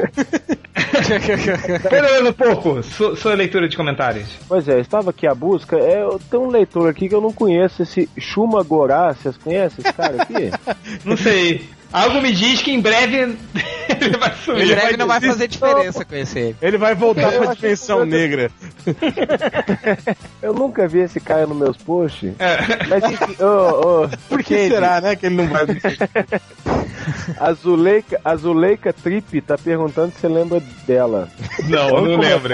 [1.89, 2.83] Beleza, porco.
[2.83, 4.27] Sua, sua leitura de comentários.
[4.47, 5.77] Pois é, eu estava aqui à busca.
[5.77, 9.13] É, eu tenho um leitor aqui que eu não conheço, esse Shuma Gorá.
[9.13, 10.51] Vocês conhecem esse cara aqui?
[11.05, 11.67] Não sei.
[11.93, 13.17] Algo me diz que em breve
[13.99, 14.67] ele vai Em sumir.
[14.67, 16.55] breve não vai fazer diferença conhecer ele.
[16.61, 18.49] Ele vai voltar Eu pra dimensão negra.
[20.41, 22.33] Eu nunca vi esse cara nos meus posts.
[22.39, 22.57] É.
[22.87, 25.65] Mas enfim, ô, ô, Por que será, né, que ele não vai...
[27.39, 31.29] A Zuleika, a Zuleika Trip tá perguntando se você lembra dela.
[31.67, 32.53] Não, não lembro.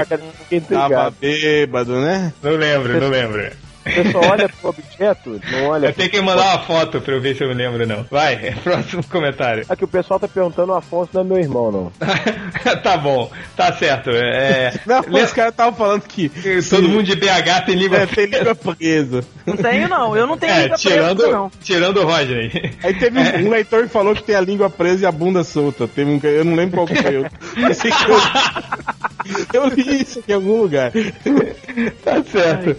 [0.69, 2.33] Tava bêbado, né?
[2.41, 3.66] Não lembro, não lembro.
[3.87, 7.21] Você só olha pro objeto, não olha Eu tenho que mandar uma foto pra eu
[7.21, 8.03] ver se eu me lembro, não.
[8.09, 9.65] Vai, próximo comentário.
[9.69, 11.91] Aqui o pessoal tá perguntando, o Afonso não é meu irmão, não.
[12.83, 14.09] tá bom, tá certo.
[14.11, 16.29] É, Não, lembra- os caras estavam falando que...
[16.69, 19.23] todo mundo de BH tem língua É, tem língua presa.
[19.45, 20.15] Não tenho, não.
[20.15, 21.51] Eu não tenho É, liga tirando, presa, não.
[21.63, 22.73] tirando o Roger aí.
[22.83, 25.43] Aí teve um, um leitor que falou que tem a língua presa e a bunda
[25.43, 25.87] solta.
[25.87, 27.15] Teve um, eu não lembro qual que foi.
[27.17, 27.31] Eu, eu,
[29.53, 30.91] eu li isso aqui em algum lugar.
[32.03, 32.75] Tá certo.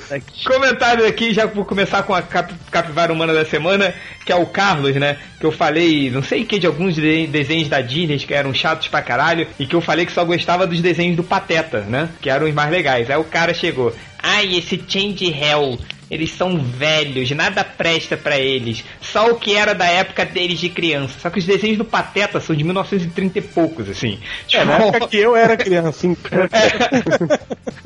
[0.46, 3.94] Comentário aqui, já vou começar com a cap, capivara humana da semana,
[4.24, 5.16] que é o Carlos, né?
[5.38, 8.52] Que eu falei, não sei o que, de alguns de- desenhos da Disney que eram
[8.54, 12.08] chatos pra caralho, e que eu falei que só gostava dos desenhos do Pateta, né?
[12.20, 13.10] Que eram os mais legais.
[13.10, 15.78] Aí o cara chegou, ai, esse Change Hell.
[16.10, 18.84] Eles são velhos, nada presta pra eles.
[19.00, 21.14] Só o que era da época deles de criança.
[21.20, 24.18] Só que os desenhos do Pateta são de 1930 e poucos, assim.
[24.52, 25.88] É, na época que eu era criança.
[25.88, 26.16] Assim,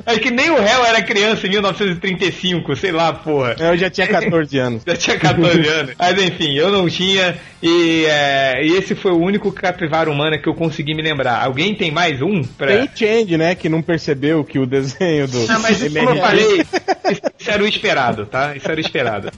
[0.05, 3.55] É que nem o réu era criança em 1935, sei lá, porra.
[3.57, 4.83] eu já tinha 14 anos.
[4.87, 5.95] Já tinha 14 anos.
[5.97, 7.35] Mas enfim, eu não tinha.
[7.61, 11.41] E, é, e esse foi o único capivara humana que eu consegui me lembrar.
[11.43, 12.43] Alguém tem mais um?
[12.43, 12.67] Pra...
[12.67, 13.55] Tem Change, né?
[13.55, 15.45] Que não percebeu que o desenho do.
[15.49, 16.61] Ah, mas isso, como eu falei,
[17.39, 18.55] isso era o esperado, tá?
[18.55, 19.31] Isso era esperado.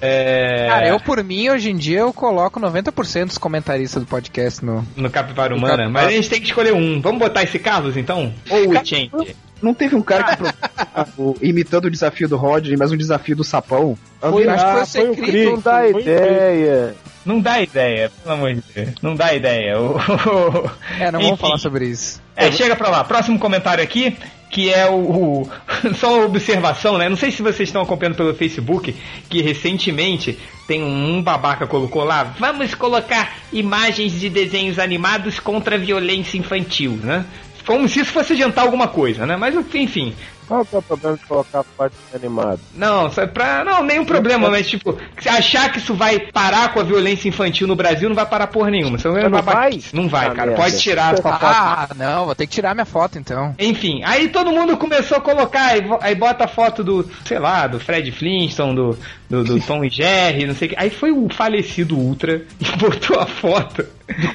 [0.00, 0.66] É...
[0.68, 4.86] Cara, eu por mim, hoje em dia, eu coloco 90% dos comentaristas do podcast no.
[4.96, 5.76] No capivara humana.
[5.84, 5.90] capivara.
[5.90, 7.00] Mas a gente tem que escolher um.
[7.00, 8.32] Vamos botar esse Carlos então?
[8.50, 9.10] Ou o Change?
[9.60, 10.42] Não teve um cara que
[11.42, 13.98] imitando o desafio do Rodney, mas um desafio do sapão?
[14.20, 15.44] Foi, acho que foi foi o Cris.
[15.50, 16.94] Não dá foi ideia.
[17.26, 18.88] Não dá ideia, pelo amor de Deus.
[19.02, 19.78] Não dá ideia.
[19.80, 19.98] O-
[20.98, 21.26] É, não Enfim.
[21.30, 22.22] vamos falar sobre isso.
[22.36, 23.02] É, chega pra lá.
[23.04, 24.16] Próximo comentário aqui,
[24.50, 25.50] que é o, o-
[25.98, 27.08] Só uma observação, né?
[27.08, 28.94] Não sei se vocês estão acompanhando pelo Facebook,
[29.28, 32.34] que recentemente tem um babaca colocou lá.
[32.38, 37.24] Vamos colocar imagens de desenhos animados contra a violência infantil, né?
[37.66, 39.36] Como se isso fosse adiantar alguma coisa, né?
[39.36, 40.14] Mas enfim.
[40.48, 42.58] Qual que é o problema de colocar parte animado?
[42.74, 43.62] Não, só pra.
[43.64, 47.66] Não, nenhum problema, mas tipo, se achar que isso vai parar com a violência infantil
[47.66, 48.96] no Brasil, não vai parar porra nenhuma.
[48.96, 49.90] Isso é não babaquice.
[49.92, 50.02] vai?
[50.02, 50.46] Não vai, Ah, cara.
[50.52, 50.62] merda.
[50.64, 51.44] Pode tirar a sua foto.
[51.44, 53.54] Ah, não, vou ter que tirar minha foto então.
[53.58, 57.66] Enfim, aí todo mundo começou a colocar, aí, aí bota a foto do, sei lá,
[57.66, 58.98] do Fred Flintstone, do,
[59.28, 60.76] do, do Tom e Jerry, não sei o que.
[60.78, 63.84] Aí foi o falecido Ultra e botou a foto.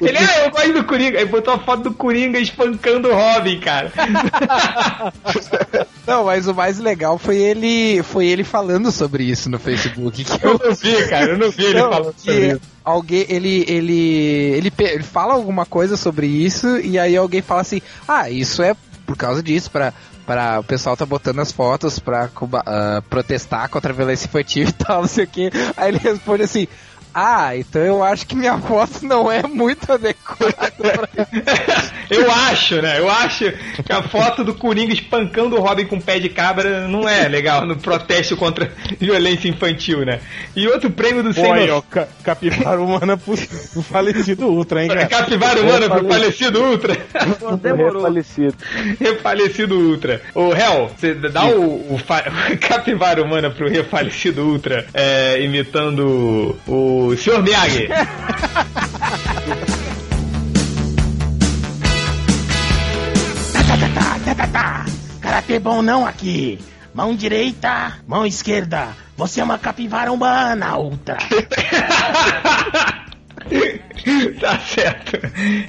[0.02, 1.18] Ele, ah, eu gosto do Coringa.
[1.18, 3.92] Aí botou a foto do Coringa espancando o Robin, cara.
[6.06, 10.24] Não, mas o mais legal foi ele foi ele falando sobre isso no Facebook.
[10.24, 12.62] Que eu, Eu não vi, cara, eu não vi ele Não, falando que sobre isso.
[12.84, 14.00] alguém, ele, ele,
[14.58, 18.76] ele, ele fala alguma coisa sobre isso e aí alguém fala assim, ah, isso é
[19.06, 19.94] por causa disso, pra,
[20.26, 24.68] pra o pessoal tá botando as fotos pra comba- ah, protestar contra a violência infantil
[24.68, 25.50] e tal, não sei o que.
[25.78, 26.68] Aí ele responde assim,
[27.14, 31.08] ah, então eu acho que minha foto não é muito adequada pra
[32.10, 33.00] Eu acho, né?
[33.00, 33.52] Eu acho
[33.86, 37.66] que a foto do Coringa espancando o Robin com pé de cabra não é legal
[37.66, 40.20] no protesto contra violência infantil, né?
[40.56, 45.08] E outro prêmio do Noção- ó, ca- capivara humana pro, pro falecido Ultra, hein, cara?
[45.08, 46.98] Capivara humana pro falecido Ultra.
[47.62, 48.02] Demorou.
[48.04, 48.56] Falecido.
[49.00, 50.22] Refalecido Ultra.
[50.36, 52.24] Ô, Hel, você dá o, o fa-
[52.60, 57.42] capivara humana pro refalecido Ultra, é, imitando o, o Sr.
[57.42, 57.88] Miyagi.
[65.22, 66.60] Karatê bom não aqui.
[66.94, 68.90] Mão direita, mão esquerda.
[69.18, 71.18] Você é uma capivara humana, outra.
[74.40, 75.20] tá certo.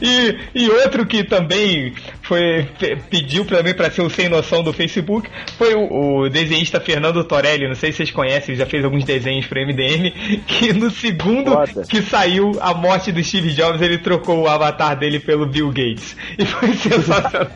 [0.02, 1.94] E, e outro que também
[2.24, 5.28] foi pe- pediu pra mim pra ser o sem noção do Facebook
[5.58, 7.68] foi o, o desenhista Fernando Torelli.
[7.68, 10.12] Não sei se vocês conhecem, ele já fez alguns desenhos pro MDM.
[10.46, 11.82] Que no segundo Foda.
[11.88, 16.16] que saiu a morte do Steve Jobs, ele trocou o avatar dele pelo Bill Gates.
[16.38, 17.48] E foi sensacional.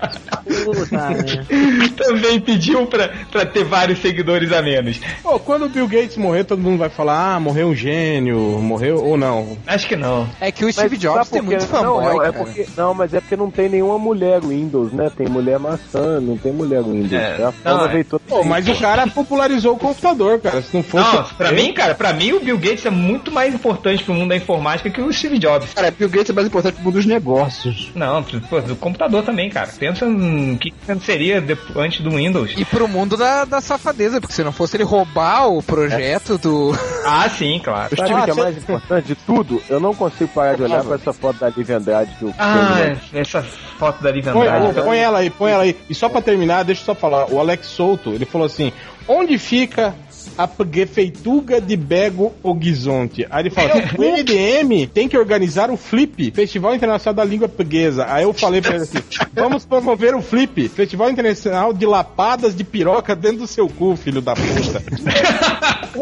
[1.97, 5.01] Também pediu pra, pra ter vários seguidores a menos.
[5.23, 9.03] Pô, quando o Bill Gates morrer, todo mundo vai falar, ah, morreu um gênio, morreu
[9.05, 9.57] ou não.
[9.67, 10.29] Acho que não.
[10.41, 13.21] É que o Steve Mas Jobs tem muito fanboy, não, é porque, não, mas é
[13.21, 15.11] porque não tem nenhuma mulher Windows, né?
[15.15, 17.13] Tem mulher maçã, não tem mulher Windows.
[17.13, 17.45] É.
[17.45, 18.05] a fama Não, é.
[18.05, 20.63] toda Pô, mas o cara popularizou o computador, cara.
[20.63, 21.17] Se não fosse.
[21.17, 24.31] Não, pra mim, cara, pra mim o Bill Gates é muito mais importante pro mundo
[24.31, 25.73] da informática que o Steve Jobs.
[25.73, 27.91] Cara, Bill Gates é mais importante pro mundo dos negócios.
[27.95, 29.71] Não, pô, do computador também, cara.
[29.79, 30.73] Pensa no que
[31.05, 31.43] seria
[31.77, 32.55] antes do Windows.
[32.57, 36.73] E pro mundo da, da safadeza, porque se não fosse ele roubar o projeto do.
[37.09, 37.97] Ah, sim, claro.
[37.97, 39.63] Sabe o que é mais importante de tudo?
[39.69, 42.95] Eu não consigo parar de olhar pra essa foto da Lívia Andrade que eu Ah,
[43.13, 44.81] essa foto da Põe, Andrade.
[44.83, 45.77] põe ela aí, põe ela aí.
[45.89, 47.31] E só pra terminar, deixa eu só falar.
[47.31, 48.73] O Alex Souto, ele falou assim:
[49.07, 49.95] onde fica
[50.37, 53.27] a prefeitura de Bego Horizonte?
[53.31, 58.07] Aí ele fala: o MDM tem que organizar o FLIP, Festival Internacional da Língua Portuguesa.
[58.09, 58.99] Aí eu falei pra ele assim:
[59.33, 64.21] vamos promover o FLIP, Festival Internacional de Lapadas de Piroca dentro do seu cu, filho
[64.21, 64.83] da puta.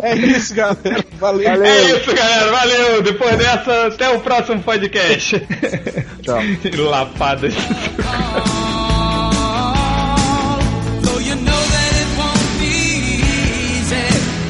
[0.02, 1.04] é isso, galera.
[1.18, 1.64] Valeu.
[1.64, 2.52] É isso, galera.
[2.52, 3.02] Valeu.
[3.02, 5.40] Depois dessa, até o próximo podcast.
[6.22, 6.40] Tchau.
[6.90, 7.54] Lapadas.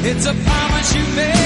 [0.09, 1.36] It's a promise you made.